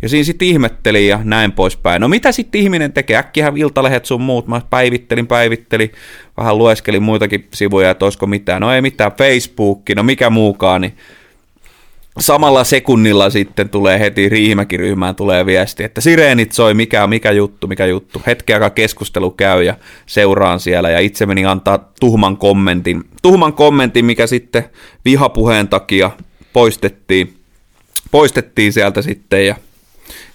Ja 0.02 0.10
siinä 0.10 0.24
sitten 0.24 0.48
ihmettelin 0.48 1.08
ja 1.08 1.20
näin 1.24 1.52
poispäin. 1.52 2.02
No 2.02 2.08
mitä 2.08 2.32
sitten 2.32 2.62
ihminen 2.62 2.94
tekee? 2.94 3.18
Äkkiä 3.18 3.54
iltalehet 3.56 4.06
sun 4.06 4.22
muut. 4.22 4.48
Mä 4.48 4.62
päivittelin, 4.70 5.28
päivittelin, 5.28 5.92
vähän 6.38 6.58
lueskelin 6.58 7.04
muitakin 7.04 7.48
sivuja, 7.54 7.90
että 7.90 8.06
olisiko 8.06 8.28
mitään. 8.28 8.62
No 8.62 8.74
ei 8.74 8.82
mitään, 8.82 9.12
Facebook, 9.12 9.82
no 9.96 10.04
mikä 10.04 10.30
muukaan, 10.30 10.82
niin 10.82 10.94
samalla 12.20 12.64
sekunnilla 12.64 13.30
sitten 13.30 13.70
tulee 13.70 14.00
heti 14.00 14.30
Riihimäki-ryhmään 14.30 15.16
tulee 15.16 15.46
viesti, 15.46 15.84
että 15.84 16.02
sireenit 16.02 16.52
soi, 16.52 16.74
mikä, 16.74 17.08
mikä 17.08 17.32
juttu, 17.32 17.68
mikä 17.68 17.86
juttu. 17.86 18.22
Hetken 18.28 18.56
aikaa 18.56 18.70
keskustelu 18.70 19.32
käy 19.32 19.64
ja 19.64 19.78
seuraan 20.06 20.60
siellä 20.60 20.90
ja 20.90 21.00
itse 21.00 21.26
meni 21.26 21.46
antaa 21.46 21.92
tuhman 22.00 22.38
kommentin. 22.38 23.04
Tuhman 23.22 23.54
kommentin, 23.54 24.06
mikä 24.06 24.28
sitten 24.28 24.64
vihapuheen 25.06 25.68
takia 25.68 26.12
poistettiin, 26.54 27.34
poistettiin 28.12 28.74
sieltä 28.74 29.02
sitten 29.02 29.48
ja 29.48 29.56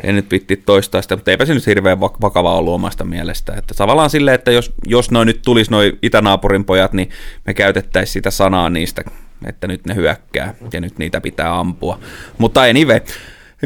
en 0.02 0.14
nyt 0.14 0.30
vitti 0.30 0.56
toistaa 0.56 1.02
sitä, 1.02 1.16
mutta 1.16 1.30
eipä 1.30 1.44
se 1.44 1.54
nyt 1.54 1.66
hirveän 1.66 2.00
vakavaa 2.00 2.58
ollut 2.58 2.74
omasta 2.74 3.04
mielestä. 3.04 3.52
Että 3.56 3.74
tavallaan 3.74 4.10
silleen, 4.10 4.34
että 4.34 4.50
jos, 4.50 4.72
jos 4.86 5.10
noin 5.10 5.26
nyt 5.26 5.42
tulisi 5.44 5.70
noin 5.70 5.98
itänaapurin 6.02 6.64
pojat, 6.64 6.92
niin 6.92 7.10
me 7.46 7.54
käytettäisiin 7.54 8.12
sitä 8.12 8.30
sanaa 8.30 8.70
niistä 8.70 9.04
että 9.46 9.66
nyt 9.66 9.86
ne 9.86 9.94
hyökkää 9.94 10.54
ja 10.72 10.80
nyt 10.80 10.98
niitä 10.98 11.20
pitää 11.20 11.58
ampua. 11.58 12.00
Mutta 12.38 12.62
anyway, 12.62 13.00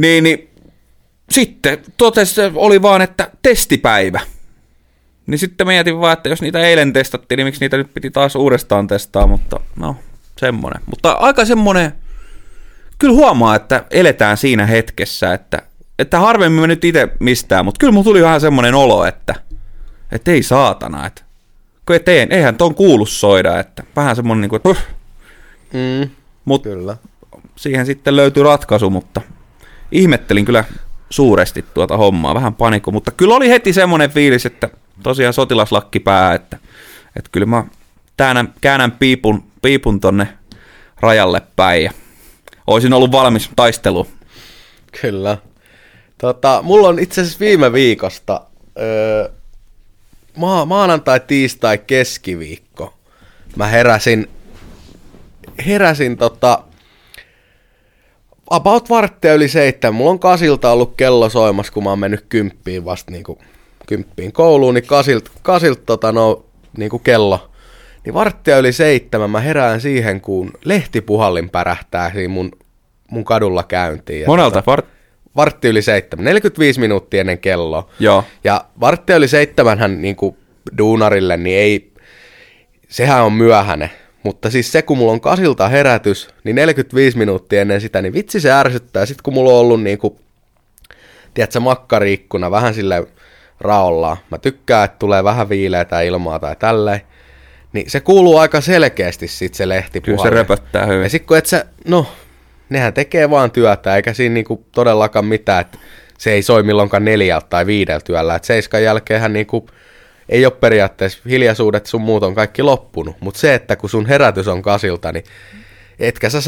niin, 0.01 0.25
niin 0.25 0.51
sitten 1.31 1.79
totesi, 1.97 2.41
oli 2.55 2.83
vaan, 2.83 3.03
että 3.03 3.31
testipäivä. 3.43 4.21
Niin 5.27 5.39
sitten 5.39 5.67
mietin 5.67 6.01
vaan, 6.01 6.13
että 6.13 6.29
jos 6.29 6.43
niitä 6.43 6.61
eilen 6.61 6.93
testattiin, 6.93 7.37
niin 7.37 7.47
miksi 7.47 7.61
niitä 7.61 7.77
nyt 7.77 7.95
piti 7.95 8.11
taas 8.11 8.37
uudestaan 8.37 8.87
testaa, 8.87 9.27
mutta 9.27 9.61
no, 9.77 9.97
semmonen. 10.39 10.83
Mutta 10.87 11.13
aika 11.13 11.45
semmonen, 11.45 11.93
kyllä 12.99 13.15
huomaa, 13.15 13.55
että 13.57 13.85
eletään 13.91 14.37
siinä 14.37 14.67
hetkessä, 14.67 15.35
että, 15.35 15.63
että 15.99 16.21
harvemmin 16.21 16.61
me 16.61 16.67
nyt 16.67 16.85
itse 16.85 17.09
mistään, 17.21 17.65
mutta 17.65 17.79
kyllä 17.79 17.93
mulla 17.93 18.05
tuli 18.05 18.23
vähän 18.23 18.41
semmonen 18.41 18.75
olo, 18.75 19.05
että, 19.05 19.35
että 20.13 20.31
ei 20.31 20.43
saatana, 20.43 21.07
että 21.07 21.23
kun 21.87 21.97
eteen, 21.97 22.33
eihän 22.33 22.57
ton 22.57 22.75
kuulu 22.75 23.07
soida, 23.07 23.61
että 23.61 23.83
vähän 23.97 24.17
semmonen 24.17 24.41
niin 24.41 24.49
kuin, 24.49 24.61
että 24.65 24.83
Mm, 25.73 26.11
Mut 26.45 26.63
kyllä. 26.63 26.97
siihen 27.57 27.87
sitten 27.87 28.17
löytyi 28.17 28.43
ratkaisu, 28.43 28.91
mutta 28.91 29.21
ihmettelin 29.93 30.45
kyllä 30.45 30.65
suuresti 31.11 31.65
tuota 31.75 31.97
hommaa, 31.97 32.35
vähän 32.35 32.55
panikko, 32.55 32.91
mutta 32.91 33.11
kyllä 33.11 33.35
oli 33.35 33.49
heti 33.49 33.73
semmoinen 33.73 34.11
fiilis, 34.11 34.47
että 34.47 34.69
tosiaan 35.03 35.33
sotilaslakki 35.33 36.01
pää, 36.01 36.35
että, 36.35 36.59
että 37.17 37.31
kyllä 37.33 37.47
mä 37.47 37.65
käännän, 38.17 38.55
käännän 38.61 38.93
piipun, 38.93 39.45
piipun 39.63 40.01
tonne 40.01 40.29
rajalle 41.01 41.43
päin 41.57 41.85
ja 41.85 41.93
olisin 42.67 42.93
ollut 42.93 43.13
valmis 43.13 43.51
taisteluun. 43.57 44.07
Kyllä. 45.01 45.39
Tota, 46.19 46.61
mulla 46.63 46.89
on 46.89 46.99
itse 46.99 47.21
asiassa 47.21 47.41
viime 47.41 47.73
viikosta 47.73 48.41
öö, 48.79 49.29
ma- 50.37 50.65
maanantai, 50.65 51.21
tiistai, 51.21 51.79
keskiviikko. 51.79 52.95
Mä 53.57 53.67
heräsin 53.67 54.29
heräsin 55.67 56.17
tota, 56.17 56.59
about 58.51 58.91
varttia 58.91 59.35
yli 59.35 59.49
seitsemän. 59.49 59.95
Mulla 59.95 60.11
on 60.11 60.19
kasilta 60.19 60.73
ollut 60.73 60.95
kello 60.97 61.29
soimassa, 61.29 61.73
kun 61.73 61.85
mä 61.85 61.91
oon 61.91 61.99
mennyt 61.99 62.27
kymppiin 62.29 62.85
vasta 62.85 63.11
niinku, 63.11 63.39
kymppiin 63.87 64.33
kouluun, 64.33 64.75
niin 64.75 64.87
kasilta, 64.87 65.31
kasilt, 65.43 65.87
tota, 65.87 66.13
no, 66.13 66.45
niinku 66.77 66.99
kello. 66.99 67.51
Niin 68.05 68.15
varttia 68.15 68.59
yli 68.59 68.73
seitsemän 68.73 69.31
mä 69.31 69.41
herään 69.41 69.81
siihen, 69.81 70.21
kun 70.21 70.51
lehtipuhallin 70.65 71.51
pärähtää 71.51 72.13
siinä 72.13 72.29
mun, 72.29 72.51
mun 73.11 73.25
kadulla 73.25 73.63
käyntiin. 73.63 74.27
Monelta? 74.27 74.51
Tota, 74.51 74.71
Vart... 74.71 74.87
vartti 75.37 75.69
yli 75.69 75.83
seitsemän, 75.83 76.25
45 76.25 76.81
minuuttia 76.81 77.21
ennen 77.21 77.39
kelloa. 77.39 77.89
Joo. 78.01 78.25
Ja 78.45 78.65
vartti 78.81 79.13
yli 79.13 79.29
seitsemänhän 79.29 80.03
niinku 80.03 80.37
duunarille, 80.79 81.37
niin 81.37 81.59
ei, 81.59 81.93
sehän 82.89 83.25
on 83.25 83.33
myöhäinen. 83.33 83.91
Mutta 84.23 84.51
siis 84.51 84.73
se, 84.73 84.83
kun 84.83 84.99
mulla 84.99 85.13
on 85.13 85.21
kasilta 85.21 85.69
herätys, 85.69 86.29
niin 86.45 86.57
45 86.57 87.19
minuuttia 87.19 87.61
ennen 87.61 87.81
sitä, 87.81 88.03
niin 88.03 88.13
vitsi 88.13 88.41
se 88.41 88.53
ärsyttää. 88.53 89.07
Sitten 89.07 89.23
kun 89.23 89.35
mulla 89.35 89.53
on 89.53 89.59
ollut 89.59 89.83
niinku, 89.83 90.21
tiedätkö, 91.35 91.61
makkariikkuna 91.61 92.51
vähän 92.51 92.75
sille 92.75 93.07
raollaan. 93.61 94.17
Mä 94.31 94.39
tykkään, 94.39 94.85
että 94.85 94.99
tulee 94.99 95.25
vähän 95.25 95.49
viileätä 95.49 96.01
ilmaa 96.01 96.39
tai 96.39 96.57
tälleen. 96.57 97.01
Niin 97.73 97.91
se 97.91 98.01
kuuluu 98.01 98.39
aika 98.39 98.61
selkeästi 98.61 99.29
sit 99.29 99.55
se 99.55 99.69
lehtipuhali. 99.69 100.17
Kyllä 100.17 100.31
se 100.31 100.31
röpöttää 100.31 100.87
hyvin. 100.87 101.03
Ja 101.03 101.09
sit 101.09 101.27
kun 101.27 101.37
et 101.37 101.47
sä, 101.47 101.65
no, 101.87 102.07
nehän 102.69 102.93
tekee 102.93 103.31
vaan 103.31 103.51
työtä, 103.51 103.97
eikä 103.97 104.13
siinä 104.13 104.33
niinku 104.33 104.67
todellakaan 104.73 105.25
mitään, 105.25 105.61
että 105.61 105.79
se 106.19 106.33
ei 106.33 106.43
soi 106.43 106.63
milloinkaan 106.63 107.05
neljältä 107.05 107.47
tai 107.51 107.67
viideltä 107.67 108.05
työllä. 108.05 108.35
Että 108.35 108.47
seiskan 108.47 108.83
jälkeenhän 108.83 109.33
niinku 109.33 109.67
ei 110.29 110.47
ole 110.47 110.53
periaatteessa 110.61 111.19
hiljaisuudet 111.29 111.87
sun 111.87 112.01
muut 112.01 112.23
on 112.23 112.35
kaikki 112.35 112.63
loppunut, 112.63 113.17
mutta 113.21 113.41
se, 113.41 113.55
että 113.55 113.77
kun 113.77 113.91
sun 113.91 114.07
herätys 114.07 114.49
on 114.49 114.63
kasilta, 114.63 115.13
niin 115.13 115.25
etkä 115.99 116.31
sä 116.31 116.39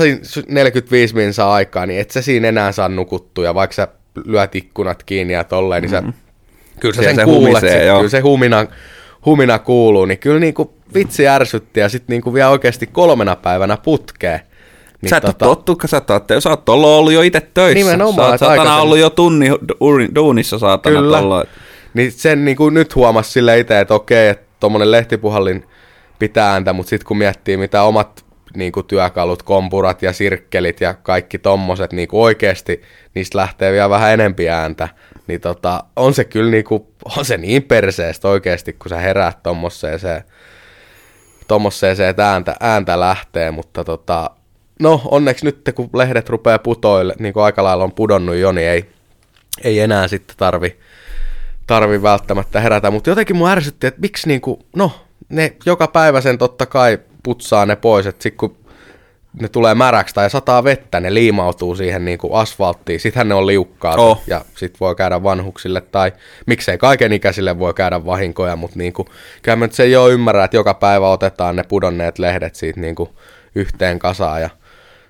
45 0.49 1.15
minsa 1.15 1.53
aikaa, 1.53 1.87
niin 1.87 2.01
et 2.01 2.11
sä 2.11 2.23
siinä 2.23 2.49
enää 2.49 2.73
saa 2.73 2.89
nukuttua, 2.89 3.55
vaikka 3.55 3.75
sä 3.75 3.89
lyöt 4.25 4.55
ikkunat 4.55 5.03
kiinni 5.03 5.33
ja 5.33 5.45
tolleen, 5.45 5.83
niin 5.83 5.91
sä, 5.91 6.01
mm-hmm. 6.01 6.15
kyllä 6.81 6.95
sä 6.95 7.03
sen 7.03 7.17
se 7.17 7.25
kuulet, 7.25 7.49
humisee, 7.49 7.85
sit, 7.85 7.97
kyllä 7.97 8.09
se 8.09 8.21
humina, 8.21 8.67
humina 9.25 9.59
kuuluu, 9.59 10.05
niin 10.05 10.19
kyllä 10.19 10.41
niinku 10.41 10.75
vitsi 10.95 11.29
ärsytti 11.29 11.81
ja 11.81 11.89
sitten 11.89 12.15
niinku 12.15 12.35
vielä 12.35 12.51
oikeasti 12.51 12.87
kolmena 12.87 13.37
päivänä 13.37 13.77
putkeen. 13.77 14.41
Niin 15.03 15.11
sä 15.11 15.17
et 15.17 15.23
tota... 15.23 15.45
tottu, 15.45 15.79
sä, 15.87 15.97
että 15.97 16.41
sä 16.41 16.51
oot 16.51 16.69
ollut 16.69 17.13
jo 17.13 17.23
itse 17.23 17.41
töissä. 17.55 17.79
Nimenomaan. 17.79 18.39
Sä 18.39 18.47
oot 18.47 18.57
saatana 18.57 18.77
ollut 18.77 18.99
jo 18.99 19.11
tunni 19.11 19.51
duunissa 20.15 20.59
saatana 20.59 21.01
Kyllä. 21.01 21.19
Tolloin. 21.19 21.47
Niin 21.95 22.13
sen 22.13 22.45
niin 22.45 22.57
kuin 22.57 22.75
nyt 22.75 22.95
huomasi 22.95 23.31
sille 23.31 23.59
itse, 23.59 23.81
että 23.81 23.95
okei, 23.95 24.29
että 24.29 24.47
tuommoinen 24.61 24.91
lehtipuhallin 24.91 25.65
pitää 26.19 26.53
ääntä, 26.53 26.73
mutta 26.73 26.91
sitten 26.91 27.07
kun 27.07 27.19
miettii 27.19 27.57
mitä 27.57 27.83
omat 27.83 28.25
niin 28.57 28.73
kuin 28.73 28.87
työkalut, 28.87 29.43
kompurat 29.43 30.03
ja 30.03 30.13
sirkkelit 30.13 30.81
ja 30.81 30.95
kaikki 30.95 31.39
tommoset 31.39 31.93
niin 31.93 32.09
kuin 32.09 32.21
oikeasti, 32.21 32.83
niistä 33.15 33.39
lähtee 33.39 33.73
vielä 33.73 33.91
vähän 33.91 34.13
enempi 34.13 34.49
ääntä, 34.49 34.89
niin 35.27 35.41
tota, 35.41 35.85
on 35.97 36.15
se 36.15 36.25
kyllä 36.25 36.51
niin 36.51 36.65
kuin, 36.65 36.83
on 37.19 37.25
se 37.25 37.37
niin 37.37 37.63
perseestä 37.63 38.29
oikeasti, 38.29 38.73
kun 38.73 38.89
sä 38.89 38.97
heräät 38.97 39.43
tommoseen 39.43 40.01
tommoseen 41.49 41.97
että 42.01 42.31
ääntä, 42.33 42.57
ääntä 42.61 43.01
lähtee, 43.01 43.51
mutta 43.51 43.85
tota, 43.85 44.31
no 44.81 45.01
onneksi 45.05 45.45
nyt 45.45 45.71
kun 45.75 45.91
lehdet 45.95 46.29
rupeaa 46.29 46.59
putoille, 46.59 47.15
niin 47.19 47.35
kuin 47.35 47.45
aika 47.45 47.65
lailla 47.65 47.85
on 47.85 47.93
pudonnut 47.93 48.37
jo, 48.37 48.53
niin 48.53 48.69
ei, 48.69 48.85
ei 49.65 49.81
enää 49.81 50.09
sitten 50.09 50.37
tarvi, 50.37 50.79
tarvi 51.67 52.03
välttämättä 52.03 52.61
herätä, 52.61 52.91
mutta 52.91 53.11
jotenkin 53.11 53.37
mun 53.37 53.51
ärsytti, 53.51 53.87
että 53.87 54.01
miksi 54.01 54.29
niinku, 54.29 54.67
no, 54.77 54.93
ne 55.29 55.57
joka 55.67 55.87
päivä 55.87 56.21
sen 56.21 56.39
totta 56.39 56.67
kai 56.67 56.99
putsaa 57.23 57.67
ne 57.67 57.77
pois, 57.77 58.07
että 58.07 58.23
sit 58.23 58.35
kun 58.37 58.57
ne 59.41 59.49
tulee 59.49 59.75
märäksi 59.75 60.15
tai 60.15 60.31
sataa 60.31 60.65
vettä, 60.65 61.01
ne 61.01 61.15
liimautuu 61.15 61.77
siihen 61.77 62.05
niin 62.05 62.19
kuin 62.19 62.35
asfalttiin, 62.35 63.01
sittenhän 63.01 63.29
ne 63.29 63.35
on 63.35 63.47
liukkaat 63.47 63.99
oh. 63.99 64.23
ja 64.27 64.45
sit 64.57 64.81
voi 64.81 64.95
käydä 64.95 65.23
vanhuksille 65.23 65.81
tai 65.81 66.13
miksei 66.47 66.79
kaiken 66.79 67.13
ikäisille 67.13 67.59
voi 67.59 67.75
käydä 67.75 68.05
vahinkoja, 68.05 68.57
mutta 68.57 68.79
niin 68.79 68.93
kuin, 68.93 69.09
kyllä 69.43 69.57
mä 69.57 69.65
nyt 69.65 69.73
se 69.73 69.83
ei 69.83 69.97
ole 69.97 70.13
ymmärrä, 70.13 70.45
että 70.45 70.57
joka 70.57 70.75
päivä 70.75 71.09
otetaan 71.09 71.57
ne 71.57 71.63
pudonneet 71.63 72.19
lehdet 72.19 72.55
siitä 72.55 72.81
niin 72.81 72.95
kuin 72.95 73.11
yhteen 73.55 73.99
kasaan 73.99 74.41
ja 74.41 74.51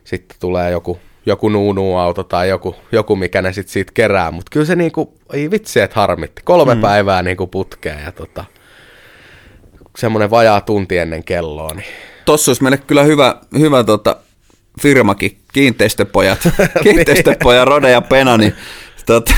sitten 0.04 0.36
tulee 0.40 0.70
joku 0.70 0.98
joku 1.26 1.48
nuunuu-auto 1.48 2.22
tai 2.22 2.48
joku, 2.48 2.76
joku 2.92 3.16
mikä 3.16 3.42
ne 3.42 3.52
sitten 3.52 3.72
siitä 3.72 3.92
kerää. 3.94 4.30
Mutta 4.30 4.50
kyllä 4.50 4.66
se 4.66 4.76
niinku, 4.76 5.14
ei 5.32 5.50
vitsi, 5.50 5.80
että 5.80 6.00
harmitti. 6.00 6.42
Kolme 6.44 6.74
mm. 6.74 6.80
päivää 6.80 7.22
niinku 7.22 7.46
putkea 7.46 8.00
ja 8.00 8.12
tota, 8.12 8.44
semmoinen 9.96 10.30
vajaa 10.30 10.60
tunti 10.60 10.98
ennen 10.98 11.24
kelloa. 11.24 11.74
Niin. 11.74 11.86
Tossa 12.24 12.50
olisi 12.50 12.62
meille 12.62 12.78
kyllä 12.78 13.02
hyvä, 13.02 13.36
hyvä 13.58 13.84
tota, 13.84 14.16
firmakin, 14.82 15.38
kiinteistöpojat, 15.52 16.38
kiinteistöpoja 16.82 17.64
Rode 17.64 17.90
ja 17.90 18.00
Pena, 18.00 18.36
niin 18.36 18.54
Tota, 19.06 19.34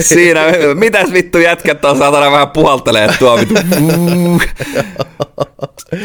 siinä, 0.00 0.40
mitäs 0.74 1.12
vittu 1.12 1.38
jätkät 1.38 1.84
on 1.84 1.98
saatana 1.98 2.30
vähän 2.30 2.50
puhaltelee 2.50 3.08
tuo 3.18 3.38
vittu. 3.38 3.54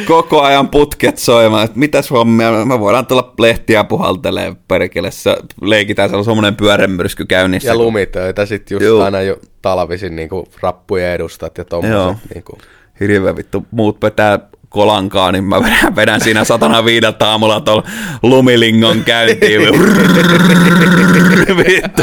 Koko 0.08 0.42
ajan 0.42 0.70
putket 0.70 1.18
soimaan, 1.18 1.66
että 1.66 1.80
mitäs 1.80 2.12
hommia, 2.12 2.66
me 2.66 2.80
voidaan 2.80 3.06
tulla 3.06 3.34
lehtiä 3.40 3.84
puhaltelee 3.84 4.56
perkele, 4.68 5.10
leikitään 5.62 6.10
siellä 6.10 6.24
semmoinen 6.24 6.56
pyörämyrsky 6.56 7.26
käynnissä. 7.26 7.70
Ja 7.70 7.76
lumitöitä 7.76 8.46
sitten 8.46 8.76
just 8.76 8.86
Joo. 8.86 9.04
aina 9.04 9.22
jo 9.22 9.38
talvisin 9.62 10.16
niin 10.16 10.30
rappujen 10.62 11.12
edustat 11.12 11.58
ja 11.58 11.66
tommoset. 11.66 12.18
Niin 12.34 12.44
kuin. 12.44 12.60
Hirveä 13.00 13.36
vittu, 13.36 13.66
muut 13.72 14.02
vetää 14.02 14.40
kolankaa, 14.70 15.32
niin 15.32 15.44
mä 15.44 15.64
vedän, 15.64 15.96
vedän 15.96 16.22
siinä 16.22 16.44
satana 16.44 16.86
viideltä 16.86 17.28
aamulla 17.30 17.62
tuolla 17.62 17.84
lumilingon 18.24 19.04
käyntiin. 19.04 19.62
Vittu. 21.58 22.02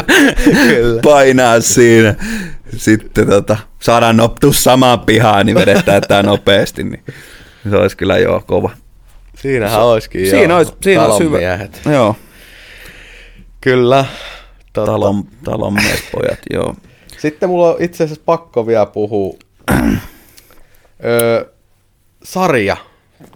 Painaa 1.03 1.61
siinä. 1.61 2.15
Sitten 2.77 3.27
tota, 3.27 3.57
saadaan 3.79 4.17
noptu 4.17 4.53
samaan 4.53 4.99
pihaan, 4.99 5.45
niin 5.45 5.55
vedetään 5.55 6.01
tämä 6.07 6.23
nopeasti. 6.23 6.83
Niin 6.83 7.03
se 7.69 7.75
olisi 7.75 7.97
kyllä 7.97 8.17
joo 8.17 8.43
kova. 8.47 8.69
Siinähän 9.35 9.79
se, 9.79 9.83
olisikin 9.83 10.29
siinä 10.29 10.53
joo, 10.53 10.57
olisi, 10.57 10.73
siinä 10.81 11.03
olisi 11.05 11.23
hyvä. 11.23 11.37
Joo. 11.91 12.15
Kyllä. 13.61 14.05
Totta. 14.73 14.91
Talon, 14.91 15.23
talon 15.43 15.77
pojat, 16.11 16.39
joo. 16.53 16.75
Sitten 17.17 17.49
mulla 17.49 17.69
on 17.69 17.75
itse 17.79 18.03
asiassa 18.03 18.23
pakko 18.25 18.67
vielä 18.67 18.85
puhua 18.85 19.35
öö, 21.05 21.45
sarja. 22.23 22.77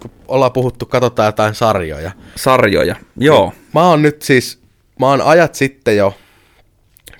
Kun 0.02 0.12
ollaan 0.28 0.52
puhuttu, 0.52 0.86
katsotaan 0.86 1.26
jotain 1.26 1.56
sarjoja. 1.56 2.12
Sarjoja, 2.36 2.96
joo. 3.18 3.54
Mä 3.74 3.90
oon 3.90 4.02
nyt 4.02 4.22
siis, 4.22 4.62
mä 5.00 5.06
oon 5.10 5.22
ajat 5.22 5.56
sitten 5.56 5.98
jo 5.98 6.14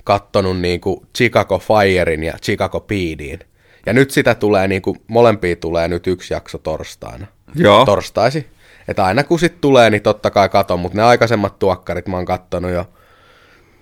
kattonut 0.04 0.60
niinku 0.60 1.06
Chicago 1.16 1.58
Firein 1.58 2.24
ja 2.24 2.32
Chicago 2.42 2.80
Pedin. 2.80 3.38
Ja 3.86 3.92
nyt 3.92 4.10
sitä 4.10 4.34
tulee, 4.34 4.68
niinku, 4.68 4.96
molempia 5.06 5.56
tulee 5.56 5.88
nyt 5.88 6.06
yksi 6.06 6.34
jakso 6.34 6.58
torstaina. 6.58 7.26
Joo. 7.54 7.84
Torstaisi. 7.84 8.46
Että 8.88 9.04
aina 9.04 9.24
kun 9.24 9.38
sit 9.38 9.60
tulee, 9.60 9.90
niin 9.90 10.02
totta 10.02 10.30
kai 10.30 10.48
katon, 10.48 10.80
mutta 10.80 10.98
ne 10.98 11.02
aikaisemmat 11.02 11.58
tuokkarit 11.58 12.08
mä 12.08 12.16
oon 12.16 12.24
kattonut 12.24 12.70
jo 12.70 12.88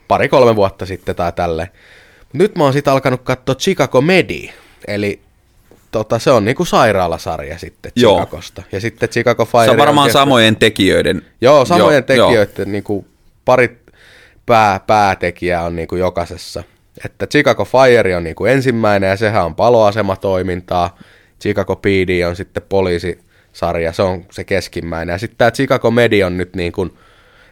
pari-kolme 0.08 0.56
vuotta 0.56 0.86
sitten 0.86 1.16
tai 1.16 1.32
tälle. 1.32 1.70
Nyt 2.32 2.56
mä 2.56 2.64
oon 2.64 2.72
sitten 2.72 2.92
alkanut 2.92 3.22
katsoa 3.22 3.54
Chicago 3.54 4.00
Medi, 4.00 4.50
eli 4.86 5.20
tota, 5.90 6.18
se 6.18 6.30
on 6.30 6.44
niinku 6.44 6.64
sairaalasarja 6.64 7.58
sitten 7.58 7.92
Chicagosta. 7.98 8.62
Joo. 8.62 8.68
Ja 8.72 8.80
sitten 8.80 9.08
Chicago 9.08 9.44
Fire 9.44 9.64
Se 9.64 9.70
on 9.70 9.76
varmaan 9.76 10.04
on 10.04 10.12
samojen 10.12 10.56
tekijöiden. 10.56 11.22
Joo, 11.40 11.64
samojen 11.64 12.04
joo, 12.08 12.26
tekijöiden 12.26 12.54
joo. 12.58 12.72
Niinku, 12.72 13.06
pari 13.44 13.78
pää, 14.46 14.80
päätekijää 14.80 15.62
on 15.62 15.76
niinku 15.76 15.96
jokaisessa. 15.96 16.62
Että 17.04 17.26
Chicago 17.26 17.64
Fire 17.64 18.16
on 18.16 18.24
niinku 18.24 18.44
ensimmäinen 18.44 19.10
ja 19.10 19.16
sehän 19.16 19.44
on 19.44 19.54
paloasematoimintaa. 19.54 20.98
Chicago 21.40 21.76
PD 21.76 22.26
on 22.26 22.36
sitten 22.36 22.62
poliisisarja, 22.68 23.92
se 23.92 24.02
on 24.02 24.24
se 24.30 24.44
keskimmäinen. 24.44 25.14
Ja 25.14 25.18
sitten 25.18 25.38
tämä 25.38 25.50
Chicago 25.50 25.90
Media 25.90 26.26
on 26.26 26.36
nyt 26.36 26.56
niin 26.56 26.72
kuin, 26.72 26.98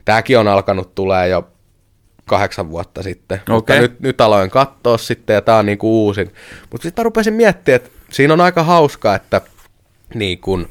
tämäkin 0.05 0.39
on 0.39 0.49
alkanut 0.49 0.95
tulee 0.95 1.29
jo 1.29 1.49
kahdeksan 2.27 2.71
vuotta 2.71 3.03
sitten. 3.03 3.41
Okay. 3.43 3.55
Mutta 3.55 3.75
nyt, 3.75 4.01
nyt 4.01 4.21
aloin 4.21 4.51
katsoa 4.51 4.99
sitten 4.99 5.35
ja 5.35 5.41
tämä 5.41 5.59
on 5.59 5.67
niinku 5.67 6.05
uusin. 6.05 6.33
Mutta 6.71 6.83
sitten 6.83 7.03
mä 7.03 7.05
rupesin 7.05 7.35
miettimään, 7.35 7.77
että 7.77 7.91
siinä 8.15 8.33
on 8.33 8.41
aika 8.41 8.63
hauskaa, 8.63 9.15
että 9.15 9.41
niin 10.15 10.39
kun, 10.39 10.69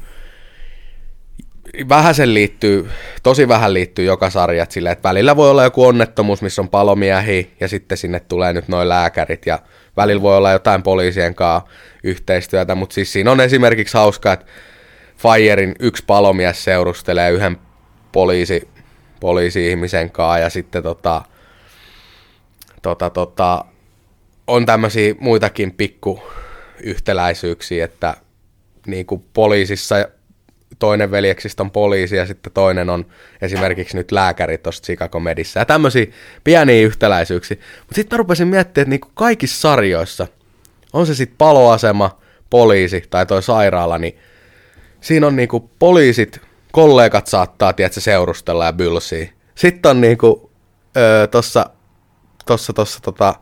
vähän 1.90 2.16
sen 2.16 2.34
liittyy, 2.34 2.90
tosi 3.24 3.48
vähän 3.48 3.74
liittyy 3.74 4.06
joka 4.06 4.30
sarjat 4.30 4.72
sille, 4.72 4.92
että 4.92 5.10
välillä 5.10 5.36
voi 5.36 5.50
olla 5.50 5.64
joku 5.64 5.86
onnettomuus, 5.86 6.42
missä 6.42 6.62
on 6.62 6.70
palomiehi 6.70 7.54
ja 7.60 7.68
sitten 7.68 7.98
sinne 7.98 8.20
tulee 8.20 8.54
nyt 8.54 8.68
noin 8.68 8.90
lääkärit 8.90 9.46
ja 9.46 9.60
välillä 9.98 10.22
voi 10.22 10.38
olla 10.38 10.52
jotain 10.52 10.84
poliisien 10.84 11.36
kanssa 11.36 11.70
yhteistyötä, 12.04 12.76
mutta 12.76 12.94
siis 12.94 13.14
siinä 13.14 13.32
on 13.32 13.42
esimerkiksi 13.42 13.98
hauskaa, 13.98 14.34
että 14.34 14.46
Firein 15.18 15.76
yksi 15.80 16.04
palomies 16.08 16.64
seurustelee 16.64 17.32
yhden 17.32 17.58
poliisi, 18.12 18.68
poliisi-ihmisen 19.20 20.12
kanssa 20.12 20.40
ja 20.40 20.50
sitten 20.50 20.84
tota, 20.84 21.22
tota, 22.82 23.10
tota, 23.10 23.66
on 24.48 24.66
tämmöisiä 24.66 25.16
muitakin 25.20 25.72
pikku 25.72 26.24
yhtäläisyyksiä, 26.84 27.86
että 27.86 28.14
niin 28.88 29.06
kuin 29.06 29.26
poliisissa 29.34 29.96
toinen 30.80 31.12
veljeksistä 31.12 31.64
on 31.64 31.72
poliisi 31.72 32.16
ja 32.16 32.26
sitten 32.26 32.54
toinen 32.54 32.90
on 32.90 33.06
esimerkiksi 33.42 33.98
nyt 33.98 34.12
lääkäri 34.12 34.58
tuossa 34.58 34.84
Chicago 34.84 35.20
Medissä 35.20 35.60
ja 35.60 35.66
tämmöisiä 35.66 36.06
pieniä 36.44 36.86
yhtäläisyyksiä. 36.86 37.58
Mutta 37.80 37.96
sitten 37.96 38.16
mä 38.16 38.18
rupesin 38.18 38.48
miettimään, 38.48 38.84
että 38.84 38.90
niin 38.90 39.00
kuin 39.00 39.12
kaikissa 39.16 39.62
sarjoissa, 39.62 40.28
on 40.94 41.08
se 41.08 41.16
sitten 41.16 41.38
paloasema, 41.38 42.20
poliisi 42.50 43.04
tai 43.10 43.26
toi 43.26 43.44
sairaala, 43.44 43.98
niin 43.98 44.20
siinä 45.02 45.28
on 45.28 45.36
niinku 45.36 45.70
poliisit, 45.80 46.42
kollegat 46.72 47.28
saattaa, 47.28 47.74
tiedätkö, 47.74 48.02
seurustella 48.02 48.66
ja 48.66 48.74
bylsiä. 48.74 49.30
Sitten 49.56 49.90
on 49.90 50.02
niinku, 50.02 50.52
öö, 50.98 51.28
tossa, 51.28 51.70
tossa, 52.46 52.74
tossa, 52.74 53.00
tota, 53.02 53.36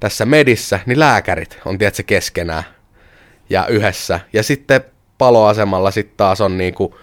tässä 0.00 0.24
medissä, 0.24 0.80
niin 0.86 1.00
lääkärit 1.00 1.58
on 1.64 1.78
tietysti 1.78 2.04
keskenään 2.04 2.64
ja 3.50 3.66
yhdessä. 3.66 4.20
Ja 4.32 4.42
sitten 4.42 4.80
paloasemalla 5.18 5.90
sitten 5.90 6.16
taas 6.16 6.40
on 6.40 6.58
niinku 6.58 6.98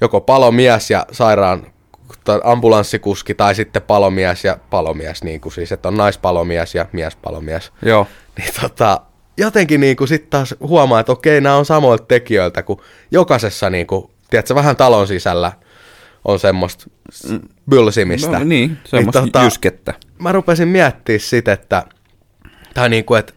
joko 0.00 0.20
palomies 0.20 0.90
ja 0.90 1.06
sairaan 1.12 1.66
ambulanssikuski 2.44 3.34
tai 3.34 3.54
sitten 3.54 3.82
palomies 3.82 4.44
ja 4.44 4.58
palomies, 4.70 5.24
niin 5.24 5.40
kuin 5.40 5.52
siis, 5.52 5.72
että 5.72 5.88
on 5.88 5.96
naispalomies 5.96 6.74
ja 6.74 6.86
miespalomies. 6.92 7.72
Joo. 7.82 8.06
Niin 8.38 8.50
tota, 8.60 9.00
jotenkin 9.36 9.80
niin 9.80 9.96
kuin 9.96 10.08
sitten 10.08 10.30
taas 10.30 10.54
huomaa, 10.60 11.00
että 11.00 11.12
okei, 11.12 11.40
nämä 11.40 11.56
on 11.56 11.64
samoilta 11.64 12.04
tekijöiltä, 12.04 12.62
kun 12.62 12.80
jokaisessa 13.10 13.70
niin 13.70 13.86
kuin, 13.86 14.10
tiedätkö, 14.30 14.54
vähän 14.54 14.76
talon 14.76 15.06
sisällä 15.06 15.52
on 16.24 16.38
semmoista 16.38 16.90
bylsimistä. 17.70 18.38
No, 18.38 18.44
niin, 18.44 18.78
semmoista 18.84 19.20
niin, 19.20 19.32
tota, 19.32 19.44
jyskettä. 19.44 19.94
Mä 20.18 20.32
rupesin 20.32 20.68
miettimään 20.68 21.20
sitä, 21.20 21.52
että 21.52 21.84
tai 22.76 22.88
niin 22.88 23.04
kuin, 23.04 23.18
että 23.18 23.32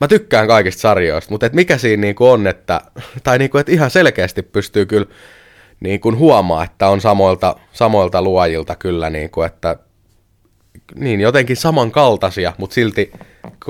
mä 0.00 0.08
tykkään 0.08 0.46
kaikista 0.46 0.80
sarjoista, 0.80 1.30
mutta 1.30 1.46
että 1.46 1.56
mikä 1.56 1.78
siinä 1.78 2.00
niin 2.00 2.14
kuin 2.14 2.30
on, 2.30 2.46
että, 2.46 2.80
tai 3.22 3.38
niin 3.38 3.50
kuin, 3.50 3.60
että 3.60 3.72
ihan 3.72 3.90
selkeästi 3.90 4.42
pystyy 4.42 4.86
kyllä 4.86 5.06
niin 5.80 6.00
kuin 6.00 6.18
huomaa, 6.18 6.64
että 6.64 6.88
on 6.88 7.00
samoilta, 7.00 7.56
samoilta 7.72 8.22
luojilta 8.22 8.76
kyllä, 8.76 9.10
niin 9.10 9.30
kuin, 9.30 9.46
että 9.46 9.76
niin 10.94 11.20
jotenkin 11.20 11.56
samankaltaisia, 11.56 12.52
mutta 12.58 12.74
silti 12.74 13.12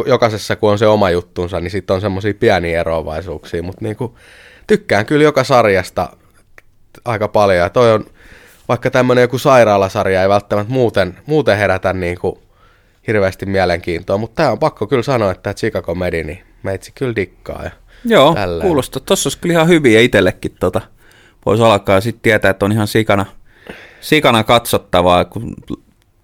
jokaisessa 0.06 0.56
kun 0.56 0.70
on 0.70 0.78
se 0.78 0.86
oma 0.86 1.10
juttunsa, 1.10 1.60
niin 1.60 1.70
sitten 1.70 1.94
on 1.94 2.00
semmoisia 2.00 2.34
pieniä 2.34 2.80
eroavaisuuksia, 2.80 3.62
mutta 3.62 3.84
niin 3.84 3.96
kuin, 3.96 4.14
tykkään 4.66 5.06
kyllä 5.06 5.24
joka 5.24 5.44
sarjasta 5.44 6.08
aika 7.04 7.28
paljon, 7.28 7.58
ja 7.58 7.70
toi 7.70 7.92
on, 7.92 8.04
vaikka 8.68 8.90
tämmöinen 8.90 9.22
joku 9.22 9.38
sairaalasarja 9.38 10.22
ei 10.22 10.28
välttämättä 10.28 10.72
muuten, 10.72 11.18
muuten 11.26 11.58
herätä 11.58 11.92
niin 11.92 12.18
kuin 12.18 12.45
hirveästi 13.06 13.46
mielenkiintoa, 13.46 14.18
mutta 14.18 14.34
tämä 14.34 14.50
on 14.50 14.58
pakko 14.58 14.86
kyllä 14.86 15.02
sanoa, 15.02 15.30
että 15.30 15.54
Chicago 15.54 15.94
Medi, 15.94 16.24
niin 16.24 16.42
meitsi 16.62 16.92
kyllä 16.94 17.16
dikkaa. 17.16 17.62
Ja 17.64 17.70
Joo, 18.04 18.34
tälleen. 18.34 18.66
kuulostaa. 18.66 19.02
Tuossa 19.06 19.26
olisi 19.26 19.38
kyllä 19.38 19.52
ihan 19.52 19.68
hyviä 19.68 20.00
itsellekin 20.00 20.56
tota, 20.60 20.80
voisi 21.46 21.62
alkaa 21.62 22.00
sitten 22.00 22.22
tietää, 22.22 22.50
että 22.50 22.64
on 22.64 22.72
ihan 22.72 22.86
sikana, 22.86 23.26
sikana 24.00 24.44
katsottavaa, 24.44 25.24
kun 25.24 25.54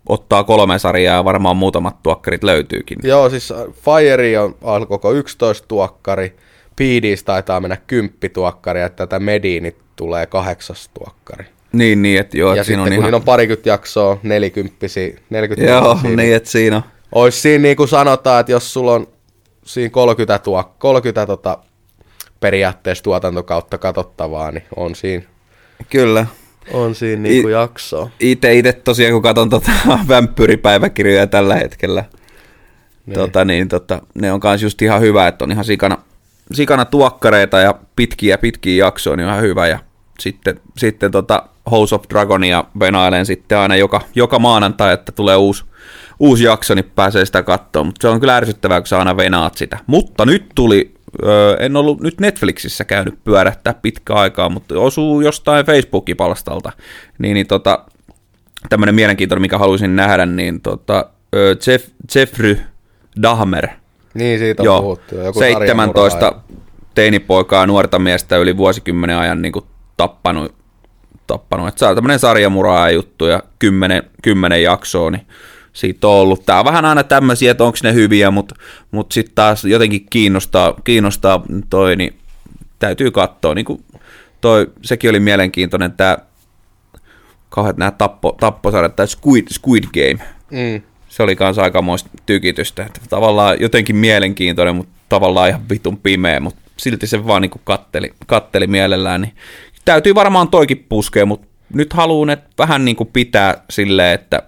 ottaa 0.08 0.44
kolme 0.44 0.78
sarjaa 0.78 1.16
ja 1.16 1.24
varmaan 1.24 1.56
muutamat 1.56 2.02
tuokkarit 2.02 2.44
löytyykin. 2.44 2.98
Joo, 3.02 3.30
siis 3.30 3.52
Fire 3.72 4.38
on 4.60 4.88
koko 4.88 5.12
11 5.12 5.68
tuokkari, 5.68 6.36
PDs 6.76 7.24
taitaa 7.24 7.60
mennä 7.60 7.76
10 7.86 8.12
tuokkari 8.32 8.80
ja 8.80 8.88
tätä 8.88 9.18
Mediini 9.20 9.76
tulee 9.96 10.26
kahdeksas 10.26 10.90
tuokkari. 10.94 11.44
Niin, 11.72 12.02
niin, 12.02 12.20
että 12.20 12.38
joo. 12.38 12.54
Ja 12.54 12.64
sitten 12.64 12.80
on 12.80 12.84
kun 12.84 12.92
ihan... 12.92 13.04
siinä 13.04 13.16
on 13.16 13.22
parikymmentä 13.22 13.68
jaksoa, 13.68 14.18
nelikymppisiä, 14.22 15.18
40 15.30 15.72
Joo, 15.72 15.98
niin, 16.02 16.16
niin, 16.16 16.34
että 16.34 16.50
siinä 16.50 16.76
on. 16.76 16.82
Olisi 17.12 17.40
siinä 17.40 17.62
niin 17.62 17.76
kuin 17.76 17.88
sanotaan, 17.88 18.40
että 18.40 18.52
jos 18.52 18.72
sulla 18.72 18.92
on 18.92 19.06
siinä 19.64 19.90
30, 19.90 20.38
tuo, 20.38 20.74
30 20.78 21.26
tota, 21.26 21.58
periaatteessa 22.40 23.04
tuotantokautta 23.04 23.78
katsottavaa, 23.78 24.52
niin 24.52 24.64
on 24.76 24.94
siinä. 24.94 25.24
Kyllä. 25.90 26.26
On 26.72 26.94
siinä 26.94 27.22
niin 27.22 27.42
kuin 27.42 27.52
I, 27.52 27.54
jaksoa. 27.54 28.10
Itse, 28.20 28.54
itse 28.54 28.72
tosiaan, 28.72 29.12
kun 29.12 29.22
katson 29.22 29.50
tota 29.50 29.70
vampyyripäiväkirjoja 30.08 31.26
tällä 31.26 31.54
hetkellä, 31.54 32.04
niin. 33.06 33.14
Tota, 33.14 33.44
niin, 33.44 33.68
tota, 33.68 34.02
ne 34.14 34.32
on 34.32 34.40
myös 34.44 34.62
just 34.62 34.82
ihan 34.82 35.00
hyvä, 35.00 35.28
että 35.28 35.44
on 35.44 35.52
ihan 35.52 35.64
sikana, 35.64 35.98
sikana 36.52 36.84
tuokkareita 36.84 37.58
ja 37.58 37.74
pitkiä 37.96 38.38
pitkiä 38.38 38.84
jaksoja, 38.84 39.16
niin 39.16 39.26
on 39.26 39.32
ihan 39.32 39.42
hyvä. 39.42 39.66
Ja 39.66 39.78
sitten, 40.22 40.60
sitten 40.76 41.10
tota, 41.10 41.48
House 41.70 41.94
of 41.94 42.02
Dragonia 42.10 42.64
venailen 42.80 43.26
sitten 43.26 43.58
aina 43.58 43.76
joka, 43.76 44.00
joka 44.14 44.38
maanantai, 44.38 44.94
että 44.94 45.12
tulee 45.12 45.36
uusi, 45.36 45.64
uusi 46.20 46.44
jakso, 46.44 46.74
niin 46.74 46.92
pääsee 46.94 47.24
sitä 47.24 47.42
katsoa. 47.42 47.84
Mutta 47.84 48.02
se 48.02 48.08
on 48.08 48.20
kyllä 48.20 48.36
ärsyttävää, 48.36 48.80
kun 48.80 48.86
sä 48.86 48.98
aina 48.98 49.16
venaat 49.16 49.54
sitä. 49.54 49.78
Mutta 49.86 50.26
nyt 50.26 50.44
tuli, 50.54 50.94
öö, 51.24 51.56
en 51.60 51.76
ollut 51.76 52.00
nyt 52.00 52.20
Netflixissä 52.20 52.84
käynyt 52.84 53.24
pyörähtää 53.24 53.74
pitkä 53.74 54.14
aikaa, 54.14 54.48
mutta 54.48 54.74
osuu 54.80 55.20
jostain 55.20 55.66
Facebookin 55.66 56.16
palstalta. 56.16 56.72
Niin, 57.18 57.34
niin 57.34 57.46
tota, 57.46 57.84
tämmöinen 58.68 58.94
mielenkiintoinen, 58.94 59.42
mikä 59.42 59.58
haluaisin 59.58 59.96
nähdä, 59.96 60.26
niin 60.26 60.60
tota, 60.60 61.06
öö, 61.34 61.54
Jeff, 61.66 61.88
Jeffrey 62.14 62.58
Dahmer. 63.22 63.68
Niin, 64.14 64.38
siitä 64.38 64.62
on 64.62 64.66
Joo, 64.66 64.82
puhuttu. 64.82 65.14
jo. 65.14 65.24
Joku 65.24 65.38
17 65.38 66.20
sarjamurhaaja. 66.20 66.58
teinipoikaa, 66.94 67.66
nuorta 67.66 67.98
miestä 67.98 68.36
yli 68.36 68.56
vuosikymmenen 68.56 69.16
ajan 69.16 69.42
niin 69.42 69.52
kuin 69.52 69.64
tappanut, 69.96 70.54
tappanut. 71.26 71.68
Että 71.68 71.78
se 71.78 71.86
on 71.86 71.94
tämmöinen 71.94 72.18
sarjamuraaja 72.18 72.94
juttu 72.94 73.26
ja 73.26 73.42
kymmenen, 73.58 74.02
kymmenen 74.22 74.62
jaksoa, 74.62 75.10
niin 75.10 75.26
siitä 75.72 76.08
on 76.08 76.14
ollut. 76.14 76.46
Tää 76.46 76.58
on 76.58 76.64
vähän 76.64 76.84
aina 76.84 77.04
tämmöisiä, 77.04 77.50
että 77.50 77.64
onko 77.64 77.78
ne 77.82 77.94
hyviä, 77.94 78.30
mutta 78.30 78.54
mut 78.90 79.12
sitten 79.12 79.34
taas 79.34 79.64
jotenkin 79.64 80.06
kiinnostaa, 80.10 80.74
kiinnostaa 80.84 81.42
toi, 81.70 81.96
niin 81.96 82.14
täytyy 82.78 83.10
katsoa. 83.10 83.54
Niin 83.54 83.64
kuin 83.64 83.84
toi, 84.40 84.70
sekin 84.82 85.10
oli 85.10 85.20
mielenkiintoinen, 85.20 85.92
tämä 85.92 86.18
kauheat 87.48 87.76
nämä 87.76 87.90
tappo, 87.90 88.36
tapposarjat, 88.40 88.96
tai 88.96 89.06
Squid, 89.08 89.46
Squid 89.50 89.84
Game. 89.84 90.30
Mm. 90.50 90.82
Se 91.08 91.22
oli 91.22 91.36
kanssa 91.36 91.62
aikamoista 91.62 92.10
tykitystä. 92.26 92.86
Että 92.86 93.00
tavallaan 93.08 93.60
jotenkin 93.60 93.96
mielenkiintoinen, 93.96 94.76
mutta 94.76 94.92
tavallaan 95.08 95.48
ihan 95.48 95.68
vitun 95.70 95.98
pimeä, 95.98 96.40
mutta 96.40 96.60
silti 96.76 97.06
se 97.06 97.26
vaan 97.26 97.42
niin 97.42 97.50
katteli, 97.64 98.14
katteli 98.26 98.66
mielellään. 98.66 99.20
Niin 99.20 99.34
täytyy 99.84 100.14
varmaan 100.14 100.48
toikin 100.48 100.86
puskea, 100.88 101.26
mutta 101.26 101.46
nyt 101.74 101.92
haluan, 101.92 102.30
että 102.30 102.48
vähän 102.58 102.84
niin 102.84 102.96
kuin 102.96 103.10
pitää 103.12 103.62
silleen, 103.70 104.14
että 104.14 104.42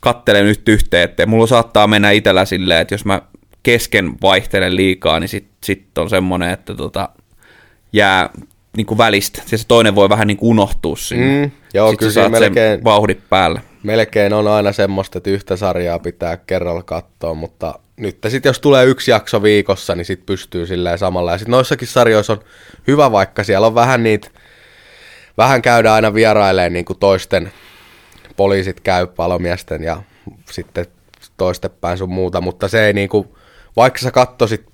kattelen 0.00 0.44
nyt 0.46 0.68
yhteen, 0.68 1.04
että 1.04 1.26
mulla 1.26 1.46
saattaa 1.46 1.86
mennä 1.86 2.10
itellä 2.10 2.44
silleen, 2.44 2.80
että 2.80 2.94
jos 2.94 3.04
mä 3.04 3.22
kesken 3.62 4.14
vaihtelen 4.22 4.76
liikaa, 4.76 5.20
niin 5.20 5.28
sitten 5.28 5.56
sit 5.64 5.98
on 5.98 6.10
semmoinen, 6.10 6.50
että 6.50 6.74
tota, 6.74 7.08
jää 7.92 8.30
niin 8.76 8.86
kuin 8.86 8.98
välistä. 8.98 9.42
Ja 9.52 9.58
se 9.58 9.66
toinen 9.68 9.94
voi 9.94 10.08
vähän 10.08 10.26
niin 10.26 10.36
kuin 10.36 10.50
unohtua 10.50 10.96
sinne. 10.96 11.46
Mm, 11.46 11.50
joo, 11.74 11.90
Sitten 11.90 11.98
kyllä 11.98 12.12
saat 12.12 12.32
sen 12.32 12.42
melkein- 12.42 12.84
vauhdit 12.84 13.20
päälle. 13.30 13.60
Melkein 13.82 14.32
on 14.32 14.48
aina 14.48 14.72
semmoista, 14.72 15.18
että 15.18 15.30
yhtä 15.30 15.56
sarjaa 15.56 15.98
pitää 15.98 16.36
kerralla 16.36 16.82
katsoa, 16.82 17.34
mutta 17.34 17.78
nyt 17.98 18.18
sitten 18.28 18.50
jos 18.50 18.60
tulee 18.60 18.84
yksi 18.84 19.10
jakso 19.10 19.42
viikossa, 19.42 19.94
niin 19.94 20.04
sitten 20.04 20.26
pystyy 20.26 20.66
silleen 20.66 20.98
samalla. 20.98 21.32
Ja 21.32 21.38
sitten 21.38 21.52
noissakin 21.52 21.88
sarjoissa 21.88 22.32
on 22.32 22.40
hyvä, 22.86 23.12
vaikka 23.12 23.44
siellä 23.44 23.66
on 23.66 23.74
vähän 23.74 24.02
niitä, 24.02 24.30
vähän 25.38 25.62
käydään 25.62 25.94
aina 25.94 26.14
vierailemaan 26.14 26.72
niin 26.72 26.84
kuin 26.84 26.98
toisten 26.98 27.52
poliisit 28.36 28.80
käy 28.80 29.06
palomiesten 29.06 29.82
ja 29.82 30.02
sitten 30.50 30.86
toistepäin 31.36 31.98
sun 31.98 32.10
muuta, 32.10 32.40
mutta 32.40 32.68
se 32.68 32.86
ei 32.86 32.92
niin 32.92 33.08
kuin, 33.08 33.28
vaikka 33.76 33.98
sä 33.98 34.10
kattosit 34.10 34.66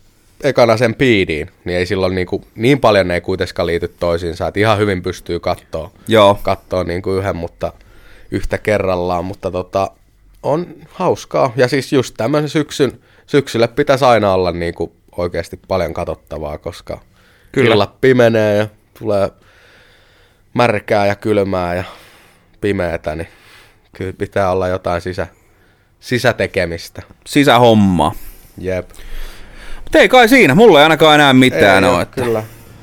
ekana 0.44 0.76
sen 0.76 0.94
piidiin, 0.94 1.50
niin 1.64 1.78
ei 1.78 1.86
silloin 1.86 2.14
niin, 2.14 2.26
kuin, 2.26 2.46
niin 2.54 2.80
paljon 2.80 3.08
ne 3.08 3.14
ei 3.14 3.20
kuitenkaan 3.20 3.66
liity 3.66 3.88
toisiinsa, 4.00 4.48
että 4.48 4.60
ihan 4.60 4.78
hyvin 4.78 5.02
pystyy 5.02 5.40
katsoa 5.40 5.90
Joo, 6.08 6.38
katsoa 6.42 6.84
niin 6.84 7.02
kuin 7.02 7.18
yhden, 7.18 7.36
mutta 7.36 7.72
yhtä 8.30 8.58
kerrallaan, 8.58 9.24
mutta 9.24 9.50
tota, 9.50 9.90
on 10.42 10.66
hauskaa. 10.88 11.52
Ja 11.56 11.68
siis 11.68 11.92
just 11.92 12.14
tämmöisen 12.16 12.48
syksyn, 12.48 13.00
syksylle 13.26 13.68
pitäisi 13.68 14.04
aina 14.04 14.32
olla 14.32 14.52
niin 14.52 14.74
kuin 14.74 14.92
oikeasti 15.16 15.60
paljon 15.68 15.94
katsottavaa, 15.94 16.58
koska 16.58 17.00
Kyllä. 17.52 17.74
Illat 17.74 18.00
pimenee 18.00 18.56
ja 18.56 18.66
tulee 18.98 19.30
märkää 20.54 21.06
ja 21.06 21.14
kylmää 21.14 21.74
ja 21.74 21.84
pimeätä, 22.60 23.16
niin 23.16 23.28
kyllä 23.96 24.12
pitää 24.12 24.50
olla 24.50 24.68
jotain 24.68 25.00
sisä, 25.00 25.26
sisätekemistä. 26.00 27.02
sisähomma. 27.26 28.12
Jep. 28.58 28.90
Mutta 29.84 29.98
ei 29.98 30.08
kai 30.08 30.28
siinä, 30.28 30.54
mulla 30.54 30.78
ei 30.78 30.82
ainakaan 30.82 31.14
enää 31.14 31.32
mitään 31.32 31.84
Ei 31.84 31.90
ole. 31.90 32.02
Että 32.02 32.22
Kyllä. 32.22 32.42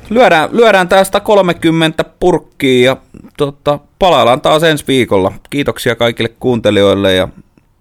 lyödään, 0.09 0.49
lyödään 0.51 0.87
tästä 0.87 1.19
30 1.19 2.03
purkkiin 2.03 2.85
ja 2.85 2.97
tota, 3.37 3.79
palaillaan 3.99 4.41
taas 4.41 4.63
ensi 4.63 4.87
viikolla. 4.87 5.31
Kiitoksia 5.49 5.95
kaikille 5.95 6.29
kuuntelijoille 6.39 7.13
ja 7.13 7.27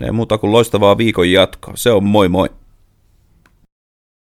ei 0.07 0.13
muuta 0.13 0.39
kuin 0.39 0.53
loistavaa 0.53 0.99
viikon 0.99 1.33
jatkoa. 1.33 1.77
Se 1.77 1.91
on 1.93 2.05
moi 2.05 2.29
moi. 2.29 2.51